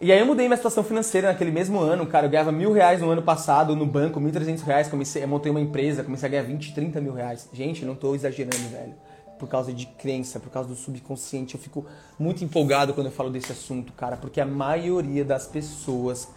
E 0.00 0.12
aí 0.12 0.20
eu 0.20 0.26
mudei 0.26 0.46
minha 0.46 0.56
situação 0.56 0.84
financeira 0.84 1.26
naquele 1.26 1.50
mesmo 1.50 1.80
ano, 1.80 2.06
cara. 2.06 2.26
Eu 2.26 2.30
ganhava 2.30 2.52
mil 2.52 2.72
reais 2.72 3.00
no 3.00 3.10
ano 3.10 3.22
passado 3.22 3.74
no 3.74 3.84
banco, 3.84 4.20
mil 4.20 4.30
trezentos 4.30 4.62
reais. 4.62 4.86
Comecei, 4.86 5.24
eu 5.24 5.28
montei 5.28 5.50
uma 5.50 5.60
empresa, 5.60 6.04
comecei 6.04 6.28
a 6.28 6.30
ganhar 6.30 6.44
20, 6.44 6.72
30 6.72 7.00
mil 7.00 7.14
reais. 7.14 7.48
Gente, 7.52 7.84
não 7.84 7.96
tô 7.96 8.14
exagerando, 8.14 8.68
velho. 8.68 8.94
Por 9.38 9.48
causa 9.48 9.72
de 9.72 9.86
crença, 9.86 10.40
por 10.40 10.50
causa 10.50 10.68
do 10.68 10.74
subconsciente. 10.74 11.54
Eu 11.54 11.60
fico 11.60 11.86
muito 12.18 12.44
empolgado 12.44 12.92
quando 12.92 13.06
eu 13.06 13.12
falo 13.12 13.30
desse 13.30 13.52
assunto, 13.52 13.92
cara. 13.92 14.16
Porque 14.16 14.40
a 14.40 14.46
maioria 14.46 15.24
das 15.24 15.46
pessoas 15.46 16.28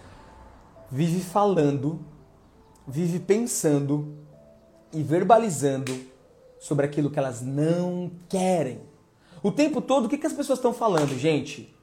vive 0.91 1.19
falando 1.21 1.99
vive 2.87 3.19
pensando 3.19 4.17
e 4.93 5.01
verbalizando 5.01 5.97
sobre 6.59 6.85
aquilo 6.85 7.09
que 7.09 7.19
elas 7.19 7.41
não 7.41 8.11
querem. 8.27 8.81
O 9.41 9.51
tempo 9.51 9.81
todo, 9.81 10.05
o 10.05 10.09
que, 10.09 10.17
que 10.17 10.27
as 10.27 10.33
pessoas 10.33 10.59
estão 10.59 10.73
falando, 10.73 11.17
gente? 11.17 11.73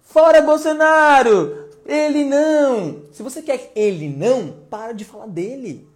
Fora 0.00 0.42
Bolsonaro! 0.42 1.66
Ele 1.84 2.24
não! 2.24 3.02
Se 3.12 3.22
você 3.22 3.42
quer 3.42 3.70
ele 3.76 4.08
não, 4.08 4.52
para 4.68 4.92
de 4.92 5.04
falar 5.04 5.26
dele. 5.26 5.88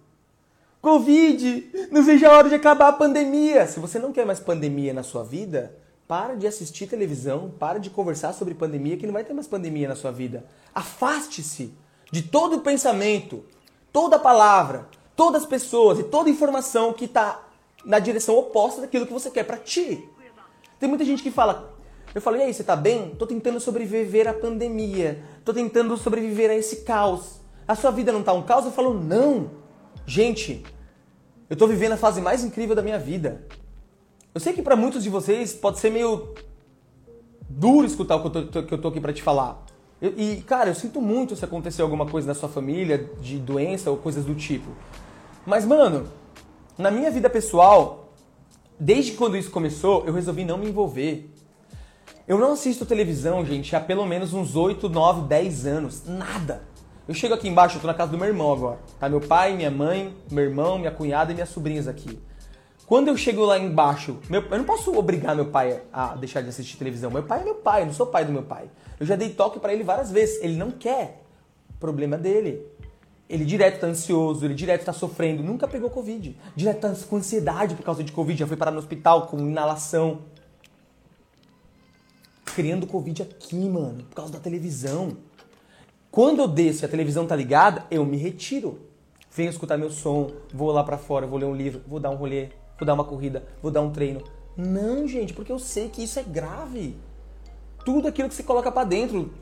Covid! 0.80 1.88
Não 1.90 2.02
seja 2.02 2.28
a 2.28 2.32
hora 2.32 2.48
de 2.48 2.54
acabar 2.54 2.88
a 2.88 2.92
pandemia! 2.92 3.66
Se 3.66 3.78
você 3.78 3.98
não 3.98 4.12
quer 4.12 4.24
mais 4.24 4.40
pandemia 4.40 4.94
na 4.94 5.02
sua 5.02 5.22
vida, 5.22 5.76
para 6.08 6.34
de 6.34 6.46
assistir 6.46 6.86
televisão, 6.86 7.52
para 7.58 7.78
de 7.78 7.90
conversar 7.90 8.32
sobre 8.32 8.54
pandemia, 8.54 8.96
que 8.96 9.06
não 9.06 9.12
vai 9.12 9.22
ter 9.22 9.34
mais 9.34 9.46
pandemia 9.46 9.88
na 9.88 9.94
sua 9.94 10.10
vida. 10.10 10.44
Afaste-se 10.74 11.74
de 12.10 12.22
todo 12.22 12.60
pensamento, 12.60 13.44
toda 13.92 14.18
palavra, 14.18 14.88
todas 15.14 15.42
as 15.42 15.48
pessoas 15.48 15.98
e 15.98 16.04
toda 16.04 16.30
informação 16.30 16.94
que 16.94 17.04
está 17.04 17.46
na 17.84 17.98
direção 17.98 18.38
oposta 18.38 18.80
daquilo 18.80 19.06
que 19.06 19.12
você 19.12 19.30
quer 19.30 19.44
para 19.44 19.58
ti. 19.58 20.08
Tem 20.78 20.88
muita 20.88 21.04
gente 21.04 21.22
que 21.22 21.30
fala, 21.30 21.74
eu 22.14 22.22
falo, 22.22 22.38
e 22.38 22.42
aí, 22.42 22.54
você 22.54 22.64
tá 22.64 22.74
bem? 22.74 23.14
Tô 23.16 23.26
tentando 23.26 23.60
sobreviver 23.60 24.26
à 24.26 24.32
pandemia, 24.32 25.22
tô 25.44 25.52
tentando 25.52 25.94
sobreviver 25.98 26.50
a 26.50 26.54
esse 26.54 26.76
caos. 26.76 27.38
A 27.68 27.74
sua 27.74 27.90
vida 27.90 28.10
não 28.10 28.22
tá 28.22 28.32
um 28.32 28.42
caos? 28.42 28.64
Eu 28.64 28.72
falo, 28.72 28.94
não. 28.94 29.59
Gente, 30.06 30.64
eu 31.48 31.56
tô 31.56 31.66
vivendo 31.66 31.92
a 31.92 31.96
fase 31.96 32.20
mais 32.20 32.44
incrível 32.44 32.74
da 32.74 32.82
minha 32.82 32.98
vida. 32.98 33.46
Eu 34.34 34.40
sei 34.40 34.52
que 34.52 34.62
para 34.62 34.76
muitos 34.76 35.02
de 35.02 35.10
vocês 35.10 35.52
pode 35.52 35.78
ser 35.78 35.90
meio 35.90 36.34
duro 37.48 37.86
escutar 37.86 38.16
o 38.16 38.20
que 38.20 38.38
eu 38.38 38.46
tô, 38.46 38.62
que 38.62 38.74
eu 38.74 38.80
tô 38.80 38.88
aqui 38.88 39.00
para 39.00 39.12
te 39.12 39.22
falar. 39.22 39.64
E, 40.00 40.42
cara, 40.46 40.70
eu 40.70 40.74
sinto 40.74 41.00
muito 41.00 41.36
se 41.36 41.44
acontecer 41.44 41.82
alguma 41.82 42.06
coisa 42.06 42.26
na 42.26 42.34
sua 42.34 42.48
família, 42.48 43.10
de 43.20 43.38
doença 43.38 43.90
ou 43.90 43.98
coisas 43.98 44.24
do 44.24 44.34
tipo. 44.34 44.70
Mas, 45.44 45.66
mano, 45.66 46.06
na 46.78 46.90
minha 46.90 47.10
vida 47.10 47.28
pessoal, 47.28 48.14
desde 48.78 49.12
quando 49.12 49.36
isso 49.36 49.50
começou, 49.50 50.04
eu 50.06 50.12
resolvi 50.14 50.44
não 50.44 50.56
me 50.56 50.68
envolver. 50.68 51.30
Eu 52.26 52.38
não 52.38 52.52
assisto 52.52 52.86
televisão, 52.86 53.44
gente, 53.44 53.74
há 53.76 53.80
pelo 53.80 54.06
menos 54.06 54.32
uns 54.32 54.56
8, 54.56 54.88
9, 54.88 55.28
10 55.28 55.66
anos. 55.66 56.06
Nada. 56.06 56.62
Eu 57.10 57.14
chego 57.14 57.34
aqui 57.34 57.48
embaixo, 57.48 57.76
eu 57.76 57.80
tô 57.80 57.88
na 57.88 57.94
casa 57.94 58.12
do 58.12 58.16
meu 58.16 58.28
irmão 58.28 58.52
agora. 58.52 58.78
Tá 59.00 59.08
meu 59.08 59.20
pai, 59.20 59.56
minha 59.56 59.68
mãe, 59.68 60.14
meu 60.30 60.44
irmão, 60.44 60.78
minha 60.78 60.92
cunhada 60.92 61.32
e 61.32 61.34
minhas 61.34 61.48
sobrinhas 61.48 61.88
aqui. 61.88 62.20
Quando 62.86 63.08
eu 63.08 63.16
chego 63.16 63.44
lá 63.44 63.58
embaixo, 63.58 64.20
meu, 64.28 64.42
eu 64.42 64.58
não 64.58 64.64
posso 64.64 64.96
obrigar 64.96 65.34
meu 65.34 65.46
pai 65.46 65.82
a 65.92 66.14
deixar 66.14 66.40
de 66.40 66.50
assistir 66.50 66.76
televisão. 66.76 67.10
Meu 67.10 67.24
pai 67.24 67.40
é 67.40 67.44
meu 67.44 67.56
pai, 67.56 67.82
eu 67.82 67.86
não 67.86 67.92
sou 67.92 68.06
pai 68.06 68.24
do 68.24 68.30
meu 68.30 68.44
pai. 68.44 68.70
Eu 69.00 69.04
já 69.04 69.16
dei 69.16 69.30
toque 69.30 69.58
para 69.58 69.72
ele 69.72 69.82
várias 69.82 70.12
vezes. 70.12 70.40
Ele 70.40 70.54
não 70.54 70.70
quer. 70.70 71.24
Problema 71.80 72.16
dele. 72.16 72.64
Ele 73.28 73.44
direto 73.44 73.80
tá 73.80 73.88
ansioso, 73.88 74.44
ele 74.44 74.54
direto 74.54 74.84
tá 74.84 74.92
sofrendo, 74.92 75.42
nunca 75.42 75.66
pegou 75.66 75.90
Covid. 75.90 76.38
Direto 76.54 76.78
tá 76.78 76.94
com 77.08 77.16
ansiedade 77.16 77.74
por 77.74 77.82
causa 77.82 78.04
de 78.04 78.12
Covid, 78.12 78.38
já 78.38 78.46
foi 78.46 78.56
parar 78.56 78.70
no 78.70 78.78
hospital 78.78 79.26
com 79.26 79.36
inalação. 79.36 80.20
Criando 82.54 82.86
Covid 82.86 83.22
aqui, 83.22 83.68
mano, 83.68 84.04
por 84.04 84.14
causa 84.14 84.32
da 84.32 84.38
televisão. 84.38 85.16
Quando 86.10 86.40
eu 86.40 86.48
desço 86.48 86.84
e 86.84 86.86
a 86.86 86.88
televisão 86.88 87.26
tá 87.26 87.36
ligada, 87.36 87.84
eu 87.90 88.04
me 88.04 88.16
retiro. 88.16 88.80
Venho 89.30 89.50
escutar 89.50 89.78
meu 89.78 89.90
som, 89.90 90.30
vou 90.52 90.72
lá 90.72 90.82
para 90.82 90.98
fora, 90.98 91.26
vou 91.26 91.38
ler 91.38 91.46
um 91.46 91.54
livro, 91.54 91.82
vou 91.86 92.00
dar 92.00 92.10
um 92.10 92.16
rolê, 92.16 92.48
vou 92.78 92.86
dar 92.86 92.94
uma 92.94 93.04
corrida, 93.04 93.44
vou 93.62 93.70
dar 93.70 93.80
um 93.80 93.90
treino. 93.90 94.22
Não, 94.56 95.06
gente, 95.06 95.32
porque 95.32 95.52
eu 95.52 95.58
sei 95.58 95.88
que 95.88 96.02
isso 96.02 96.18
é 96.18 96.22
grave. 96.22 96.96
Tudo 97.84 98.08
aquilo 98.08 98.28
que 98.28 98.34
você 98.34 98.42
coloca 98.42 98.72
para 98.72 98.84
dentro, 98.84 99.32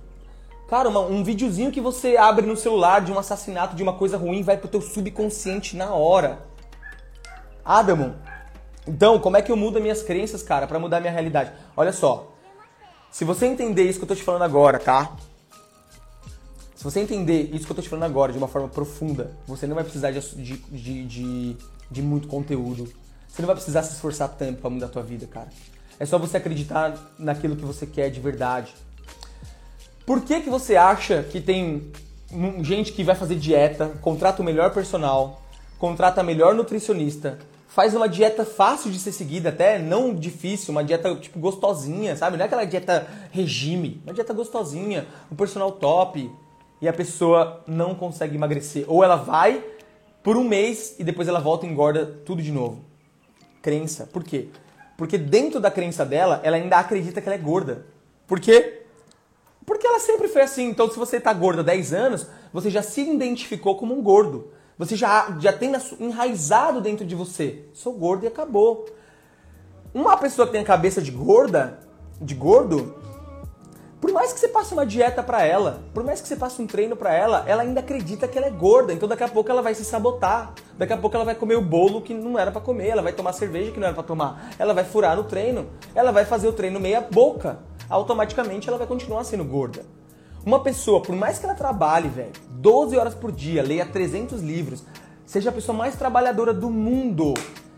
Cara, 0.69 0.91
uma, 0.91 1.01
um 1.01 1.25
videozinho 1.25 1.73
que 1.73 1.81
você 1.81 2.19
abre 2.19 2.45
no 2.45 2.55
celular 2.55 3.01
de 3.01 3.11
um 3.11 3.19
assassinato, 3.19 3.75
de 3.75 3.83
uma 3.83 3.95
coisa 3.95 4.19
ruim, 4.19 4.43
vai 4.43 4.59
pro 4.59 4.69
teu 4.69 4.83
subconsciente 4.83 5.75
na 5.75 5.95
hora. 5.95 6.41
Adamo, 7.65 8.15
então, 8.87 9.19
como 9.19 9.39
é 9.39 9.43
que 9.43 9.51
eu 9.51 9.57
mudo 9.57 9.81
minhas 9.81 10.03
crenças, 10.03 10.43
cara, 10.43 10.67
para 10.67 10.79
mudar 10.79 11.01
minha 11.01 11.13
realidade? 11.13 11.53
Olha 11.75 11.91
só. 11.91 12.33
Se 13.11 13.25
você 13.25 13.47
entender 13.47 13.85
isso 13.85 13.99
que 13.99 14.05
eu 14.05 14.09
tô 14.09 14.15
te 14.15 14.23
falando 14.23 14.43
agora, 14.43 14.79
tá? 14.79 15.17
Se 16.79 16.85
você 16.85 17.01
entender 17.01 17.51
isso 17.53 17.67
que 17.67 17.73
eu 17.73 17.75
tô 17.75 17.83
te 17.83 17.89
falando 17.89 18.05
agora 18.05 18.31
de 18.31 18.39
uma 18.39 18.47
forma 18.47 18.69
profunda, 18.69 19.33
você 19.49 19.67
não 19.67 19.75
vai 19.75 19.83
precisar 19.83 20.13
de, 20.13 20.21
de, 20.21 21.05
de, 21.07 21.57
de 21.91 22.01
muito 22.01 22.29
conteúdo. 22.29 22.89
Você 23.27 23.43
não 23.43 23.49
vai 23.49 23.57
precisar 23.57 23.83
se 23.83 23.95
esforçar 23.95 24.29
tanto 24.29 24.61
para 24.61 24.71
mudar 24.71 24.87
a 24.87 24.89
tua 24.89 25.03
vida, 25.03 25.27
cara. 25.27 25.49
É 25.99 26.07
só 26.07 26.21
você 26.21 26.37
acreditar 26.37 26.95
naquilo 27.19 27.57
que 27.57 27.65
você 27.65 27.85
quer 27.85 28.11
de 28.11 28.21
verdade. 28.21 28.73
Por 30.07 30.21
que, 30.21 30.41
que 30.41 30.49
você 30.49 30.77
acha 30.77 31.25
que 31.25 31.41
tem 31.41 31.91
gente 32.63 32.93
que 32.93 33.03
vai 33.03 33.17
fazer 33.17 33.35
dieta, 33.35 33.89
contrata 34.01 34.41
o 34.41 34.45
melhor 34.45 34.73
personal, 34.73 35.43
contrata 35.81 36.23
melhor 36.23 36.55
nutricionista, 36.55 37.41
faz 37.67 37.93
uma 37.93 38.09
dieta 38.09 38.45
fácil 38.45 38.93
de 38.93 39.01
ser 39.01 39.11
seguida, 39.11 39.49
até 39.49 39.81
não 39.81 40.15
difícil, 40.15 40.71
uma 40.71 40.85
dieta 40.85 41.13
tipo 41.17 41.41
gostosinha, 41.41 42.15
sabe? 42.15 42.37
Não 42.37 42.45
é 42.45 42.47
aquela 42.47 42.65
dieta 42.65 43.05
regime, 43.33 44.01
uma 44.05 44.15
dieta 44.15 44.33
gostosinha, 44.33 45.09
um 45.29 45.35
personal 45.35 45.73
top, 45.73 46.31
e 46.81 46.89
a 46.89 46.93
pessoa 46.93 47.63
não 47.67 47.95
consegue 47.95 48.37
emagrecer. 48.37 48.85
Ou 48.89 49.03
ela 49.03 49.17
vai 49.17 49.65
por 50.23 50.37
um 50.37 50.45
mês 50.45 50.97
e 50.99 51.05
depois 51.05 51.29
ela 51.29 51.41
volta 51.41 51.67
e 51.67 51.69
engorda 51.69 52.07
tudo 52.25 52.43
de 52.43 52.53
novo. 52.53 52.85
Crença. 53.63 54.07
Por 54.07 54.23
quê? 54.23 54.49
Porque 54.97 55.17
dentro 55.17 55.61
da 55.61 55.71
crença 55.71 56.05
dela, 56.05 56.41
ela 56.43 56.57
ainda 56.57 56.77
acredita 56.79 57.21
que 57.21 57.29
ela 57.29 57.37
é 57.37 57.41
gorda. 57.41 57.87
Por 58.27 58.41
quê? 58.41 58.83
Porque 59.65 59.87
ela 59.87 60.01
sempre 60.01 60.29
foi 60.29 60.43
assim. 60.43 60.69
Então, 60.69 60.91
se 60.91 60.99
você 60.99 61.19
está 61.19 61.33
gorda 61.33 61.61
há 61.61 61.65
10 61.65 61.93
anos, 61.93 62.27
você 62.53 62.71
já 62.71 62.83
se 62.83 63.01
identificou 63.01 63.77
como 63.77 63.97
um 63.97 64.03
gordo. 64.03 64.51
Você 64.77 64.97
já, 64.97 65.37
já 65.41 65.53
tem 65.53 65.73
enraizado 65.99 66.81
dentro 66.81 67.05
de 67.05 67.15
você. 67.15 67.65
Sou 67.73 67.93
gordo 67.93 68.25
e 68.25 68.29
acabou. 68.29 68.87
Uma 69.93 70.17
pessoa 70.17 70.47
que 70.47 70.53
tem 70.53 70.63
a 70.63 70.65
cabeça 70.65 71.03
de 71.03 71.11
gorda, 71.11 71.81
de 72.21 72.35
gordo, 72.35 72.98
por 74.01 74.13
mais 74.13 74.33
que 74.33 74.41
você 74.41 74.49
passe 74.49 74.73
uma 74.73 74.87
dieta 74.87 75.23
para 75.23 75.45
ela, 75.45 75.83
por 75.93 76.05
mais 76.05 76.21
que 76.21 76.29
você 76.29 76.37
passe 76.37 76.63
um 76.63 76.67
treino 76.67 76.97
para 76.97 77.13
ela, 77.13 77.45
ela 77.47 77.63
ainda 77.63 77.81
acredita 77.81 78.29
que 78.29 78.39
ela 78.39 78.47
é 78.47 78.51
gorda. 78.51 78.93
Então 78.93 79.09
daqui 79.09 79.25
a 79.25 79.29
pouco 79.29 79.51
ela 79.51 79.63
vai 79.63 79.75
se 79.75 79.85
sabotar. 79.85 80.53
Daqui 80.77 80.93
a 80.93 80.97
pouco 80.97 81.17
ela 81.17 81.25
vai 81.25 81.35
comer 81.35 81.57
o 81.57 81.63
bolo 81.63 82.01
que 82.01 82.15
não 82.15 82.39
era 82.39 82.51
para 82.53 82.61
comer, 82.61 82.89
ela 82.89 83.03
vai 83.03 83.13
tomar 83.13 83.33
cerveja 83.33 83.73
que 83.73 83.81
não 83.81 83.87
era 83.87 83.95
para 83.95 84.05
tomar. 84.05 84.51
Ela 84.59 84.73
vai 84.73 84.85
furar 84.85 85.17
no 85.17 85.25
treino, 85.25 85.67
ela 85.95 86.13
vai 86.13 86.25
fazer 86.25 86.47
o 86.47 86.53
treino 86.53 86.79
meia 86.79 87.01
boca 87.01 87.59
automaticamente 87.89 88.69
ela 88.69 88.79
vai 88.79 88.87
continuar 88.87 89.25
sendo 89.25 89.45
gorda. 89.45 89.85
Uma 90.45 90.63
pessoa, 90.63 91.03
por 91.03 91.17
mais 91.17 91.39
que 91.39 91.45
ela 91.45 91.55
trabalhe, 91.55 92.09
velho, 92.09 92.33
12 92.51 92.97
horas 92.97 93.15
por 93.15 93.33
dia, 93.33 93.63
leia 93.63 93.85
300 93.85 94.41
livros, 94.41 94.85
seja 95.27 95.51
a 95.51 95.53
pessoa 95.53 95.77
mais 95.77 95.97
trabalhadora 95.97 96.55
do 96.55 96.71
mundo, 96.71 97.35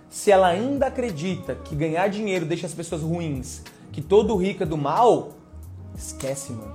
se 0.09 0.31
ela 0.31 0.49
ainda 0.49 0.87
acredita 0.87 1.55
que 1.55 1.75
ganhar 1.75 2.09
dinheiro 2.09 2.45
deixa 2.45 2.67
as 2.67 2.75
pessoas 2.75 3.03
ruins, 3.03 3.63
que 3.93 4.03
todo 4.03 4.37
rico 4.37 4.63
é 4.63 4.67
do 4.67 4.77
mal, 4.77 5.31
esquece, 5.97 6.53
mano. 6.53 6.73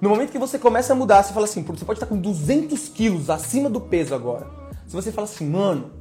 No 0.00 0.10
momento 0.10 0.32
que 0.32 0.38
você 0.38 0.58
começa 0.58 0.92
a 0.92 0.96
mudar, 0.96 1.22
você 1.22 1.32
fala 1.32 1.46
assim, 1.46 1.62
você 1.62 1.84
pode 1.84 1.98
estar 1.98 2.06
com 2.06 2.18
200 2.18 2.88
quilos 2.90 3.30
acima 3.30 3.70
do 3.70 3.80
peso 3.80 4.14
agora. 4.14 4.50
Se 4.86 4.94
você 4.94 5.10
fala 5.10 5.26
assim, 5.26 5.48
mano, 5.48 5.92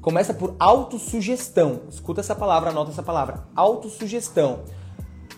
começa 0.00 0.34
por 0.34 0.56
autossugestão. 0.58 1.82
Escuta 1.88 2.20
essa 2.20 2.34
palavra, 2.34 2.70
anota 2.70 2.90
essa 2.90 3.02
palavra. 3.02 3.46
Autossugestão 3.54 4.60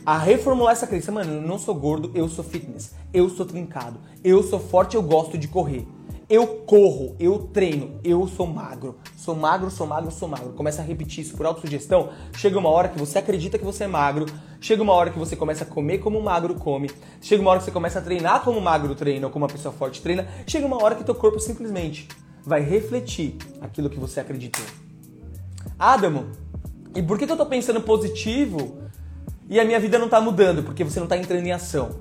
a 0.07 0.16
reformular 0.16 0.72
essa 0.72 0.86
crença. 0.86 1.12
Mano, 1.12 1.34
eu 1.34 1.42
não 1.42 1.59
sou 1.59 1.74
gordo, 1.74 2.11
eu 2.14 2.28
sou 2.28 2.42
fitness. 2.42 2.94
Eu 3.12 3.28
sou 3.28 3.44
trincado. 3.44 4.01
Eu 4.24 4.42
sou 4.42 4.59
forte, 4.59 4.96
eu 4.96 5.03
gosto 5.03 5.36
de 5.36 5.49
correr. 5.49 5.86
Eu 6.31 6.47
corro, 6.66 7.16
eu 7.18 7.39
treino, 7.39 7.99
eu 8.05 8.29
sou 8.29 8.47
magro. 8.47 8.99
Sou 9.16 9.35
magro, 9.35 9.70
sou 9.70 9.87
magro, 9.87 10.11
sou 10.11 10.29
magro. 10.29 10.53
Começa 10.53 10.83
a 10.83 10.85
repetir 10.85 11.24
isso 11.24 11.35
por 11.35 11.47
autossugestão. 11.47 12.11
Chega 12.37 12.59
uma 12.59 12.68
hora 12.68 12.91
que 12.91 12.99
você 12.99 13.18
acredita 13.18 13.57
que 13.57 13.64
você 13.64 13.85
é 13.85 13.87
magro. 13.87 14.26
Chega 14.61 14.83
uma 14.83 14.93
hora 14.93 15.09
que 15.09 15.18
você 15.18 15.35
começa 15.35 15.64
a 15.64 15.66
comer 15.66 15.99
como 15.99 16.18
um 16.18 16.22
magro 16.22 16.55
come. 16.55 16.91
Chega 17.22 17.41
uma 17.41 17.51
hora 17.51 17.61
que 17.61 17.64
você 17.64 17.70
começa 17.70 17.99
a 17.99 18.03
treinar 18.03 18.43
como 18.45 18.59
um 18.59 18.61
magro 18.61 18.95
treina 18.95 19.26
ou 19.26 19.33
como 19.33 19.47
uma 19.47 19.51
pessoa 19.51 19.72
forte 19.72 20.03
treina. 20.03 20.29
Chega 20.47 20.66
uma 20.66 20.83
hora 20.83 20.97
que 20.97 21.03
teu 21.03 21.14
corpo 21.14 21.41
simplesmente 21.41 22.07
vai 22.45 22.61
refletir 22.61 23.39
aquilo 23.62 23.89
que 23.89 23.99
você 23.99 24.20
acreditou. 24.20 24.64
Adamo, 25.79 26.26
e 26.95 27.03
por 27.03 27.18
que, 27.18 27.24
eu 27.24 27.37
tô 27.39 27.47
pensando 27.47 27.81
positivo 27.81 28.83
e 29.49 29.59
a 29.59 29.64
minha 29.64 29.81
vida 29.81 29.99
não 29.99 30.07
está 30.07 30.20
mudando 30.20 30.62
porque 30.62 30.85
você 30.85 31.01
não 31.01 31.07
está 31.07 31.16
entrando 31.16 31.47
em 31.47 31.53
ação. 31.53 32.01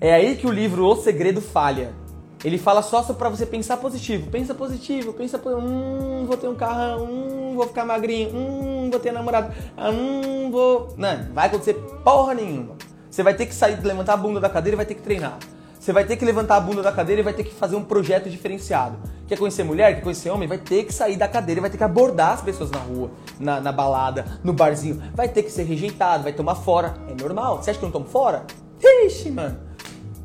É 0.00 0.12
aí 0.12 0.34
que 0.34 0.46
o 0.46 0.50
livro 0.50 0.84
O 0.84 0.96
Segredo 0.96 1.40
falha. 1.40 2.02
Ele 2.44 2.58
fala 2.58 2.82
só 2.82 3.02
para 3.02 3.30
você 3.30 3.46
pensar 3.46 3.78
positivo. 3.78 4.30
Pensa 4.30 4.54
positivo, 4.54 5.14
pensa, 5.14 5.40
hum, 5.46 6.26
vou 6.26 6.36
ter 6.36 6.46
um 6.46 6.54
carro, 6.54 7.04
hum, 7.04 7.54
vou 7.56 7.66
ficar 7.66 7.86
magrinho, 7.86 8.36
hum, 8.36 8.90
vou 8.90 9.00
ter 9.00 9.12
namorado, 9.12 9.50
hum, 9.78 10.50
vou. 10.50 10.94
Não, 10.98 11.32
vai 11.32 11.46
acontecer 11.46 11.74
porra 12.04 12.34
nenhuma. 12.34 12.76
Você 13.10 13.22
vai 13.22 13.32
ter 13.32 13.46
que 13.46 13.54
sair, 13.54 13.80
levantar 13.82 14.12
a 14.12 14.16
bunda 14.16 14.40
da 14.40 14.50
cadeira 14.50 14.74
e 14.74 14.76
vai 14.76 14.84
ter 14.84 14.94
que 14.94 15.02
treinar. 15.02 15.38
Você 15.80 15.92
vai 15.92 16.04
ter 16.04 16.16
que 16.16 16.24
levantar 16.24 16.56
a 16.56 16.60
bunda 16.60 16.82
da 16.82 16.92
cadeira 16.92 17.20
e 17.20 17.24
vai 17.24 17.32
ter 17.32 17.44
que 17.44 17.54
fazer 17.54 17.76
um 17.76 17.84
projeto 17.84 18.28
diferenciado. 18.28 18.96
Quer 19.26 19.38
conhecer 19.38 19.64
mulher, 19.64 19.94
quer 19.94 20.00
conhecer 20.02 20.30
homem? 20.30 20.48
Vai 20.48 20.58
ter 20.58 20.84
que 20.84 20.92
sair 20.92 21.16
da 21.16 21.28
cadeira, 21.28 21.60
vai 21.60 21.70
ter 21.70 21.78
que 21.78 21.84
abordar 21.84 22.32
as 22.32 22.42
pessoas 22.42 22.70
na 22.70 22.78
rua, 22.78 23.10
na, 23.38 23.60
na 23.60 23.70
balada, 23.70 24.24
no 24.42 24.52
barzinho. 24.52 25.02
Vai 25.14 25.28
ter 25.28 25.42
que 25.42 25.50
ser 25.50 25.64
rejeitado, 25.64 26.22
vai 26.22 26.32
tomar 26.32 26.54
fora. 26.54 26.94
É 27.08 27.22
normal. 27.22 27.62
Você 27.62 27.70
acha 27.70 27.78
que 27.78 27.84
eu 27.84 27.88
não 27.88 27.92
tomo 27.92 28.06
fora? 28.06 28.44
Ixi, 28.82 29.30
mano. 29.30 29.58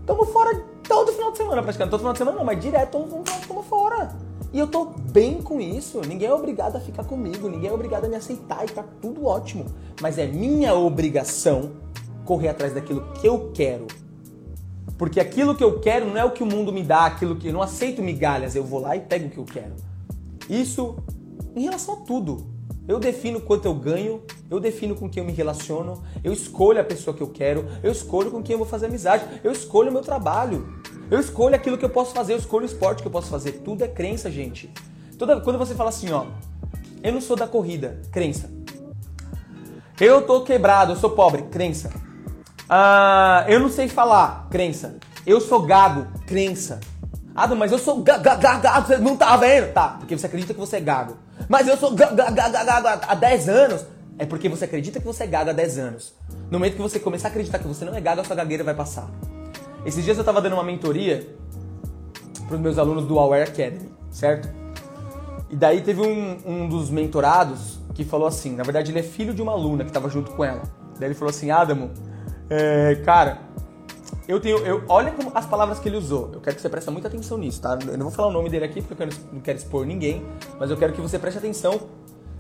Tomo 0.06 0.26
fora 0.26 0.64
todo 0.90 1.14
final 1.14 1.32
de 1.32 1.38
semana 1.38 1.62
praticamente. 1.62 1.92
Todo 1.92 2.00
final 2.00 2.14
de 2.14 2.18
semana 2.18 2.38
não, 2.38 2.44
mas 2.44 2.60
direto 2.60 2.92
tomo, 2.92 3.24
tomo, 3.24 3.48
tomo 3.48 3.64
fora. 3.64 4.12
E 4.52 4.58
eu 4.58 4.68
tô 4.68 4.86
bem 4.86 5.42
com 5.42 5.62
isso. 5.62 6.02
Ninguém 6.02 6.28
é 6.28 6.34
obrigado 6.34 6.76
a 6.76 6.80
ficar 6.80 7.04
comigo, 7.04 7.48
ninguém 7.48 7.70
é 7.70 7.74
obrigado 7.74 8.06
a 8.06 8.10
me 8.10 8.16
aceitar 8.16 8.66
e 8.66 8.68
tá 8.68 8.84
tudo 9.00 9.26
ótimo. 9.28 9.66
Mas 10.02 10.18
é 10.18 10.26
minha 10.26 10.74
obrigação 10.74 11.72
correr 12.26 12.50
atrás 12.50 12.74
daquilo 12.74 13.14
que 13.14 13.28
eu 13.28 13.52
quero. 13.54 13.86
Porque 14.98 15.20
aquilo 15.20 15.56
que 15.56 15.64
eu 15.64 15.80
quero 15.80 16.08
não 16.08 16.18
é 16.18 16.26
o 16.26 16.32
que 16.32 16.44
o 16.44 16.46
mundo 16.46 16.74
me 16.74 16.84
dá, 16.84 17.06
aquilo 17.06 17.36
que 17.36 17.48
eu 17.48 17.54
não 17.54 17.62
aceito 17.62 18.02
migalhas, 18.02 18.56
eu 18.56 18.64
vou 18.64 18.82
lá 18.82 18.98
e 18.98 19.00
pego 19.00 19.28
o 19.28 19.30
que 19.30 19.38
eu 19.38 19.46
quero. 19.46 19.76
Isso 20.50 20.98
em 21.56 21.62
relação 21.62 21.94
a 21.94 21.98
tudo. 21.98 22.59
Eu 22.90 22.98
defino 22.98 23.40
quanto 23.40 23.66
eu 23.66 23.74
ganho, 23.76 24.24
eu 24.50 24.60
defino 24.60 24.96
com 24.96 25.08
quem 25.08 25.22
eu 25.22 25.28
me 25.28 25.32
relaciono, 25.32 26.02
eu 26.24 26.34
escolho 26.34 26.82
a 26.82 26.84
pessoa 26.84 27.16
que 27.16 27.22
eu 27.22 27.28
quero, 27.28 27.68
eu 27.84 27.92
escolho 27.92 28.32
com 28.32 28.42
quem 28.42 28.54
eu 28.54 28.58
vou 28.58 28.66
fazer 28.66 28.88
amizade, 28.88 29.26
eu 29.44 29.52
escolho 29.52 29.92
o 29.92 29.94
meu 29.94 30.02
trabalho, 30.02 30.82
eu 31.12 31.20
escolho 31.20 31.54
aquilo 31.54 31.78
que 31.78 31.86
eu 31.86 31.90
posso 31.92 32.16
fazer, 32.16 32.34
eu 32.34 32.40
escolho 32.40 32.64
o 32.64 32.66
esporte 32.66 33.04
que 33.04 33.08
eu 33.08 33.12
posso 33.12 33.30
fazer. 33.30 33.62
Tudo 33.64 33.84
é 33.84 33.88
crença, 33.88 34.32
gente. 34.32 34.74
Toda, 35.20 35.40
quando 35.40 35.60
você 35.60 35.76
fala 35.76 35.90
assim, 35.90 36.12
ó, 36.12 36.26
eu 37.04 37.14
não 37.14 37.22
sou 37.22 37.36
da 37.36 37.46
corrida, 37.46 38.02
crença. 38.12 38.50
Eu 40.02 40.24
tô 40.24 40.42
quebrado, 40.42 40.94
eu 40.94 40.96
sou 40.96 41.12
pobre, 41.12 41.44
crença. 41.44 41.92
Ah, 42.68 43.46
eu 43.48 43.60
não 43.60 43.70
sei 43.70 43.88
falar, 43.88 44.48
crença. 44.50 44.98
Eu 45.28 45.40
sou 45.40 45.62
gago, 45.62 46.08
crença. 46.26 46.80
Ah, 47.36 47.46
mas 47.54 47.72
eu 47.72 47.78
sou 47.78 48.02
gago, 48.02 48.24
você 48.88 48.98
não 48.98 49.16
tá 49.16 49.38
vendo? 49.38 49.74
Tá, 49.74 49.90
porque 50.00 50.18
você 50.18 50.26
acredita 50.26 50.56
que 50.56 50.60
você 50.60 50.78
é 50.78 50.82
gago. 50.82 51.29
Mas 51.50 51.68
eu 51.68 51.76
sou 51.76 51.96
gago 51.96 52.22
há 53.08 53.16
10 53.16 53.50
anos. 53.50 53.86
É 54.20 54.26
porque 54.26 54.48
você 54.48 54.66
acredita 54.66 55.00
que 55.00 55.06
você 55.06 55.24
é 55.24 55.28
gago 55.28 55.50
há 55.50 55.54
10 55.54 55.80
anos. 55.80 56.14
No 56.52 56.60
momento 56.60 56.76
que 56.76 56.82
você 56.82 57.00
começar 57.00 57.30
a 57.30 57.32
acreditar 57.32 57.58
que 57.58 57.68
você 57.68 57.84
não 57.84 57.96
é 57.96 58.00
gago, 58.00 58.22
a 58.22 58.24
sua 58.24 58.36
gagueira 58.36 58.64
vai 58.64 58.76
passar. 58.76 59.10
Esses 59.84 60.04
dias 60.06 60.18
eu 60.18 60.24
tava 60.24 60.42
dando 60.42 60.54
uma 60.54 60.64
mentoria 60.64 61.28
para 62.48 62.56
os 62.56 62.62
meus 62.62 62.78
alunos 62.78 63.06
do 63.06 63.18
Aware 63.18 63.50
Academy, 63.50 63.90
certo? 64.12 64.50
E 65.50 65.56
daí 65.56 65.82
teve 65.82 66.02
um, 66.02 66.38
um 66.46 66.70
dos 66.70 66.92
mentorados 66.92 67.80
que 67.96 68.04
falou 68.04 68.28
assim, 68.28 68.56
na 68.56 68.64
verdade 68.64 68.92
ele 68.92 69.00
é 69.00 69.04
filho 69.04 69.34
de 69.34 69.42
uma 69.42 69.54
aluna 69.54 69.84
que 69.84 69.90
estava 69.90 70.08
junto 70.10 70.32
com 70.32 70.44
ela. 70.44 70.62
Daí 71.00 71.08
ele 71.08 71.16
falou 71.16 71.32
assim, 71.32 71.50
Adamo, 71.50 71.90
é, 72.50 72.96
cara, 73.06 73.40
eu 74.30 74.40
tenho. 74.40 74.60
Eu, 74.60 74.84
olha 74.88 75.12
como 75.12 75.32
as 75.34 75.48
palavras 75.48 75.80
que 75.80 75.90
ele 75.90 75.98
usou. 75.98 76.30
Eu 76.32 76.40
quero 76.40 76.56
que 76.56 76.62
você 76.62 76.70
preste 76.70 76.92
muita 76.92 77.08
atenção 77.08 77.36
nisso, 77.36 77.60
tá? 77.60 77.80
Eu 77.88 77.98
não 77.98 78.06
vou 78.06 78.12
falar 78.12 78.28
o 78.28 78.32
nome 78.32 78.48
dele 78.48 78.64
aqui 78.64 78.80
porque 78.80 79.02
eu 79.02 79.10
não 79.34 79.42
quero 79.42 79.58
expor 79.58 79.88
ninguém, 79.88 80.24
mas 80.60 80.70
eu 80.70 80.78
quero 80.78 80.94
que 80.94 81.02
você 81.02 81.18
preste 81.18 81.40
atenção. 81.40 81.82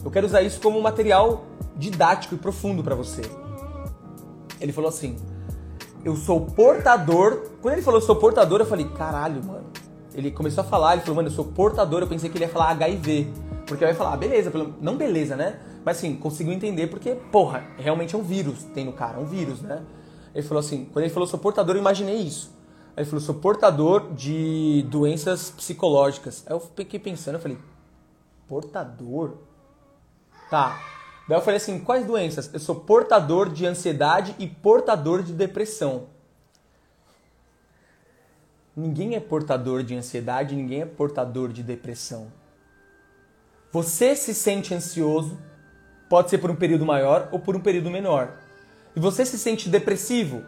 Eu 0.05 0.11
quero 0.11 0.27
usar 0.27 0.43
isso 0.43 0.61
como 0.61 0.77
um 0.77 0.81
material 0.83 1.45
didático 1.75 2.35
e 2.35 2.37
profundo 2.37 2.83
para 2.83 2.93
você. 2.93 3.23
Ele 4.61 4.71
falou 4.71 4.87
assim: 4.87 5.17
Eu 6.05 6.15
sou 6.15 6.41
portador. 6.41 7.47
Quando 7.59 7.73
ele 7.73 7.81
falou 7.81 7.99
eu 7.99 8.05
sou 8.05 8.17
portador, 8.17 8.59
eu 8.59 8.67
falei: 8.67 8.87
Caralho, 8.89 9.43
mano. 9.43 9.65
Ele 10.13 10.29
começou 10.29 10.63
a 10.63 10.67
falar, 10.67 10.93
ele 10.93 11.01
falou: 11.01 11.15
Mano, 11.15 11.29
eu 11.29 11.33
sou 11.33 11.45
portador. 11.45 12.01
Eu 12.01 12.07
pensei 12.07 12.29
que 12.29 12.37
ele 12.37 12.45
ia 12.45 12.51
falar 12.51 12.69
HIV. 12.69 13.33
Porque 13.65 13.83
ia 13.83 13.95
falar: 13.95 14.13
ah, 14.13 14.17
beleza, 14.17 14.51
não 14.79 14.95
beleza, 14.95 15.35
né? 15.35 15.59
Mas 15.83 15.97
assim, 15.97 16.15
conseguiu 16.15 16.53
entender 16.53 16.85
porque, 16.85 17.15
porra, 17.31 17.63
realmente 17.77 18.13
é 18.13 18.17
um 18.17 18.23
vírus. 18.23 18.63
Tem 18.75 18.85
no 18.85 18.93
cara, 18.93 19.17
é 19.17 19.19
um 19.19 19.25
vírus, 19.25 19.61
né? 19.61 19.81
Ele 20.33 20.45
falou 20.45 20.59
assim, 20.59 20.85
quando 20.85 21.05
ele 21.05 21.13
falou 21.13 21.27
sou 21.27 21.39
portador, 21.39 21.75
eu 21.75 21.79
imaginei 21.79 22.17
isso. 22.17 22.51
Aí 22.95 23.03
ele 23.03 23.09
falou, 23.09 23.23
sou 23.23 23.35
portador 23.35 24.13
de 24.13 24.85
doenças 24.89 25.49
psicológicas. 25.49 26.43
Aí 26.45 26.53
eu 26.53 26.59
fiquei 26.59 26.99
pensando, 26.99 27.35
eu 27.35 27.41
falei, 27.41 27.57
portador? 28.47 29.37
Tá. 30.49 30.79
Daí 31.27 31.37
eu 31.37 31.41
falei 31.41 31.57
assim, 31.57 31.79
quais 31.79 32.05
doenças? 32.05 32.49
Eu 32.53 32.59
sou 32.59 32.75
portador 32.75 33.49
de 33.49 33.65
ansiedade 33.65 34.35
e 34.39 34.47
portador 34.47 35.23
de 35.23 35.33
depressão. 35.33 36.07
Ninguém 38.75 39.15
é 39.15 39.19
portador 39.19 39.83
de 39.83 39.95
ansiedade, 39.95 40.55
ninguém 40.55 40.81
é 40.81 40.85
portador 40.85 41.49
de 41.49 41.61
depressão. 41.63 42.31
Você 43.71 44.15
se 44.15 44.33
sente 44.33 44.73
ansioso, 44.73 45.37
pode 46.09 46.29
ser 46.29 46.37
por 46.37 46.49
um 46.49 46.55
período 46.55 46.85
maior 46.85 47.29
ou 47.31 47.39
por 47.39 47.55
um 47.55 47.59
período 47.59 47.91
menor 47.91 48.48
e 48.95 48.99
você 48.99 49.25
se 49.25 49.37
sente 49.37 49.69
depressivo, 49.69 50.43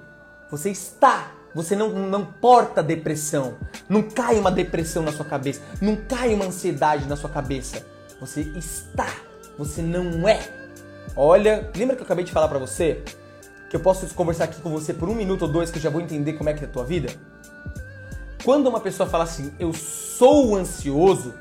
você 0.49 0.69
está. 0.69 1.31
Você 1.53 1.75
não, 1.75 1.89
não 1.89 2.25
porta 2.25 2.81
depressão. 2.81 3.55
Não 3.89 4.01
cai 4.01 4.37
uma 4.39 4.51
depressão 4.51 5.03
na 5.03 5.11
sua 5.11 5.25
cabeça. 5.25 5.61
Não 5.81 5.95
cai 5.95 6.33
uma 6.33 6.45
ansiedade 6.45 7.07
na 7.07 7.15
sua 7.15 7.29
cabeça. 7.29 7.85
Você 8.19 8.41
está. 8.55 9.09
Você 9.57 9.81
não 9.81 10.27
é. 10.27 10.39
Olha, 11.15 11.69
lembra 11.75 11.95
que 11.95 12.01
eu 12.01 12.05
acabei 12.05 12.23
de 12.23 12.31
falar 12.31 12.47
para 12.47 12.59
você? 12.59 13.03
Que 13.69 13.75
eu 13.75 13.81
posso 13.81 14.07
conversar 14.13 14.45
aqui 14.45 14.61
com 14.61 14.69
você 14.69 14.93
por 14.93 15.09
um 15.09 15.15
minuto 15.15 15.43
ou 15.43 15.47
dois 15.47 15.69
que 15.69 15.77
eu 15.77 15.81
já 15.81 15.89
vou 15.89 16.01
entender 16.01 16.33
como 16.33 16.49
é 16.49 16.53
que 16.53 16.63
é 16.63 16.67
a 16.67 16.71
tua 16.71 16.85
vida? 16.85 17.09
Quando 18.43 18.67
uma 18.67 18.79
pessoa 18.79 19.07
fala 19.07 19.25
assim, 19.25 19.53
eu 19.59 19.73
sou 19.73 20.55
ansioso, 20.55 21.33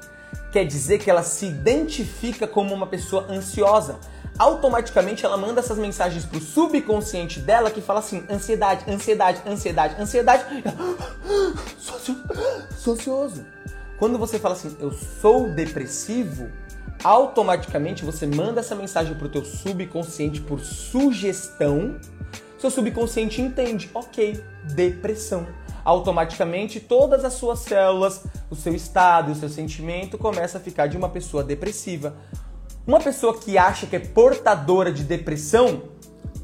quer 0.52 0.64
dizer 0.64 0.98
que 0.98 1.08
ela 1.08 1.22
se 1.22 1.46
identifica 1.46 2.46
como 2.46 2.74
uma 2.74 2.86
pessoa 2.86 3.26
ansiosa 3.30 3.98
automaticamente 4.40 5.26
ela 5.26 5.36
manda 5.36 5.60
essas 5.60 5.76
mensagens 5.76 6.24
pro 6.24 6.40
subconsciente 6.40 7.38
dela 7.40 7.70
que 7.70 7.82
fala 7.82 7.98
assim: 8.00 8.24
ansiedade, 8.30 8.90
ansiedade, 8.90 9.42
ansiedade, 9.46 10.00
ansiedade. 10.00 10.44
Sou 12.78 12.94
ansioso. 12.94 13.44
Quando 13.98 14.16
você 14.16 14.38
fala 14.38 14.54
assim, 14.54 14.74
eu 14.80 14.90
sou 14.90 15.50
depressivo, 15.50 16.48
automaticamente 17.04 18.02
você 18.02 18.26
manda 18.26 18.60
essa 18.60 18.74
mensagem 18.74 19.14
pro 19.14 19.28
teu 19.28 19.44
subconsciente 19.44 20.40
por 20.40 20.58
sugestão. 20.60 22.00
Seu 22.58 22.70
subconsciente 22.70 23.42
entende, 23.42 23.90
ok, 23.92 24.42
depressão. 24.72 25.46
Automaticamente 25.84 26.80
todas 26.80 27.26
as 27.26 27.34
suas 27.34 27.58
células, 27.58 28.24
o 28.48 28.56
seu 28.56 28.74
estado, 28.74 29.32
o 29.32 29.34
seu 29.34 29.50
sentimento 29.50 30.16
começa 30.16 30.56
a 30.56 30.60
ficar 30.60 30.86
de 30.86 30.96
uma 30.96 31.10
pessoa 31.10 31.44
depressiva. 31.44 32.16
Uma 32.86 32.98
pessoa 32.98 33.38
que 33.38 33.58
acha 33.58 33.86
que 33.86 33.94
é 33.94 33.98
portadora 33.98 34.90
de 34.90 35.04
depressão 35.04 35.82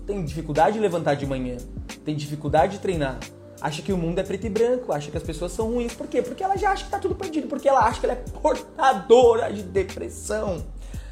tem 0.06 0.24
dificuldade 0.24 0.74
de 0.74 0.80
levantar 0.80 1.14
de 1.14 1.26
manhã, 1.26 1.56
tem 2.04 2.14
dificuldade 2.14 2.74
de 2.74 2.78
treinar, 2.78 3.18
acha 3.60 3.82
que 3.82 3.92
o 3.92 3.96
mundo 3.96 4.18
é 4.18 4.22
preto 4.22 4.46
e 4.46 4.50
branco, 4.50 4.92
acha 4.92 5.10
que 5.10 5.16
as 5.16 5.22
pessoas 5.22 5.52
são 5.52 5.72
ruins. 5.72 5.94
Por 5.94 6.06
quê? 6.06 6.22
Porque 6.22 6.44
ela 6.44 6.56
já 6.56 6.70
acha 6.70 6.84
que 6.84 6.90
tá 6.90 6.98
tudo 6.98 7.14
perdido, 7.14 7.48
porque 7.48 7.68
ela 7.68 7.80
acha 7.80 7.98
que 7.98 8.06
ela 8.06 8.12
é 8.12 8.40
portadora 8.40 9.52
de 9.52 9.62
depressão. 9.62 10.64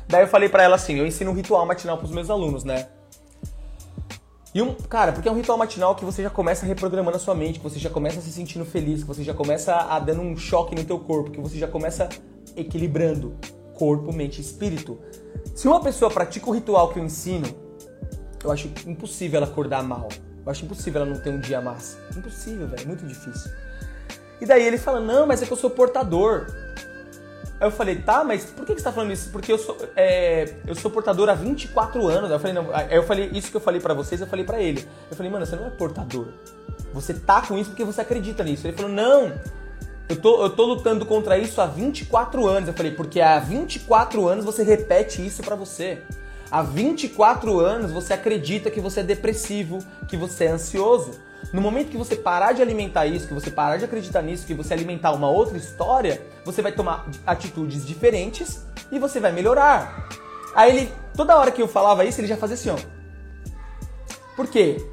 Daí 0.06 0.22
eu 0.22 0.28
falei 0.28 0.48
para 0.48 0.62
ela 0.62 0.76
assim, 0.76 0.96
eu 0.96 1.06
ensino 1.06 1.30
um 1.30 1.34
ritual 1.34 1.66
matinal 1.66 1.98
pros 1.98 2.12
meus 2.12 2.28
alunos, 2.28 2.62
né? 2.62 2.86
E 4.54 4.62
um, 4.62 4.72
cara, 4.74 5.10
porque 5.10 5.28
é 5.28 5.32
um 5.32 5.34
ritual 5.34 5.58
matinal 5.58 5.96
que 5.96 6.04
você 6.04 6.22
já 6.22 6.30
começa 6.30 6.64
reprogramando 6.64 7.16
a 7.16 7.20
sua 7.20 7.34
mente, 7.34 7.58
que 7.58 7.64
você 7.64 7.78
já 7.78 7.90
começa 7.90 8.20
se 8.20 8.30
sentindo 8.30 8.64
feliz, 8.64 9.00
que 9.00 9.08
você 9.08 9.24
já 9.24 9.34
começa 9.34 9.74
a 9.74 9.98
dando 9.98 10.20
um 10.20 10.36
choque 10.36 10.76
no 10.76 10.84
teu 10.84 11.00
corpo, 11.00 11.30
que 11.30 11.40
você 11.40 11.58
já 11.58 11.66
começa 11.66 12.08
equilibrando 12.54 13.34
corpo, 13.74 14.12
mente 14.12 14.38
e 14.38 14.40
espírito. 14.40 14.98
Se 15.54 15.68
uma 15.68 15.80
pessoa 15.80 16.10
pratica 16.10 16.48
o 16.48 16.52
ritual 16.52 16.92
que 16.92 16.98
eu 16.98 17.04
ensino, 17.04 17.46
eu 18.42 18.50
acho 18.50 18.70
impossível 18.86 19.38
ela 19.38 19.46
acordar 19.46 19.82
mal. 19.82 20.08
Eu 20.44 20.50
acho 20.50 20.64
impossível 20.64 21.02
ela 21.02 21.10
não 21.10 21.20
ter 21.20 21.30
um 21.30 21.40
dia 21.40 21.60
massa. 21.60 21.98
Impossível, 22.16 22.68
velho. 22.68 22.86
Muito 22.86 23.06
difícil. 23.06 23.50
E 24.40 24.46
daí 24.46 24.66
ele 24.66 24.76
fala, 24.76 25.00
não, 25.00 25.26
mas 25.26 25.42
é 25.42 25.46
que 25.46 25.52
eu 25.52 25.56
sou 25.56 25.70
portador. 25.70 26.46
Aí 27.60 27.66
eu 27.66 27.70
falei, 27.70 27.96
tá, 27.96 28.24
mas 28.24 28.44
por 28.44 28.66
que 28.66 28.74
você 28.74 28.82
tá 28.82 28.92
falando 28.92 29.12
isso? 29.12 29.30
Porque 29.30 29.52
eu 29.52 29.58
sou, 29.58 29.76
é, 29.96 30.54
eu 30.66 30.74
sou 30.74 30.90
portador 30.90 31.28
há 31.28 31.34
24 31.34 32.06
anos. 32.08 32.30
Aí 32.30 32.36
eu 32.36 32.40
falei, 32.40 32.52
não, 32.52 32.74
aí 32.74 32.94
eu 32.94 33.02
falei, 33.04 33.30
isso 33.32 33.50
que 33.50 33.56
eu 33.56 33.60
falei 33.60 33.80
para 33.80 33.94
vocês, 33.94 34.20
eu 34.20 34.26
falei 34.26 34.44
para 34.44 34.60
ele. 34.60 34.86
Eu 35.10 35.16
falei, 35.16 35.32
mano, 35.32 35.46
você 35.46 35.56
não 35.56 35.66
é 35.66 35.70
portador. 35.70 36.28
Você 36.92 37.14
tá 37.14 37.40
com 37.42 37.56
isso 37.56 37.70
porque 37.70 37.84
você 37.84 38.00
acredita 38.00 38.44
nisso. 38.44 38.66
Ele 38.66 38.76
falou, 38.76 38.92
não, 38.92 39.32
eu 40.08 40.16
tô, 40.16 40.42
eu 40.42 40.50
tô 40.50 40.66
lutando 40.66 41.06
contra 41.06 41.38
isso 41.38 41.60
há 41.60 41.66
24 41.66 42.46
anos. 42.46 42.68
Eu 42.68 42.74
falei, 42.74 42.92
porque 42.92 43.20
há 43.20 43.38
24 43.38 44.28
anos 44.28 44.44
você 44.44 44.62
repete 44.62 45.24
isso 45.24 45.42
para 45.42 45.56
você. 45.56 46.02
Há 46.50 46.62
24 46.62 47.58
anos 47.58 47.90
você 47.90 48.12
acredita 48.12 48.70
que 48.70 48.80
você 48.80 49.00
é 49.00 49.02
depressivo, 49.02 49.78
que 50.06 50.16
você 50.16 50.44
é 50.44 50.48
ansioso. 50.48 51.12
No 51.52 51.60
momento 51.60 51.90
que 51.90 51.96
você 51.96 52.16
parar 52.16 52.52
de 52.52 52.62
alimentar 52.62 53.06
isso, 53.06 53.26
que 53.26 53.34
você 53.34 53.50
parar 53.50 53.76
de 53.76 53.84
acreditar 53.84 54.22
nisso, 54.22 54.46
que 54.46 54.54
você 54.54 54.74
alimentar 54.74 55.12
uma 55.12 55.28
outra 55.28 55.56
história, 55.56 56.20
você 56.44 56.60
vai 56.60 56.72
tomar 56.72 57.06
atitudes 57.26 57.86
diferentes 57.86 58.64
e 58.92 58.98
você 58.98 59.20
vai 59.20 59.32
melhorar. 59.32 60.08
Aí 60.54 60.76
ele, 60.76 60.92
toda 61.16 61.36
hora 61.36 61.50
que 61.50 61.62
eu 61.62 61.68
falava 61.68 62.04
isso, 62.04 62.20
ele 62.20 62.28
já 62.28 62.36
fazia 62.36 62.54
assim, 62.54 62.70
ó. 62.70 62.76
Por 64.36 64.46
quê? 64.48 64.84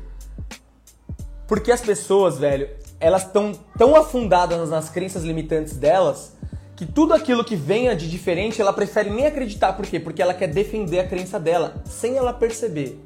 Porque 1.47 1.72
as 1.72 1.82
pessoas, 1.82 2.38
velho, 2.38 2.70
elas 3.02 3.26
estão 3.26 3.52
tão 3.78 3.95
afundadas 3.95 4.70
nas 4.70 4.89
crenças 4.89 5.24
limitantes 5.24 5.76
delas 5.76 6.34
que 6.76 6.86
tudo 6.86 7.14
aquilo 7.14 7.43
que 7.43 7.56
venha 7.56 7.95
de 7.95 8.10
diferente 8.10 8.62
ela 8.62 8.72
prefere 8.72 9.10
nem 9.10 9.26
acreditar. 9.26 9.74
Por 9.74 9.86
quê? 9.86 9.99
Porque 9.99 10.22
ela 10.22 10.34
quer 10.34 10.47
defender 10.47 10.99
a 10.99 11.08
crença 11.08 11.39
dela, 11.39 11.82
sem 11.86 12.16
ela 12.16 12.32
perceber 12.32 12.99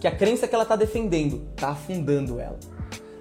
que 0.00 0.06
a 0.06 0.10
crença 0.10 0.48
que 0.48 0.54
ela 0.54 0.64
está 0.64 0.76
defendendo 0.76 1.46
está 1.54 1.68
afundando 1.68 2.40
ela. 2.40 2.58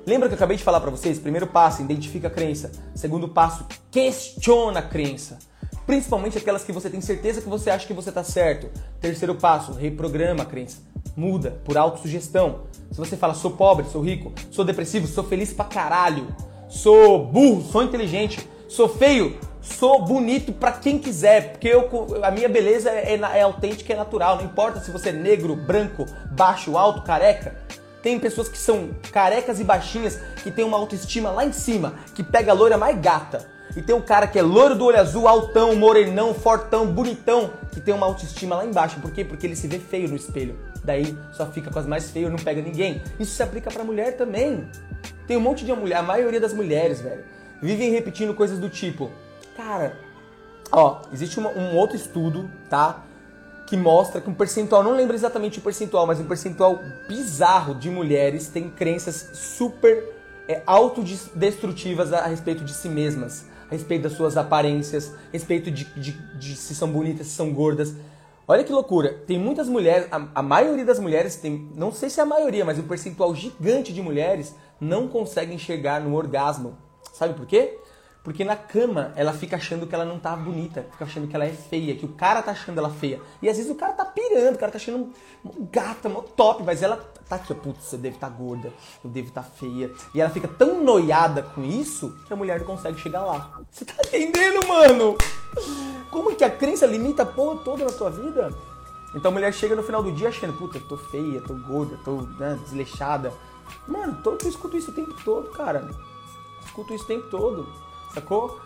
Lembra 0.05 0.27
que 0.27 0.33
eu 0.33 0.37
acabei 0.37 0.57
de 0.57 0.63
falar 0.63 0.79
para 0.79 0.89
vocês? 0.89 1.19
Primeiro 1.19 1.45
passo, 1.45 1.81
identifica 1.81 2.27
a 2.27 2.31
crença. 2.31 2.71
Segundo 2.95 3.29
passo, 3.29 3.67
questiona 3.91 4.79
a 4.79 4.83
crença. 4.83 5.37
Principalmente 5.85 6.37
aquelas 6.37 6.63
que 6.63 6.71
você 6.71 6.89
tem 6.89 7.01
certeza 7.01 7.41
que 7.41 7.49
você 7.49 7.69
acha 7.69 7.85
que 7.85 7.93
você 7.93 8.09
está 8.09 8.23
certo. 8.23 8.69
Terceiro 8.99 9.35
passo, 9.35 9.73
reprograma 9.73 10.43
a 10.43 10.45
crença. 10.45 10.77
Muda 11.15 11.59
por 11.65 11.77
autossugestão. 11.77 12.61
Se 12.91 12.97
você 12.97 13.17
fala, 13.17 13.33
sou 13.33 13.51
pobre, 13.51 13.85
sou 13.85 14.01
rico, 14.01 14.33
sou 14.49 14.65
depressivo, 14.65 15.07
sou 15.07 15.23
feliz 15.23 15.53
pra 15.53 15.65
caralho, 15.65 16.27
sou 16.69 17.25
burro, 17.25 17.61
sou 17.61 17.83
inteligente, 17.83 18.47
sou 18.67 18.89
feio, 18.89 19.37
Sou 19.61 20.03
bonito 20.03 20.51
para 20.51 20.71
quem 20.71 20.97
quiser, 20.97 21.51
porque 21.51 21.67
eu, 21.67 21.87
a 22.23 22.31
minha 22.31 22.49
beleza 22.49 22.89
é, 22.89 23.13
é 23.13 23.41
autêntica, 23.41 23.93
é 23.93 23.95
natural. 23.95 24.37
Não 24.37 24.45
importa 24.45 24.79
se 24.79 24.89
você 24.89 25.09
é 25.09 25.11
negro, 25.13 25.55
branco, 25.55 26.03
baixo, 26.31 26.75
alto, 26.75 27.03
careca. 27.03 27.55
Tem 28.01 28.19
pessoas 28.19 28.49
que 28.49 28.57
são 28.57 28.89
carecas 29.11 29.59
e 29.59 29.63
baixinhas, 29.63 30.19
que 30.41 30.49
tem 30.49 30.65
uma 30.65 30.77
autoestima 30.77 31.29
lá 31.29 31.45
em 31.45 31.53
cima, 31.53 31.93
que 32.15 32.23
pega 32.23 32.51
a 32.51 32.55
loira 32.55 32.75
mais 32.75 32.99
gata. 32.99 33.47
E 33.75 33.83
tem 33.83 33.95
um 33.95 34.01
cara 34.01 34.25
que 34.25 34.39
é 34.39 34.41
loiro 34.41 34.75
do 34.75 34.85
olho 34.85 34.99
azul, 34.99 35.27
altão, 35.27 35.75
morenão, 35.75 36.33
fortão, 36.33 36.87
bonitão, 36.87 37.51
que 37.71 37.79
tem 37.79 37.93
uma 37.93 38.07
autoestima 38.07 38.55
lá 38.55 38.65
embaixo. 38.65 38.99
Por 38.99 39.11
quê? 39.11 39.23
Porque 39.23 39.45
ele 39.45 39.55
se 39.55 39.67
vê 39.67 39.77
feio 39.77 40.09
no 40.09 40.15
espelho. 40.15 40.57
Daí 40.83 41.17
só 41.31 41.45
fica 41.45 41.69
com 41.69 41.79
as 41.79 41.85
mais 41.85 42.09
feias 42.09 42.31
não 42.31 42.39
pega 42.39 42.61
ninguém. 42.61 43.01
Isso 43.19 43.35
se 43.35 43.43
aplica 43.43 43.69
pra 43.69 43.83
mulher 43.83 44.17
também. 44.17 44.67
Tem 45.27 45.37
um 45.37 45.41
monte 45.41 45.63
de 45.63 45.73
mulher, 45.73 45.97
a 45.97 46.03
maioria 46.03 46.39
das 46.39 46.53
mulheres, 46.53 47.01
velho, 47.01 47.23
vivem 47.61 47.91
repetindo 47.91 48.33
coisas 48.33 48.57
do 48.59 48.69
tipo: 48.69 49.11
Cara, 49.55 49.97
ó, 50.71 51.01
existe 51.13 51.39
uma, 51.39 51.49
um 51.49 51.75
outro 51.75 51.95
estudo, 51.95 52.49
tá? 52.69 53.03
Que 53.67 53.77
mostra 53.77 54.19
que 54.19 54.29
um 54.29 54.33
percentual, 54.33 54.83
não 54.83 54.95
lembro 54.95 55.15
exatamente 55.15 55.59
o 55.59 55.61
percentual, 55.61 56.05
mas 56.05 56.19
um 56.19 56.25
percentual 56.25 56.79
bizarro 57.07 57.75
de 57.75 57.89
mulheres 57.89 58.47
tem 58.47 58.69
crenças 58.69 59.29
super 59.33 60.03
é, 60.47 60.61
autodestrutivas 60.65 62.11
a 62.11 62.25
respeito 62.25 62.65
de 62.65 62.73
si 62.73 62.89
mesmas, 62.89 63.45
a 63.69 63.73
respeito 63.73 64.03
das 64.03 64.13
suas 64.13 64.35
aparências, 64.35 65.13
a 65.29 65.31
respeito 65.31 65.71
de, 65.71 65.85
de, 65.85 66.11
de 66.11 66.55
se 66.55 66.75
são 66.75 66.91
bonitas, 66.91 67.27
se 67.27 67.35
são 67.35 67.53
gordas. 67.53 67.93
Olha 68.47 68.63
que 68.63 68.71
loucura. 68.71 69.23
Tem 69.27 69.39
muitas 69.39 69.67
mulheres, 69.67 70.07
a, 70.11 70.27
a, 70.35 70.41
maioria 70.41 70.85
das 70.85 70.99
mulheres 70.99 71.35
tem, 71.35 71.69
não 71.75 71.91
sei 71.91 72.09
se 72.09 72.19
é 72.19 72.23
a 72.23 72.25
maioria, 72.25 72.65
mas 72.65 72.79
um 72.79 72.87
percentual 72.87 73.33
gigante 73.35 73.93
de 73.93 74.01
mulheres 74.01 74.55
não 74.79 75.07
conseguem 75.07 75.57
chegar 75.57 76.01
no 76.01 76.15
orgasmo. 76.15 76.77
Sabe 77.13 77.33
por 77.33 77.45
quê? 77.45 77.77
Porque 78.23 78.45
na 78.45 78.55
cama 78.55 79.11
ela 79.15 79.33
fica 79.33 79.55
achando 79.55 79.87
que 79.87 79.95
ela 79.95 80.05
não 80.05 80.19
tá 80.19 80.35
bonita, 80.35 80.85
fica 80.91 81.05
achando 81.05 81.27
que 81.27 81.35
ela 81.35 81.45
é 81.45 81.51
feia, 81.51 81.95
que 81.95 82.05
o 82.05 82.09
cara 82.09 82.41
tá 82.43 82.51
achando 82.51 82.77
ela 82.77 82.91
feia. 82.91 83.19
E 83.41 83.49
às 83.49 83.57
vezes 83.57 83.71
o 83.71 83.75
cara 83.75 83.93
tá 83.93 84.05
pirando, 84.05 84.55
o 84.55 84.59
cara 84.59 84.71
tá 84.71 84.77
achando 84.77 85.11
um 85.43 85.67
gata, 85.71 86.07
um 86.07 86.21
top, 86.21 86.61
mas 86.63 86.83
ela 86.83 86.97
tá 87.27 87.37
aqui, 87.37 87.53
putz, 87.55 87.91
eu 87.93 87.97
devo 87.97 88.15
estar 88.15 88.29
tá 88.29 88.35
gorda, 88.35 88.71
eu 89.03 89.09
devo 89.09 89.29
estar 89.29 89.41
tá 89.41 89.49
feia. 89.49 89.91
E 90.13 90.21
ela 90.21 90.29
fica 90.29 90.47
tão 90.47 90.83
noiada 90.83 91.41
com 91.41 91.63
isso 91.63 92.15
que 92.27 92.33
a 92.33 92.35
mulher 92.35 92.59
não 92.59 92.67
consegue 92.67 92.99
chegar 92.99 93.23
lá. 93.23 93.59
Você 93.71 93.85
tá 93.85 93.95
entendendo, 94.05 94.67
mano? 94.67 95.17
Como 96.11 96.35
que 96.35 96.43
a 96.43 96.49
crença 96.49 96.85
limita 96.85 97.23
a 97.23 97.25
porra 97.25 97.63
toda 97.63 97.85
na 97.85 97.91
tua 97.91 98.11
vida? 98.11 98.53
Então 99.15 99.31
a 99.31 99.33
mulher 99.33 99.51
chega 99.51 99.75
no 99.75 99.81
final 99.81 100.03
do 100.03 100.11
dia 100.11 100.29
achando, 100.29 100.53
puta, 100.53 100.77
eu 100.77 100.87
tô 100.87 100.95
feia, 100.95 101.41
tô 101.41 101.55
gorda, 101.55 101.97
tô 102.05 102.21
né, 102.21 102.59
desleixada. 102.65 103.33
Mano, 103.87 104.21
eu 104.23 104.47
escuto 104.47 104.77
isso 104.77 104.91
o 104.91 104.93
tempo 104.93 105.15
todo, 105.25 105.49
cara. 105.49 105.89
Escuto 106.63 106.93
isso 106.93 107.03
o 107.05 107.07
tempo 107.07 107.27
todo 107.27 107.90
sacou? 108.13 108.59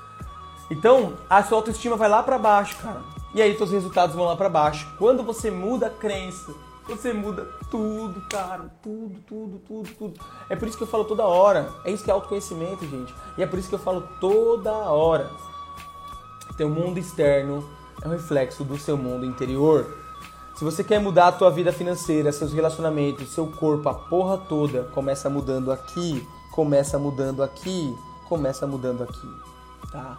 Então, 0.70 1.14
a 1.30 1.43
sua 1.43 1.58
autoestima 1.58 1.96
vai 1.96 2.10
lá 2.10 2.24
para 2.24 2.38
baixo, 2.38 2.76
cara. 2.78 3.02
E 3.34 3.41
aí 3.41 3.56
seus 3.58 3.72
resultados 3.72 4.16
vão 4.16 4.26
lá 4.26 4.36
para 4.36 4.50
baixo. 4.50 4.88
Quando 4.98 5.22
você 5.22 5.52
muda 5.52 5.88
a 5.88 5.89
crença, 5.89 6.54
você 6.88 7.12
muda 7.14 7.48
tudo, 7.70 8.22
cara. 8.30 8.72
Tudo, 8.82 9.20
tudo, 9.28 9.60
tudo, 9.60 9.89
tudo. 9.98 10.20
É 10.50 10.56
por 10.56 10.68
isso 10.68 10.78
que 10.78 10.84
eu 10.84 10.88
falo 10.88 11.04
toda 11.04 11.26
hora. 11.26 11.70
É 11.84 11.91
isso 11.91 12.04
que 12.04 12.10
é 12.10 12.14
autoconhecimento, 12.14 12.88
gente. 12.88 13.14
E 13.38 13.43
é 13.43 13.46
por 13.46 13.60
isso 13.60 13.70
que 13.70 13.76
eu 13.76 13.80
falo 13.80 14.08
toda 14.20 14.72
hora. 14.72 15.30
Teu 16.58 16.70
mundo 16.70 16.98
externo 16.98 17.68
é 18.02 18.08
um 18.08 18.12
reflexo 18.12 18.64
do 18.64 18.78
seu 18.78 18.96
mundo 18.96 19.26
interior. 19.26 19.86
Se 20.56 20.64
você 20.64 20.84
quer 20.86 21.00
mudar 21.00 21.28
a 21.28 21.32
tua 21.34 21.52
vida 21.52 21.74
financeira, 21.74 22.32
seus 22.32 22.54
relacionamentos, 22.54 23.34
seu 23.34 23.46
corpo, 23.48 23.89
a 23.89 23.93
porra 23.93 24.38
toda, 24.38 24.84
começa 24.93 25.30
mudando 25.30 25.70
aqui, 25.70 26.26
começa 26.52 26.98
mudando 26.98 27.43
aqui, 27.43 27.93
começa 28.28 28.67
mudando 28.67 29.03
aqui, 29.03 29.28
tá? 29.91 30.17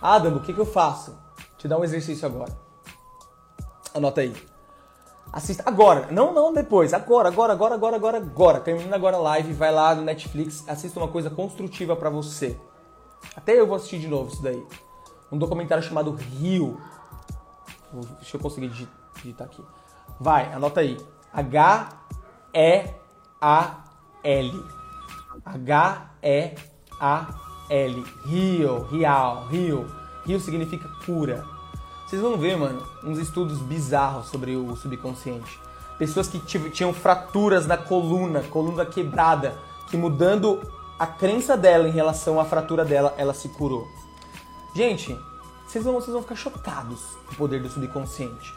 Adam, 0.00 0.36
o 0.36 0.40
que, 0.40 0.52
que 0.52 0.60
eu 0.60 0.66
faço? 0.66 1.16
Te 1.58 1.66
dar 1.66 1.78
um 1.78 1.84
exercício 1.84 2.26
agora. 2.26 2.56
Anota 3.94 4.20
aí. 4.20 4.34
Assista 5.32 5.64
agora, 5.66 6.08
não, 6.10 6.32
não 6.32 6.52
depois, 6.52 6.94
agora, 6.94 7.28
agora, 7.28 7.52
agora, 7.52 7.74
agora, 7.74 7.96
agora, 7.96 8.16
agora. 8.18 8.60
Termina 8.60 8.96
agora 8.96 9.16
a 9.16 9.20
live, 9.20 9.52
vai 9.52 9.72
lá 9.72 9.94
no 9.94 10.02
Netflix, 10.02 10.64
assista 10.68 11.00
uma 11.00 11.08
coisa 11.08 11.28
construtiva 11.28 11.96
para 11.96 12.08
você. 12.08 12.58
Até 13.34 13.58
eu 13.58 13.66
vou 13.66 13.76
assistir 13.76 13.98
de 13.98 14.08
novo 14.08 14.32
isso 14.32 14.42
daí. 14.42 14.64
Um 15.30 15.38
documentário 15.38 15.82
chamado 15.82 16.12
Rio. 16.12 16.80
Deixa 18.20 18.36
eu 18.36 18.40
conseguir 18.40 18.68
digitar 18.68 19.46
aqui. 19.46 19.62
Vai, 20.20 20.52
anota 20.52 20.80
aí. 20.80 20.96
H-E-A-L. 21.32 22.92
H-E-A-L. 25.44 27.45
L, 27.68 28.04
Rio, 28.24 28.86
Real, 28.90 29.46
Rio. 29.48 29.86
Rio 30.24 30.40
significa 30.40 30.88
cura. 31.04 31.44
Vocês 32.06 32.22
vão 32.22 32.36
ver, 32.36 32.56
mano, 32.56 32.82
uns 33.02 33.18
estudos 33.18 33.58
bizarros 33.58 34.26
sobre 34.26 34.56
o 34.56 34.76
subconsciente. 34.76 35.58
Pessoas 35.98 36.28
que 36.28 36.38
tinham 36.38 36.92
fraturas 36.92 37.66
na 37.66 37.76
coluna, 37.76 38.42
coluna 38.42 38.84
quebrada, 38.84 39.58
que 39.88 39.96
mudando 39.96 40.60
a 40.98 41.06
crença 41.06 41.56
dela 41.56 41.88
em 41.88 41.92
relação 41.92 42.38
à 42.38 42.44
fratura 42.44 42.84
dela, 42.84 43.14
ela 43.16 43.34
se 43.34 43.48
curou. 43.48 43.86
Gente, 44.74 45.18
vocês 45.66 45.84
vão, 45.84 45.94
vocês 45.94 46.12
vão 46.12 46.22
ficar 46.22 46.36
chocados 46.36 47.00
com 47.26 47.32
o 47.32 47.36
poder 47.36 47.62
do 47.62 47.68
subconsciente. 47.68 48.54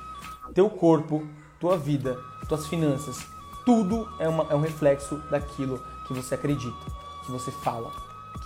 Teu 0.54 0.70
corpo, 0.70 1.28
tua 1.60 1.78
vida, 1.78 2.20
tuas 2.48 2.68
finanças, 2.68 3.26
tudo 3.66 4.08
é, 4.20 4.28
uma, 4.28 4.46
é 4.50 4.56
um 4.56 4.62
reflexo 4.62 5.18
daquilo 5.30 5.82
que 6.08 6.14
você 6.14 6.36
acredita, 6.36 6.78
que 7.26 7.32
você 7.32 7.52
fala, 7.52 7.92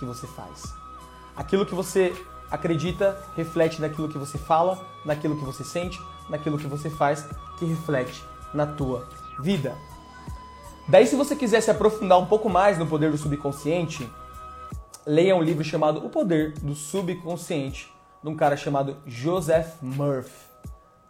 que 0.04 0.18
você 0.18 0.26
faz. 0.26 0.74
Aquilo 1.34 1.66
que 1.66 1.74
você 1.74 2.14
acredita 2.50 3.18
reflete 3.36 3.80
naquilo 3.80 4.08
que 4.08 4.18
você 4.18 4.38
fala, 4.38 4.86
naquilo 5.04 5.36
que 5.36 5.44
você 5.44 5.64
sente, 5.64 6.00
naquilo 6.28 6.58
que 6.58 6.66
você 6.66 6.90
faz, 6.90 7.26
que 7.58 7.64
reflete 7.64 8.22
na 8.52 8.66
tua 8.66 9.08
vida. 9.40 9.76
Daí, 10.86 11.06
se 11.06 11.16
você 11.16 11.34
quiser 11.34 11.60
se 11.62 11.70
aprofundar 11.70 12.18
um 12.18 12.26
pouco 12.26 12.48
mais 12.48 12.78
no 12.78 12.86
poder 12.86 13.10
do 13.10 13.16
subconsciente, 13.16 14.08
leia 15.06 15.34
um 15.34 15.42
livro 15.42 15.64
chamado 15.64 16.04
O 16.04 16.10
Poder 16.10 16.52
do 16.58 16.74
Subconsciente, 16.74 17.92
de 18.22 18.28
um 18.28 18.36
cara 18.36 18.56
chamado 18.56 18.96
Joseph 19.06 19.80
Murphy. 19.80 20.30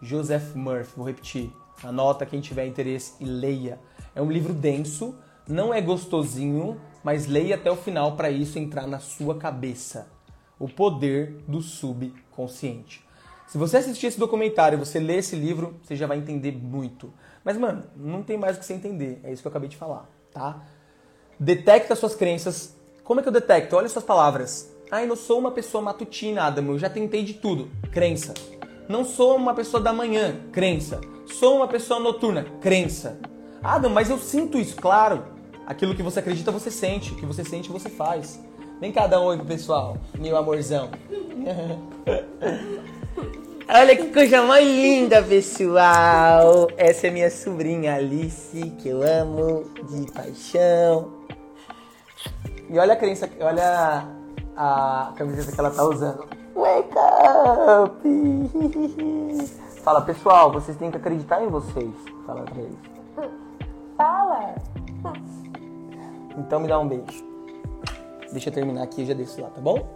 Joseph 0.01 0.55
Murphy, 0.55 0.93
vou 0.97 1.07
repetir. 1.07 1.53
Anota 1.83 2.25
quem 2.25 2.41
tiver 2.41 2.67
interesse 2.67 3.15
e 3.21 3.25
leia. 3.25 3.81
É 4.15 4.23
um 4.23 4.31
livro 4.31 4.53
denso, 4.53 5.15
não 5.47 5.75
é 5.75 5.81
gostosinho, 5.81 6.81
mas 7.05 7.27
leia 7.27 7.55
até 7.55 7.71
o 7.71 7.77
final 7.77 8.17
para 8.17 8.31
isso 8.31 8.59
entrar 8.59 8.87
na 8.87 8.99
sua 8.99 9.37
cabeça. 9.37 10.09
O 10.59 10.69
poder 10.69 11.37
do 11.47 11.61
subconsciente. 11.61 13.05
Se 13.47 13.59
você 13.59 13.77
assistir 13.77 14.07
esse 14.07 14.19
documentário, 14.19 14.79
você 14.79 14.99
ler 14.99 15.19
esse 15.19 15.37
livro, 15.37 15.77
você 15.83 15.95
já 15.95 16.07
vai 16.07 16.17
entender 16.17 16.53
muito. 16.53 17.13
Mas, 17.45 17.59
mano, 17.59 17.85
não 17.95 18.23
tem 18.23 18.39
mais 18.39 18.57
o 18.57 18.61
que 18.61 18.65
você 18.65 18.73
entender. 18.73 19.21
É 19.23 19.31
isso 19.31 19.43
que 19.43 19.47
eu 19.47 19.51
acabei 19.51 19.69
de 19.69 19.77
falar, 19.77 20.09
tá? 20.33 20.63
Detecta 21.39 21.95
suas 21.95 22.15
crenças. 22.15 22.75
Como 23.05 23.21
é 23.21 23.23
que 23.23 23.29
eu 23.29 23.33
detecto? 23.33 23.77
Olha 23.77 23.89
suas 23.89 24.05
palavras. 24.05 24.73
Ah, 24.91 25.03
eu 25.03 25.09
não 25.09 25.17
sou 25.17 25.39
uma 25.39 25.51
pessoa 25.51 25.83
matutina, 25.83 26.45
Adam. 26.45 26.67
Eu 26.69 26.79
já 26.79 26.89
tentei 26.89 27.23
de 27.23 27.35
tudo. 27.35 27.71
Crença. 27.93 28.33
Não 28.89 29.05
sou 29.05 29.37
uma 29.37 29.53
pessoa 29.53 29.83
da 29.83 29.93
manhã. 29.93 30.37
Crença. 30.53 31.01
Sou 31.27 31.57
uma 31.57 31.69
pessoa 31.69 32.01
noturna. 32.01 32.45
Crença. 32.61 33.19
Adam, 33.63 33.91
mas 33.91 34.09
eu 34.09 34.19
sinto 34.19 34.57
isso. 34.59 34.77
Claro. 34.77 35.34
Aquilo 35.67 35.95
que 35.95 36.03
você 36.03 36.21
acredita, 36.21 36.51
você 36.51 36.71
sente. 36.71 37.13
O 37.13 37.17
que 37.17 37.27
você 37.27 37.45
sente, 37.45 37.71
você 37.71 37.89
faz. 37.89 38.41
Vem 38.81 38.93
cá 38.93 39.07
dar 39.07 39.21
um 39.21 39.25
oi 39.25 39.37
pro 39.37 39.47
pessoal, 39.47 39.97
meu 40.19 40.37
amorzão. 40.37 40.91
Olha 43.67 43.97
que 43.97 44.13
coisa 44.13 44.43
mais 44.43 44.67
linda, 44.67 45.23
pessoal! 45.23 46.69
Essa 46.77 47.07
é 47.07 47.11
minha 47.11 47.31
sobrinha 47.31 47.95
Alice, 47.95 48.61
que 48.79 48.91
eu 48.91 49.03
amo 49.03 49.65
de 49.89 50.13
paixão. 50.13 51.15
E 52.69 52.79
olha 52.79 52.93
a 52.93 52.97
crença, 52.97 53.29
olha 53.41 54.07
a 54.55 55.15
camiseta 55.17 55.51
que 55.51 55.59
ela 55.59 55.71
tá 55.71 55.83
usando. 55.83 56.29
Wake 56.55 56.95
up! 57.81 58.03
Fala, 59.83 60.03
pessoal, 60.03 60.53
vocês 60.53 60.77
têm 60.77 60.91
que 60.91 60.99
acreditar 60.99 61.43
em 61.43 61.49
vocês. 61.49 61.95
Fala 62.27 62.43
pra 62.43 62.61
eles. 62.61 62.79
Fala! 63.97 64.74
Então 66.37 66.61
me 66.61 66.69
dá 66.69 66.79
um 66.79 66.89
beijo. 66.89 67.25
Deixa 68.33 68.49
eu 68.49 68.53
terminar 68.53 68.83
aqui 68.83 69.03
e 69.03 69.07
já 69.07 69.15
desço 69.15 69.41
lá, 69.41 69.49
tá 69.49 69.61
bom? 69.61 69.87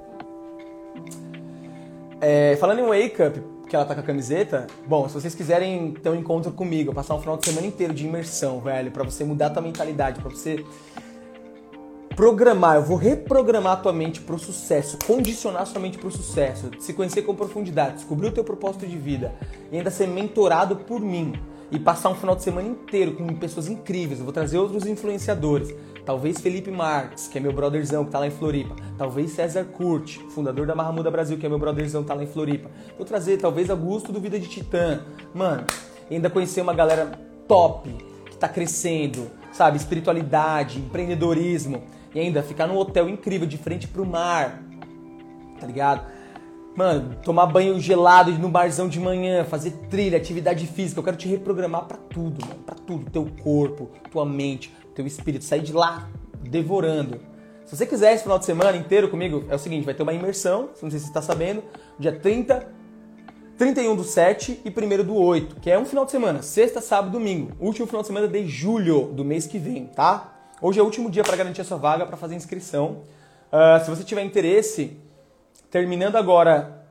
É, 2.21 2.57
falando 2.57 2.81
em 2.81 2.87
Wake 2.87 3.23
Up, 3.23 3.43
que 3.69 3.77
ela 3.77 3.85
tá 3.85 3.95
com 3.95 4.01
a 4.01 4.05
camiseta, 4.05 4.67
bom, 4.87 5.09
se 5.09 5.15
vocês 5.15 5.35
quiserem 5.35 5.93
ter 5.93 6.09
um 6.09 6.15
encontro 6.15 6.51
comigo, 6.53 6.93
passar 6.93 7.15
um 7.15 7.21
final 7.21 7.37
de 7.37 7.45
semana 7.45 7.67
inteiro 7.67 7.93
de 7.93 8.07
imersão, 8.07 8.61
velho, 8.61 8.91
para 8.91 9.05
você 9.05 9.25
mudar 9.25 9.47
a 9.47 9.51
tua 9.51 9.63
mentalidade, 9.63 10.21
para 10.21 10.31
você 10.31 10.65
programar, 12.17 12.77
eu 12.77 12.83
vou 12.83 12.97
reprogramar 12.97 13.75
a 13.75 13.77
tua 13.77 13.93
mente 13.93 14.21
pro 14.21 14.39
sucesso, 14.39 14.99
condicionar 15.07 15.63
a 15.63 15.67
sua 15.67 15.81
mente 15.81 15.99
pro 15.99 16.11
sucesso, 16.11 16.71
se 16.81 16.93
conhecer 16.93 17.23
com 17.23 17.35
profundidade, 17.35 17.97
descobrir 17.97 18.29
o 18.29 18.33
teu 18.33 18.43
propósito 18.43 18.87
de 18.87 18.97
vida 18.97 19.33
e 19.71 19.77
ainda 19.77 19.91
ser 19.91 20.09
mentorado 20.09 20.75
por 20.75 21.01
mim 21.01 21.35
e 21.71 21.79
passar 21.79 22.09
um 22.09 22.15
final 22.15 22.35
de 22.35 22.43
semana 22.43 22.67
inteiro 22.67 23.13
com 23.13 23.27
pessoas 23.35 23.69
incríveis. 23.69 24.19
Eu 24.19 24.25
vou 24.25 24.33
trazer 24.33 24.59
outros 24.59 24.85
influenciadores 24.85 25.73
talvez 26.09 26.41
Felipe 26.41 26.71
Marques, 26.71 27.29
que 27.29 27.37
é 27.37 27.41
meu 27.41 27.53
brotherzão, 27.53 28.03
que 28.03 28.11
tá 28.11 28.19
lá 28.19 28.27
em 28.27 28.31
Floripa, 28.31 28.75
talvez 28.97 29.31
César 29.33 29.67
Curti, 29.67 30.19
fundador 30.31 30.67
da 30.67 30.75
Marramuda 30.75 31.11
Brasil, 31.11 31.37
que 31.37 31.45
é 31.45 31.51
meu 31.51 31.59
brotherzão, 31.59 32.03
tá 32.03 32.15
lá 32.15 32.25
em 32.25 32.27
Floripa. 32.27 32.71
Vou 32.97 33.05
trazer 33.05 33.37
talvez 33.37 33.69
Augusto 33.69 34.11
do 34.11 34.19
Vida 34.19 34.41
de 34.41 34.49
Titã. 34.49 35.03
Mano, 35.35 35.67
ainda 36.11 36.31
conhecer 36.31 36.63
uma 36.63 36.73
galera 36.73 37.13
top, 37.47 37.95
que 38.25 38.39
tá 38.39 38.49
crescendo, 38.49 39.31
sabe? 39.53 39.77
Espiritualidade, 39.77 40.79
empreendedorismo. 40.79 41.83
E 42.15 42.21
ainda 42.21 42.43
ficar 42.43 42.67
num 42.67 42.79
hotel 42.79 43.07
incrível 43.07 43.47
de 43.47 43.59
frente 43.59 43.87
pro 43.87 44.07
mar, 44.07 44.63
tá 45.61 45.67
ligado? 45.67 46.07
Mano, 46.75 47.17
tomar 47.25 47.47
banho 47.47 47.79
gelado 47.81 48.31
no 48.31 48.49
barzão 48.49 48.89
de 48.89 49.01
manhã, 49.01 49.45
fazer 49.45 49.73
trilha, 49.91 50.17
atividade 50.17 50.65
física. 50.67 51.01
Eu 51.01 51.05
quero 51.05 51.17
te 51.17 51.29
reprogramar 51.29 51.87
para 51.87 51.99
tudo, 51.99 52.47
mano. 52.47 52.61
Pra 52.65 52.77
tudo. 52.77 53.11
Teu 53.11 53.29
corpo, 53.43 53.91
tua 54.11 54.25
mente, 54.25 54.73
teu 54.99 55.07
espírito. 55.07 55.45
Sair 55.45 55.63
de 55.63 55.73
lá 55.73 56.09
devorando. 56.43 57.21
Se 57.65 57.77
você 57.77 57.87
quiser 57.87 58.15
esse 58.15 58.23
final 58.23 58.39
de 58.39 58.45
semana 58.45 58.77
inteiro 58.77 59.09
comigo, 59.09 59.45
é 59.49 59.55
o 59.55 59.59
seguinte: 59.59 59.85
vai 59.85 59.95
ter 59.95 60.03
uma 60.03 60.13
imersão, 60.13 60.71
não 60.83 60.91
sei 60.91 60.99
se 60.99 61.07
você 61.07 61.11
está 61.11 61.23
sabendo, 61.23 61.63
dia 61.99 62.13
30, 62.13 62.67
31 63.57 63.95
do 63.95 64.05
7 64.05 64.61
e 64.65 64.69
1 64.71 65.05
do 65.05 65.15
8, 65.15 65.57
que 65.57 65.71
é 65.71 65.79
um 65.79 65.85
final 65.85 66.05
de 66.05 66.11
semana, 66.11 66.43
sexta, 66.43 66.81
sábado 66.81 67.13
domingo. 67.13 67.53
Último 67.61 67.87
final 67.87 68.03
de 68.03 68.09
semana 68.09 68.27
de 68.27 68.47
julho 68.47 69.13
do 69.13 69.25
mês 69.25 69.47
que 69.47 69.59
vem, 69.59 69.87
tá? 69.87 70.35
Hoje 70.61 70.81
é 70.81 70.83
o 70.83 70.85
último 70.85 71.11
dia 71.11 71.23
para 71.23 71.37
garantir 71.37 71.61
a 71.61 71.65
sua 71.65 71.77
vaga 71.79 72.05
para 72.05 72.17
fazer 72.17 72.35
inscrição. 72.35 73.03
Uh, 73.53 73.85
se 73.85 73.91
você 73.91 74.03
tiver 74.03 74.23
interesse, 74.23 74.97
terminando 75.71 76.17
agora 76.17 76.85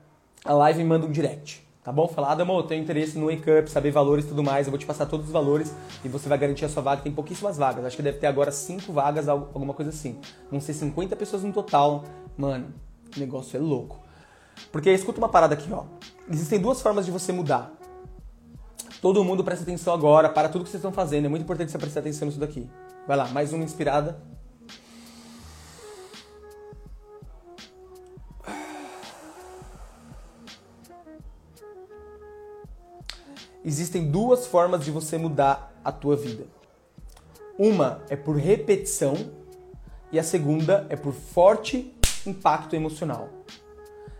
a 0.45 0.53
live, 0.53 0.83
manda 0.83 1.05
um 1.05 1.11
direct. 1.11 1.66
Tá 1.87 1.93
bom? 1.93 2.05
Fala, 2.05 2.33
Adamo, 2.33 2.51
eu 2.59 2.63
tenho 2.63 2.83
interesse 2.83 3.17
no 3.17 3.27
Wake 3.27 3.49
Up, 3.49 3.71
saber 3.71 3.91
valores 3.91 4.25
e 4.25 4.27
tudo 4.27 4.43
mais. 4.43 4.67
Eu 4.67 4.71
vou 4.71 4.77
te 4.77 4.85
passar 4.85 5.05
todos 5.05 5.27
os 5.27 5.31
valores 5.31 5.73
e 6.03 6.09
você 6.09 6.27
vai 6.27 6.37
garantir 6.37 6.65
a 6.65 6.67
sua 6.67 6.83
vaga. 6.83 7.01
Tem 7.01 7.13
pouquíssimas 7.13 7.57
vagas. 7.57 7.85
Acho 7.85 7.95
que 7.95 8.03
deve 8.03 8.17
ter 8.17 8.27
agora 8.27 8.51
5 8.51 8.91
vagas, 8.91 9.29
alguma 9.29 9.73
coisa 9.73 9.89
assim. 9.89 10.19
Vão 10.51 10.59
ser 10.59 10.73
50 10.73 11.15
pessoas 11.15 11.43
no 11.43 11.53
total. 11.53 12.03
Mano, 12.37 12.73
o 13.15 13.19
negócio 13.21 13.55
é 13.55 13.61
louco. 13.61 14.01
Porque 14.69 14.91
escuta 14.91 15.19
uma 15.19 15.29
parada 15.29 15.53
aqui, 15.53 15.71
ó. 15.71 15.85
Existem 16.29 16.59
duas 16.59 16.81
formas 16.81 17.05
de 17.05 17.11
você 17.11 17.31
mudar. 17.31 17.71
Todo 19.01 19.23
mundo 19.23 19.41
presta 19.41 19.63
atenção 19.63 19.93
agora, 19.93 20.27
para 20.27 20.49
tudo 20.49 20.65
que 20.65 20.69
vocês 20.69 20.81
estão 20.81 20.91
fazendo. 20.91 21.27
É 21.27 21.29
muito 21.29 21.43
importante 21.43 21.71
você 21.71 21.77
prestar 21.77 22.01
atenção 22.01 22.25
nisso 22.25 22.37
daqui. 22.37 22.69
Vai 23.07 23.15
lá, 23.15 23.29
mais 23.29 23.53
uma 23.53 23.63
inspirada. 23.63 24.21
Existem 33.67 34.09
duas 34.09 34.47
formas 34.47 34.85
de 34.85 34.91
você 34.91 35.17
mudar 35.17 35.77
a 35.83 35.91
tua 35.91 36.15
vida. 36.15 36.45
Uma 37.59 38.01
é 38.09 38.15
por 38.15 38.37
repetição 38.37 39.13
e 40.09 40.17
a 40.17 40.23
segunda 40.23 40.87
é 40.89 40.95
por 40.95 41.11
forte 41.11 41.93
impacto 42.25 42.77
emocional. 42.77 43.27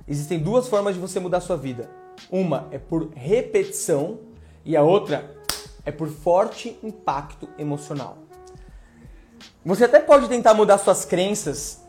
Existem 0.06 0.38
duas 0.38 0.68
formas 0.68 0.96
de 0.96 1.00
você 1.00 1.18
mudar 1.18 1.38
a 1.38 1.42
sua 1.42 1.56
vida. 1.56 1.90
Uma 2.30 2.68
é 2.72 2.78
por 2.78 3.10
repetição 3.16 4.20
e 4.66 4.76
a 4.76 4.84
outra 4.84 5.34
é 5.86 5.94
por 5.94 6.10
forte 6.10 6.78
impacto 6.84 7.48
emocional. 7.58 8.18
Você 9.64 9.86
até 9.86 10.02
pode 10.02 10.28
tentar 10.28 10.56
mudar 10.56 10.78
suas 10.78 11.06
crenças 11.06 11.82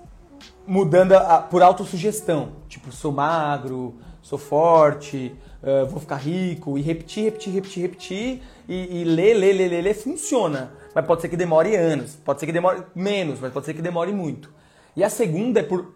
mudando 0.64 1.12
a, 1.14 1.40
por 1.40 1.61
autossugestão, 1.61 2.52
tipo 2.68 2.92
sou 2.92 3.11
magro, 3.11 3.96
sou 4.22 4.38
forte, 4.38 5.34
uh, 5.62 5.86
vou 5.86 6.00
ficar 6.00 6.16
rico, 6.16 6.78
e 6.78 6.82
repetir, 6.82 7.24
repetir, 7.24 7.52
repetir, 7.52 7.82
repetir, 7.82 8.42
e, 8.68 9.00
e 9.00 9.04
ler, 9.04 9.34
ler, 9.34 9.52
ler, 9.52 9.68
ler, 9.68 9.82
ler, 9.82 9.94
funciona. 9.94 10.72
Mas 10.94 11.06
pode 11.06 11.22
ser 11.22 11.28
que 11.28 11.36
demore 11.36 11.76
anos, 11.76 12.16
pode 12.24 12.40
ser 12.40 12.46
que 12.46 12.52
demore 12.52 12.82
menos, 12.94 13.40
mas 13.40 13.52
pode 13.52 13.66
ser 13.66 13.74
que 13.74 13.82
demore 13.82 14.12
muito. 14.12 14.52
E 14.96 15.04
a 15.04 15.11
segunda 15.11 15.61
é 15.61 15.62
por 15.62 15.94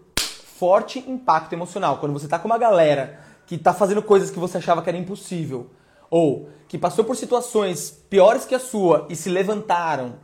forte 0.57 0.99
impacto 0.99 1.53
emocional. 1.53 1.97
Quando 1.97 2.13
você 2.13 2.25
está 2.25 2.39
com 2.39 2.47
uma 2.47 2.57
galera 2.57 3.19
que 3.45 3.55
está 3.55 3.73
fazendo 3.73 4.01
coisas 4.01 4.31
que 4.31 4.39
você 4.39 4.57
achava 4.57 4.81
que 4.81 4.89
era 4.89 4.97
impossível, 4.97 5.69
ou 6.09 6.47
que 6.67 6.77
passou 6.77 7.03
por 7.03 7.15
situações 7.15 7.91
piores 8.09 8.45
que 8.45 8.55
a 8.55 8.59
sua 8.59 9.07
e 9.09 9.15
se 9.15 9.29
levantaram, 9.29 10.15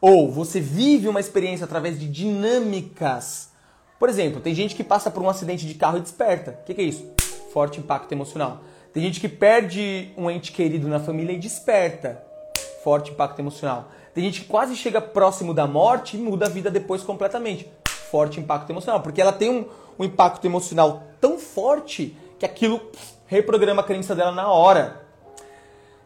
ou 0.00 0.30
você 0.30 0.60
vive 0.60 1.08
uma 1.08 1.20
experiência 1.20 1.64
através 1.64 1.98
de 1.98 2.06
dinâmicas. 2.08 3.50
Por 3.98 4.08
exemplo, 4.08 4.40
tem 4.40 4.54
gente 4.54 4.74
que 4.74 4.84
passa 4.84 5.10
por 5.10 5.22
um 5.22 5.30
acidente 5.30 5.66
de 5.66 5.74
carro 5.74 5.98
e 5.98 6.02
desperta. 6.02 6.58
O 6.60 6.64
que, 6.64 6.74
que 6.74 6.80
é 6.80 6.84
isso? 6.84 7.10
Forte 7.52 7.80
impacto 7.80 8.12
emocional. 8.12 8.60
Tem 8.96 9.02
gente 9.02 9.20
que 9.20 9.28
perde 9.28 10.10
um 10.16 10.30
ente 10.30 10.52
querido 10.52 10.88
na 10.88 10.98
família 10.98 11.34
e 11.34 11.38
desperta. 11.38 12.24
Forte 12.82 13.10
impacto 13.10 13.38
emocional. 13.38 13.90
Tem 14.14 14.24
gente 14.24 14.40
que 14.40 14.46
quase 14.46 14.74
chega 14.74 15.02
próximo 15.02 15.52
da 15.52 15.66
morte 15.66 16.16
e 16.16 16.18
muda 16.18 16.46
a 16.46 16.48
vida 16.48 16.70
depois 16.70 17.02
completamente. 17.02 17.70
Forte 18.10 18.40
impacto 18.40 18.70
emocional. 18.70 19.02
Porque 19.02 19.20
ela 19.20 19.34
tem 19.34 19.50
um, 19.50 19.66
um 19.98 20.04
impacto 20.04 20.46
emocional 20.46 21.02
tão 21.20 21.38
forte 21.38 22.16
que 22.38 22.46
aquilo 22.46 22.80
reprograma 23.26 23.82
a 23.82 23.84
crença 23.84 24.14
dela 24.14 24.32
na 24.32 24.50
hora. 24.50 25.02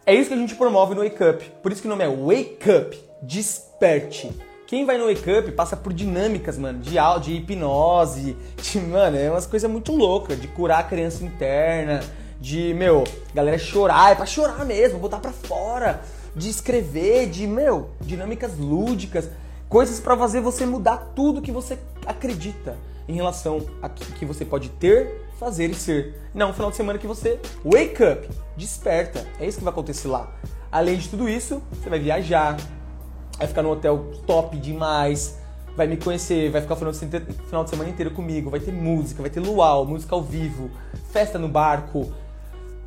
É 0.05 0.13
isso 0.13 0.29
que 0.29 0.35
a 0.35 0.39
gente 0.39 0.57
promove 0.57 0.97
no 0.97 1.05
Wake 1.05 1.23
Up. 1.23 1.49
Por 1.63 1.71
isso 1.71 1.83
que 1.83 1.87
o 1.87 1.91
nome 1.91 2.03
é 2.03 2.09
Wake 2.09 2.73
Up. 2.73 3.01
Desperte. 3.23 4.33
Quem 4.67 4.85
vai 4.85 4.99
no 4.99 5.07
Wake 5.07 5.31
Up 5.31 5.53
passa 5.53 5.77
por 5.77 5.93
dinâmicas, 5.93 6.59
mano, 6.59 6.81
de, 6.81 6.97
de 7.23 7.35
hipnose, 7.35 8.37
de, 8.61 8.81
mano, 8.81 9.17
é 9.17 9.31
umas 9.31 9.47
coisas 9.47 9.71
muito 9.71 9.95
loucas, 9.95 10.41
de 10.41 10.49
curar 10.49 10.81
a 10.81 10.83
criança 10.83 11.23
interna, 11.25 12.01
de, 12.41 12.73
meu, 12.75 13.05
galera 13.35 13.59
chorar, 13.59 14.13
é 14.13 14.15
pra 14.15 14.27
chorar 14.27 14.65
mesmo, 14.65 14.99
botar 14.99 15.19
pra 15.19 15.31
fora, 15.31 16.03
de 16.35 16.49
escrever, 16.49 17.29
de, 17.29 17.47
meu, 17.47 17.91
dinâmicas 18.01 18.57
lúdicas, 18.57 19.29
coisas 19.69 20.01
para 20.01 20.17
fazer 20.17 20.41
você 20.41 20.65
mudar 20.65 21.13
tudo 21.15 21.43
que 21.43 21.53
você 21.53 21.79
acredita 22.07 22.77
em 23.07 23.15
relação 23.15 23.61
a 23.83 23.89
que 23.89 24.25
você 24.25 24.45
pode 24.45 24.69
ter, 24.71 25.27
fazer 25.39 25.71
e 25.71 25.75
ser. 25.75 26.15
Não, 26.33 26.53
final 26.53 26.71
de 26.71 26.77
semana 26.77 26.99
que 26.99 27.07
você 27.07 27.39
wake 27.65 28.03
up, 28.03 28.29
desperta. 28.57 29.27
É 29.39 29.47
isso 29.47 29.59
que 29.59 29.65
vai 29.65 29.73
acontecer 29.73 30.09
lá. 30.09 30.33
Além 30.71 30.97
de 30.97 31.09
tudo 31.09 31.29
isso, 31.29 31.61
você 31.73 31.91
vai 31.91 31.99
viajar, 31.99 32.57
vai 33.37 33.47
ficar 33.47 33.63
no 33.63 33.71
hotel 33.71 34.13
top 34.27 34.57
demais, 34.57 35.39
vai 35.77 35.87
me 35.87 35.97
conhecer, 35.97 36.51
vai 36.51 36.61
ficar 36.61 36.75
o 36.75 36.77
final 36.77 37.65
de 37.65 37.71
semana 37.71 37.91
inteiro 37.91 38.13
comigo, 38.13 38.51
vai 38.51 38.61
ter 38.61 38.73
música, 38.73 39.23
vai 39.23 39.31
ter 39.31 39.41
luau, 39.41 39.85
música 39.85 40.15
ao 40.15 40.23
vivo, 40.23 40.71
festa 41.11 41.39
no 41.39 41.49
barco, 41.49 42.13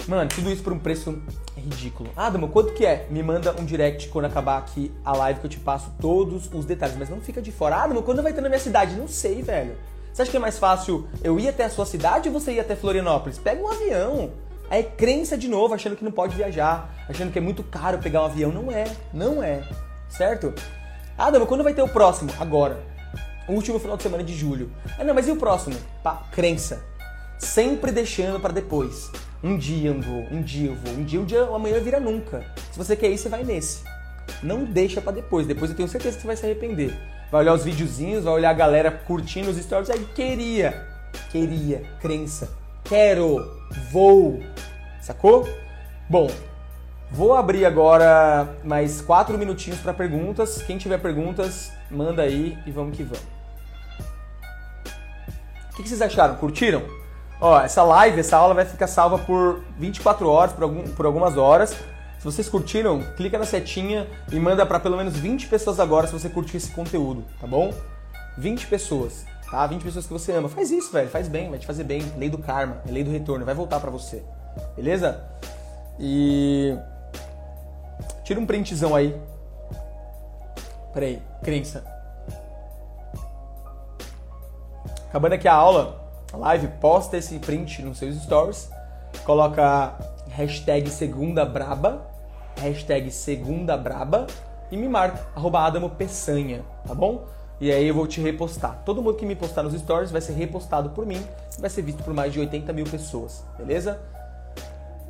Mano, 0.08 0.30
tudo 0.30 0.52
isso 0.52 0.62
por 0.62 0.74
um 0.74 0.80
preço 0.80 1.22
ridículo. 1.56 2.10
Adamo, 2.16 2.50
quanto 2.50 2.74
que 2.74 2.86
é? 2.86 3.08
Me 3.10 3.24
manda 3.24 3.56
um 3.60 3.64
direct 3.64 4.10
quando 4.10 4.26
acabar 4.26 4.58
aqui 4.58 4.92
a 5.04 5.16
live 5.16 5.40
que 5.40 5.46
eu 5.46 5.50
te 5.50 5.60
passo 5.60 5.92
todos 6.00 6.50
os 6.54 6.66
detalhes. 6.66 6.98
Mas 6.98 7.10
não 7.10 7.22
fica 7.22 7.42
de 7.42 7.52
fora. 7.52 7.78
Adamo, 7.78 8.04
quando 8.04 8.22
vai 8.22 8.34
ter 8.34 8.42
na 8.42 8.50
minha 8.50 8.60
cidade? 8.60 8.96
Não 8.96 9.08
sei, 9.08 9.42
velho. 9.42 9.78
Você 10.12 10.22
acha 10.22 10.32
que 10.32 10.38
é 10.38 10.40
mais 10.40 10.60
fácil 10.60 11.08
eu 11.24 11.40
ir 11.40 11.48
até 11.48 11.64
a 11.64 11.70
sua 11.70 11.86
cidade 11.86 12.30
ou 12.30 12.34
você 12.34 12.52
ir 12.52 12.60
até 12.60 12.76
Florianópolis? 12.76 13.40
Pega 13.40 13.64
um 13.64 13.68
avião. 13.68 14.32
É 14.70 14.84
crença 14.84 15.38
de 15.38 15.48
novo, 15.48 15.74
achando 15.74 15.96
que 15.96 16.04
não 16.04 16.12
pode 16.12 16.36
viajar, 16.36 16.94
achando 17.08 17.32
que 17.32 17.38
é 17.38 17.42
muito 17.42 17.64
caro 17.64 17.98
pegar 18.00 18.22
um 18.22 18.26
avião. 18.26 18.52
Não 18.52 18.72
é, 18.72 18.86
não 19.14 19.42
é. 19.42 19.64
Certo? 20.10 20.54
Adamo, 21.18 21.48
quando 21.48 21.64
vai 21.64 21.74
ter 21.74 21.82
o 21.82 21.88
próximo? 21.88 22.32
Agora. 22.40 22.84
O 23.48 23.54
último 23.54 23.80
final 23.80 23.98
de 23.98 24.04
semana 24.04 24.24
de 24.24 24.36
julho. 24.36 24.72
Ah, 24.98 25.04
não, 25.04 25.14
mas 25.14 25.28
e 25.28 25.32
o 25.32 25.36
próximo? 25.36 25.76
Pá, 26.02 26.24
crença. 26.32 26.84
Sempre 27.40 27.92
deixando 27.92 28.40
para 28.40 28.54
depois. 28.54 29.12
Um 29.44 29.58
dia 29.58 29.90
eu 29.90 30.00
vou, 30.00 30.26
um 30.32 30.42
dia 30.42 30.70
eu 30.70 30.76
vou, 30.76 30.94
um 30.94 31.04
dia, 31.04 31.20
um 31.20 31.26
dia 31.26 31.44
amanhã 31.44 31.78
vira 31.82 32.00
nunca. 32.00 32.46
Se 32.72 32.78
você 32.78 32.96
quer 32.96 33.12
ir, 33.12 33.18
você 33.18 33.28
vai 33.28 33.44
nesse. 33.44 33.84
Não 34.42 34.64
deixa 34.64 35.02
para 35.02 35.12
depois. 35.12 35.46
Depois 35.46 35.70
eu 35.70 35.76
tenho 35.76 35.90
certeza 35.90 36.16
que 36.16 36.22
você 36.22 36.28
vai 36.28 36.38
se 36.38 36.46
arrepender. 36.46 36.98
Vai 37.30 37.42
olhar 37.42 37.54
os 37.54 37.66
videozinhos, 37.66 38.24
vai 38.24 38.34
olhar 38.34 38.52
a 38.52 38.54
galera 38.54 38.90
curtindo 38.90 39.50
os 39.50 39.58
stories. 39.58 39.90
Aí 39.90 40.06
queria, 40.16 40.88
queria, 41.30 41.84
crença, 42.00 42.50
quero, 42.86 43.52
vou. 43.92 44.42
Sacou? 45.02 45.46
Bom, 46.10 46.32
vou 47.12 47.36
abrir 47.36 47.66
agora 47.66 48.48
mais 48.64 49.02
quatro 49.02 49.38
minutinhos 49.38 49.82
para 49.82 49.94
perguntas. 49.94 50.62
Quem 50.64 50.78
tiver 50.78 51.00
perguntas, 51.00 51.70
manda 51.92 52.22
aí 52.22 52.58
e 52.66 52.72
vamos 52.72 52.96
que 52.96 53.04
vamos. 53.04 53.28
O 55.74 55.76
que 55.76 55.90
vocês 55.90 56.02
acharam? 56.02 56.38
Curtiram? 56.38 57.03
Ó, 57.40 57.60
essa 57.60 57.84
live, 57.84 58.20
essa 58.20 58.38
aula 58.38 58.54
vai 58.54 58.66
ficar 58.66 58.88
salva 58.88 59.18
por 59.18 59.64
24 59.78 60.30
horas, 60.30 60.54
por, 60.54 60.64
algum, 60.64 60.84
por 60.84 61.06
algumas 61.06 61.38
horas. 61.38 61.72
Se 62.20 62.26
vocês 62.26 62.48
curtiram, 62.48 63.04
clica 63.18 63.38
na 63.38 63.46
setinha 63.46 64.08
e 64.32 64.40
manda 64.40 64.66
para 64.66 64.80
pelo 64.80 64.96
menos 64.96 65.18
20 65.18 65.48
pessoas 65.48 65.78
agora 65.80 66.08
se 66.08 66.14
você 66.14 66.30
curtir 66.30 66.56
esse 66.56 66.72
conteúdo, 66.72 67.26
tá 67.40 67.46
bom? 67.46 67.74
20 68.38 68.68
pessoas, 68.68 69.26
tá? 69.52 69.68
20 69.68 69.84
pessoas 69.84 70.06
que 70.06 70.14
você 70.14 70.32
ama. 70.32 70.48
Faz 70.48 70.72
isso, 70.72 70.90
velho, 70.92 71.10
faz 71.10 71.28
bem, 71.28 71.50
vai 71.50 71.60
te 71.60 71.68
fazer 71.68 71.84
bem. 71.84 72.02
Lei 72.18 72.30
do 72.30 72.38
karma, 72.38 72.78
é 72.88 72.92
lei 72.92 73.04
do 73.04 73.12
retorno, 73.12 73.44
vai 73.44 73.54
voltar 73.54 73.80
para 73.82 73.92
você. 73.92 74.24
Beleza? 74.76 75.22
E 76.00 76.78
tira 78.24 78.40
um 78.40 78.46
printzão 78.46 78.96
aí. 78.96 79.20
Peraí, 80.94 81.22
crença. 81.44 81.84
Acabando 85.10 85.34
aqui 85.34 85.48
a 85.48 85.54
aula, 85.54 86.03
live, 86.38 86.68
posta 86.80 87.18
esse 87.18 87.38
print 87.40 87.82
nos 87.82 87.98
seus 87.98 88.16
stories, 88.22 88.70
coloca 89.26 89.94
hashtag 90.30 90.90
segunda 90.90 91.46
braba, 91.46 92.02
hashtag 92.60 93.12
segunda 93.12 93.78
braba 93.78 94.28
e 94.72 94.78
me 94.78 94.88
marca, 94.88 95.28
arroba 95.36 95.60
Adamo 95.60 95.90
Peçanha, 95.92 96.64
tá 96.88 96.96
bom? 96.96 97.26
E 97.62 97.72
aí 97.72 97.88
eu 97.88 97.94
vou 97.94 98.08
te 98.08 98.20
repostar. 98.20 98.82
Todo 98.84 99.02
mundo 99.02 99.16
que 99.16 99.26
me 99.26 99.36
postar 99.36 99.64
nos 99.64 99.74
stories 99.74 100.12
vai 100.12 100.20
ser 100.20 100.34
repostado 100.34 100.90
por 100.90 101.06
mim, 101.06 101.24
vai 101.60 101.70
ser 101.70 101.82
visto 101.82 102.04
por 102.04 102.14
mais 102.14 102.34
de 102.34 102.40
80 102.40 102.74
mil 102.74 102.86
pessoas, 102.86 103.44
beleza? 103.58 104.00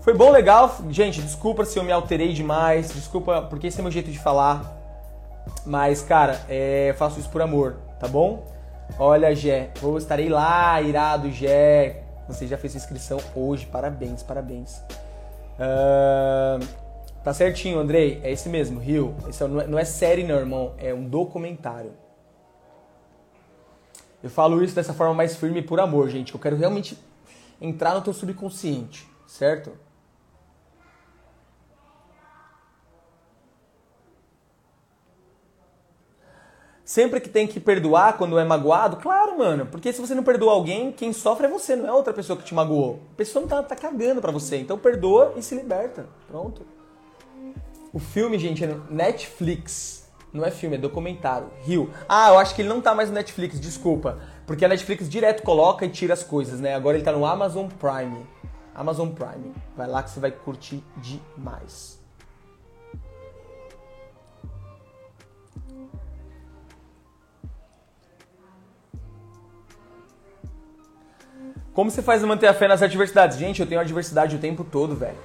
Foi 0.02 0.14
bom, 0.14 0.32
legal. 0.32 0.76
Gente, 0.90 1.22
desculpa 1.22 1.64
se 1.64 1.80
eu 1.80 1.84
me 1.84 1.92
alterei 1.92 2.34
demais, 2.34 2.92
desculpa 2.92 3.42
porque 3.44 3.68
esse 3.68 3.80
é 3.80 3.82
meu 3.82 3.92
jeito 3.92 4.12
de 4.12 4.20
falar. 4.20 4.78
Mas, 5.66 6.02
cara, 6.02 6.42
é, 6.50 6.94
faço 6.98 7.20
isso 7.20 7.30
por 7.30 7.42
amor, 7.42 7.78
tá 8.00 8.08
bom? 8.08 8.44
Olha, 9.00 9.36
Gé, 9.36 9.72
eu 9.82 9.98
estarei 9.98 10.30
lá, 10.30 10.80
irado, 10.82 11.32
Gé. 11.32 12.04
Você 12.28 12.46
já 12.46 12.58
fez 12.58 12.74
sua 12.74 12.78
inscrição 12.78 13.20
hoje, 13.36 13.66
parabéns, 13.66 14.22
parabéns. 14.22 14.82
Uh, 15.58 16.64
tá 17.24 17.34
certinho, 17.34 17.80
Andrei, 17.80 18.22
é 18.24 18.32
esse 18.32 18.48
mesmo, 18.50 18.80
Rio. 18.80 19.16
Esse 19.28 19.44
não, 19.48 19.62
é, 19.62 19.68
não 19.68 19.80
é 19.80 19.84
série, 19.84 20.24
não, 20.24 20.36
irmão, 20.36 20.74
é 20.78 20.94
um 20.94 21.10
documentário. 21.10 21.92
Eu 24.22 24.30
falo 24.30 24.64
isso 24.64 24.76
dessa 24.76 24.94
forma 24.94 25.14
mais 25.14 25.36
firme 25.36 25.62
por 25.62 25.80
amor, 25.80 26.10
gente. 26.10 26.34
Eu 26.34 26.40
quero 26.40 26.56
realmente 26.56 26.98
entrar 27.60 27.96
no 27.96 28.02
teu 28.02 28.14
subconsciente, 28.14 29.08
certo? 29.28 29.72
Sempre 36.94 37.20
que 37.20 37.28
tem 37.28 37.48
que 37.48 37.60
perdoar 37.60 38.20
quando 38.20 38.38
é 38.38 38.46
magoado, 38.46 38.98
claro, 38.98 39.36
mano. 39.36 39.66
Porque 39.66 39.92
se 39.92 40.00
você 40.00 40.14
não 40.14 40.22
perdoa 40.22 40.54
alguém, 40.54 40.92
quem 40.92 41.12
sofre 41.12 41.48
é 41.48 41.50
você, 41.50 41.76
não 41.76 41.88
é 41.88 41.92
outra 41.92 42.14
pessoa 42.14 42.38
que 42.38 42.44
te 42.44 42.54
magoou. 42.54 43.00
A 43.14 43.16
pessoa 43.16 43.42
não 43.42 43.50
tá, 43.50 43.64
tá 43.64 43.76
cagando 43.76 44.22
pra 44.22 44.32
você. 44.32 44.58
Então 44.58 44.78
perdoa 44.78 45.34
e 45.36 45.42
se 45.42 45.56
liberta. 45.56 46.06
Pronto. 46.28 46.62
O 47.92 47.98
filme, 47.98 48.38
gente, 48.38 48.64
é 48.64 48.78
Netflix. 48.92 50.08
Não 50.32 50.46
é 50.46 50.52
filme, 50.52 50.76
é 50.76 50.80
documentário. 50.80 51.48
Rio. 51.64 51.90
Ah, 52.08 52.30
eu 52.30 52.38
acho 52.38 52.54
que 52.54 52.62
ele 52.62 52.70
não 52.70 52.80
tá 52.80 52.94
mais 52.94 53.10
no 53.10 53.16
Netflix, 53.16 53.60
desculpa. 53.60 54.20
Porque 54.46 54.64
a 54.64 54.68
Netflix 54.68 55.10
direto 55.10 55.42
coloca 55.42 55.88
e 55.88 55.90
tira 55.90 56.14
as 56.14 56.22
coisas, 56.22 56.60
né? 56.60 56.76
Agora 56.76 56.96
ele 56.96 57.04
tá 57.04 57.12
no 57.12 57.26
Amazon 57.26 57.70
Prime. 57.70 58.24
Amazon 58.76 59.10
Prime. 59.10 59.52
Vai 59.76 59.88
lá 59.88 60.04
que 60.04 60.12
você 60.12 60.20
vai 60.20 60.30
curtir 60.30 60.84
demais. 60.98 62.03
Como 71.74 71.90
você 71.90 72.04
faz 72.04 72.24
manter 72.24 72.48
a 72.48 72.54
fé 72.54 72.68
nas 72.68 72.84
adversidades? 72.84 73.38
Gente, 73.38 73.60
eu 73.60 73.66
tenho 73.66 73.82
adversidade 73.82 74.36
o 74.36 74.40
tempo 74.40 74.64
todo, 74.64 74.96
velho. 74.96 75.18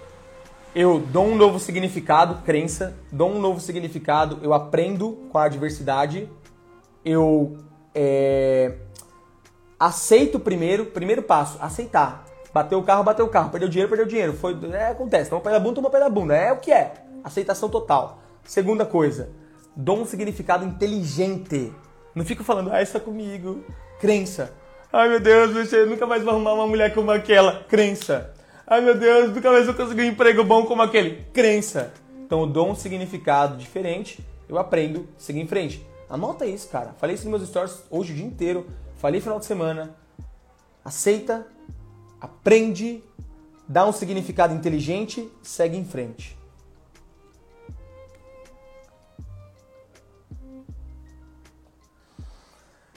Eu 0.75 0.99
dou 0.99 1.27
um 1.27 1.37
novo 1.37 1.59
significado, 1.59 2.43
crença, 2.43 2.97
dou 3.13 3.31
um 3.31 3.39
novo 3.39 3.61
significado, 3.61 4.39
eu 4.43 4.55
aprendo 4.55 5.29
com 5.31 5.37
a 5.37 5.45
adversidade, 5.45 6.29
eu 7.05 7.59
é, 7.95 8.77
aceito 9.79 10.41
primeiro, 10.41 10.87
primeiro 10.87 11.23
passo, 11.23 11.59
aceitar. 11.61 12.25
Bateu 12.53 12.79
o 12.79 12.83
carro, 12.83 13.05
bateu 13.05 13.27
o 13.27 13.29
carro, 13.29 13.51
perdeu 13.51 13.69
dinheiro, 13.69 13.91
perdeu 13.91 14.07
dinheiro. 14.07 14.33
Foi, 14.33 14.57
é, 14.73 14.89
acontece, 14.89 15.29
toma 15.29 15.43
pé 15.43 15.51
da 15.51 15.61
bunda, 15.61 15.75
toma 15.75 15.91
pé 15.91 16.01
da 16.01 16.09
bunda. 16.09 16.35
É 16.35 16.51
o 16.51 16.57
que 16.57 16.73
é. 16.73 16.95
Aceitação 17.23 17.69
total. 17.69 18.23
Segunda 18.43 18.87
coisa, 18.87 19.31
dou 19.77 19.99
um 19.99 20.07
significado 20.07 20.65
inteligente. 20.65 21.73
Não 22.15 22.25
fico 22.25 22.43
falando, 22.43 22.73
ah, 22.73 22.81
está 22.81 22.99
comigo. 22.99 23.63
Crença. 24.01 24.51
Ai 24.91 25.07
meu 25.07 25.21
Deus, 25.21 25.53
você 25.53 25.85
nunca 25.85 26.07
mais 26.07 26.23
vai 26.23 26.33
arrumar 26.33 26.55
uma 26.55 26.67
mulher 26.67 26.95
como 26.95 27.11
aquela. 27.11 27.63
Crença. 27.65 28.33
Ai 28.67 28.81
meu 28.81 28.97
Deus, 28.97 29.35
nunca 29.35 29.51
mais 29.51 29.67
vou 29.67 29.75
conseguir 29.75 30.01
um 30.01 30.07
emprego 30.07 30.43
bom 30.43 30.65
como 30.65 30.81
aquele. 30.81 31.25
Crença. 31.31 31.93
Então 32.25 32.41
eu 32.41 32.47
dou 32.47 32.71
um 32.71 32.75
significado 32.75 33.59
diferente, 33.59 34.25
eu 34.49 34.57
aprendo, 34.59 35.07
sigo 35.19 35.39
em 35.39 35.47
frente. 35.47 35.87
Anota 36.09 36.47
isso, 36.47 36.69
cara. 36.69 36.95
Falei 36.97 37.17
isso 37.17 37.29
nos 37.29 37.39
meus 37.39 37.51
stories 37.51 37.83
hoje 37.91 38.15
o 38.15 38.17
dia 38.17 38.25
inteiro. 38.25 38.67
Falei 38.97 39.21
final 39.21 39.39
de 39.39 39.45
semana. 39.45 39.95
Aceita, 40.83 41.47
aprende, 42.19 43.05
dá 43.69 43.87
um 43.87 43.93
significado 43.93 44.55
inteligente, 44.55 45.29
segue 45.43 45.77
em 45.77 45.85
frente. 45.85 46.38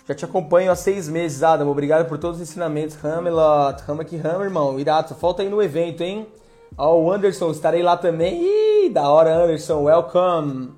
Já 0.07 0.15
te 0.15 0.25
acompanho 0.25 0.71
há 0.71 0.75
seis 0.75 1.07
meses, 1.07 1.43
Adam. 1.43 1.69
Obrigado 1.69 2.07
por 2.07 2.17
todos 2.17 2.37
os 2.37 2.49
ensinamentos. 2.49 2.97
Hamelot, 3.03 3.81
Rama 3.83 4.03
que 4.03 4.17
Rama, 4.17 4.43
irmão. 4.43 4.79
Irato, 4.79 5.13
falta 5.13 5.41
aí 5.41 5.49
no 5.49 5.61
evento, 5.61 6.01
hein? 6.01 6.27
Ó, 6.77 6.95
oh, 6.95 7.03
o 7.03 7.11
Anderson, 7.11 7.51
estarei 7.51 7.83
lá 7.83 7.95
também. 7.95 8.41
Ih, 8.41 8.89
da 8.89 9.09
hora, 9.09 9.33
Anderson. 9.33 9.83
Welcome. 9.83 10.71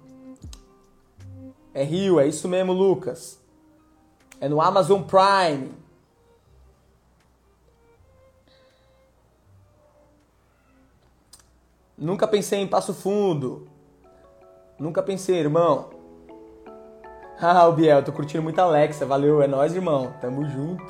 É 1.74 1.84
Rio, 1.84 2.20
é 2.20 2.28
isso 2.28 2.48
mesmo, 2.48 2.74
Lucas. 2.74 3.40
É 4.40 4.50
no 4.50 4.62
Amazon 4.62 5.02
Prime. 5.02 5.72
Nunca 11.98 12.28
pensei 12.28 12.60
em 12.60 12.68
Passo 12.68 12.94
Fundo. 12.94 13.68
Nunca 14.78 15.02
pensei, 15.02 15.38
irmão. 15.38 16.03
Ah, 17.42 17.68
o 17.68 17.74
Biel, 17.74 18.04
tô 18.04 18.12
curtindo 18.12 18.44
muito 18.44 18.60
a 18.60 18.64
Alexa. 18.64 19.06
Valeu, 19.06 19.42
é 19.42 19.48
nóis, 19.48 19.76
irmão. 19.76 20.14
Tamo 20.22 20.46
junto. 20.46 20.84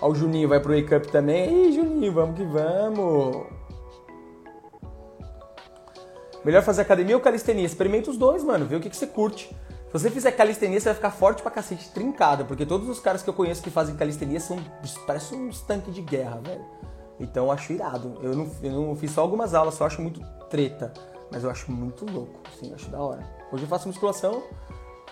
Ó, 0.00 0.08
o 0.08 0.14
Juninho 0.14 0.48
vai 0.48 0.60
pro 0.60 0.74
Wake 0.74 0.94
Up 0.94 1.08
também. 1.08 1.68
Ih, 1.68 1.72
Juninho, 1.72 2.12
vamos 2.12 2.36
que 2.36 2.44
vamos. 2.44 3.46
Melhor 6.42 6.62
fazer 6.62 6.80
academia 6.80 7.14
ou 7.14 7.20
calistenia? 7.20 7.66
Experimenta 7.66 8.10
os 8.10 8.16
dois, 8.16 8.42
mano. 8.42 8.64
Vê 8.64 8.76
o 8.76 8.80
que, 8.80 8.88
que 8.88 8.96
você 8.96 9.06
curte. 9.06 9.48
Se 9.48 9.92
você 9.92 10.10
fizer 10.10 10.32
calistenia, 10.32 10.80
você 10.80 10.86
vai 10.86 10.94
ficar 10.94 11.10
forte 11.10 11.42
pra 11.42 11.50
cacete, 11.50 11.90
trincado. 11.90 12.46
Porque 12.46 12.64
todos 12.64 12.88
os 12.88 12.98
caras 12.98 13.22
que 13.22 13.28
eu 13.28 13.34
conheço 13.34 13.62
que 13.62 13.70
fazem 13.70 13.94
calistenia 13.94 14.40
são. 14.40 14.56
parecem 15.06 15.38
uns 15.38 15.60
tanques 15.60 15.94
de 15.94 16.00
guerra, 16.00 16.40
velho. 16.42 16.64
Então 17.20 17.44
eu 17.44 17.52
acho 17.52 17.72
irado. 17.72 18.18
Eu 18.22 18.34
não, 18.34 18.50
eu 18.62 18.72
não 18.72 18.96
fiz 18.96 19.10
só 19.10 19.20
algumas 19.20 19.54
aulas, 19.54 19.74
só 19.74 19.86
acho 19.86 20.00
muito 20.00 20.20
treta. 20.48 20.92
Mas 21.30 21.44
eu 21.44 21.50
acho 21.50 21.70
muito 21.70 22.10
louco, 22.10 22.40
assim, 22.48 22.70
eu 22.70 22.74
acho 22.74 22.90
da 22.90 23.00
hora. 23.00 23.24
Hoje 23.52 23.62
eu 23.62 23.68
faço 23.68 23.86
musculação 23.86 24.42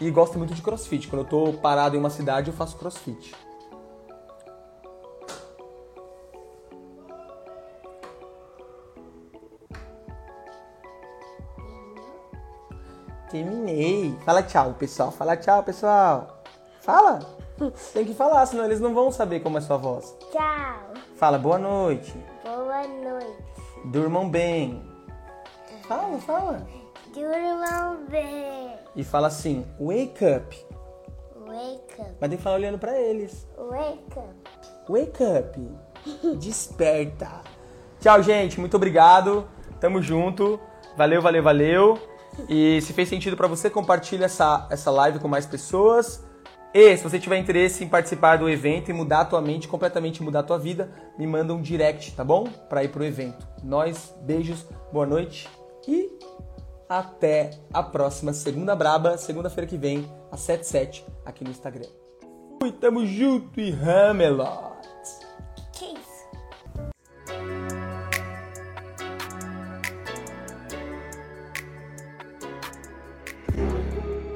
e 0.01 0.11
gosto 0.11 0.39
muito 0.39 0.55
de 0.55 0.63
crossfit. 0.63 1.07
Quando 1.07 1.23
eu 1.23 1.29
tô 1.29 1.53
parado 1.59 1.95
em 1.95 1.99
uma 1.99 2.11
cidade, 2.11 2.49
eu 2.49 2.55
faço 2.55 2.77
crossfit. 2.77 3.35
Terminei. 13.31 14.17
Fala 14.25 14.43
tchau, 14.43 14.75
pessoal. 14.75 15.13
Fala 15.13 15.37
tchau, 15.37 15.63
pessoal. 15.63 16.43
Fala. 16.81 17.21
Tem 17.93 18.05
que 18.05 18.15
falar, 18.15 18.47
senão 18.47 18.65
eles 18.65 18.81
não 18.81 18.95
vão 18.95 19.11
saber 19.11 19.41
como 19.41 19.59
é 19.59 19.61
sua 19.61 19.77
voz. 19.77 20.17
Tchau. 20.33 20.88
Fala 21.19 21.37
boa 21.37 21.59
noite. 21.59 22.15
Boa 22.45 22.87
noite. 22.87 23.43
Durmam 23.87 24.31
bem. 24.31 24.81
Fala, 25.89 26.17
fala. 26.21 26.65
Durmam 27.13 28.07
bem. 28.09 28.79
E 28.95 29.03
fala 29.03 29.27
assim, 29.27 29.67
wake 29.81 30.25
up. 30.25 30.57
Wake 31.45 32.01
up. 32.01 32.11
Mas 32.21 32.31
tem 32.31 32.37
que 32.39 32.43
falar 32.45 32.55
olhando 32.55 32.79
pra 32.79 32.97
eles. 32.97 33.49
Wake 33.59 34.17
up. 34.17 34.89
Wake 34.89 35.25
up. 35.25 36.37
Desperta. 36.39 37.41
Tchau, 38.01 38.23
gente. 38.23 38.61
Muito 38.61 38.77
obrigado. 38.77 39.45
Tamo 39.81 40.01
junto. 40.01 40.61
Valeu, 40.97 41.21
valeu, 41.21 41.43
valeu. 41.43 41.99
E 42.49 42.81
se 42.81 42.93
fez 42.93 43.09
sentido 43.09 43.37
para 43.37 43.49
você, 43.49 43.69
compartilha 43.69 44.27
essa, 44.27 44.69
essa 44.71 44.93
live 44.93 45.19
com 45.19 45.27
mais 45.27 45.47
pessoas. 45.47 46.25
E 46.73 46.97
se 46.97 47.03
você 47.03 47.19
tiver 47.19 47.39
interesse 47.39 47.83
em 47.83 47.89
participar 47.89 48.37
do 48.37 48.49
evento 48.49 48.91
e 48.91 48.95
mudar 48.95 49.21
a 49.21 49.25
tua 49.25 49.41
mente, 49.41 49.67
completamente 49.67 50.23
mudar 50.23 50.41
a 50.41 50.43
tua 50.43 50.59
vida, 50.59 50.91
me 51.19 51.27
manda 51.27 51.55
um 51.55 51.63
direct, 51.63 52.13
tá 52.15 52.23
bom? 52.23 52.45
Para 52.69 52.85
ir 52.85 52.89
pro 52.89 53.05
evento. 53.05 53.47
Nós, 53.65 54.15
beijos, 54.23 54.67
boa 54.93 55.07
noite 55.07 55.49
e 55.87 56.19
até 56.89 57.51
a 57.73 57.83
próxima 57.83 58.33
segunda 58.33 58.77
braba, 58.77 59.17
segunda-feira 59.17 59.67
que 59.67 59.77
vem, 59.77 60.11
às 60.31 60.41
7 60.41 61.05
aqui 61.25 61.43
no 61.43 61.51
Instagram. 61.51 61.89
Fui, 62.61 62.73
tamo 62.73 63.07
junto 63.07 63.61
e 63.61 63.71
Ramelot! 63.71 64.78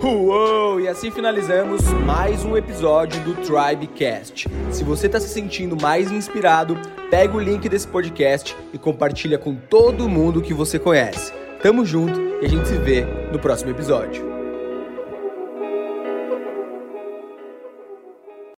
Uou! 0.03 0.81
E 0.81 0.89
assim 0.89 1.13
finalizamos 1.13 1.81
mais 2.05 2.45
um 2.45 2.57
episódio 2.57 3.23
do 3.23 3.35
Tribecast. 3.37 4.49
Se 4.73 4.83
você 4.83 5.07
está 5.07 5.21
se 5.21 5.29
sentindo 5.29 5.81
mais 5.81 6.11
inspirado, 6.11 6.77
pega 7.09 7.37
o 7.37 7.41
link 7.41 7.69
desse 7.69 7.87
podcast 7.87 8.57
e 8.73 8.79
compartilha 8.79 9.39
com 9.39 9.55
todo 9.55 10.09
mundo 10.09 10.43
que 10.43 10.53
você 10.53 10.77
conhece. 10.77 11.33
Tamo 11.63 11.87
junto 11.87 12.21
e 12.43 12.47
a 12.47 12.49
gente 12.49 12.67
se 12.67 12.79
vê 12.79 13.07
no 13.31 13.39
próximo 13.39 13.71
episódio. 13.71 14.32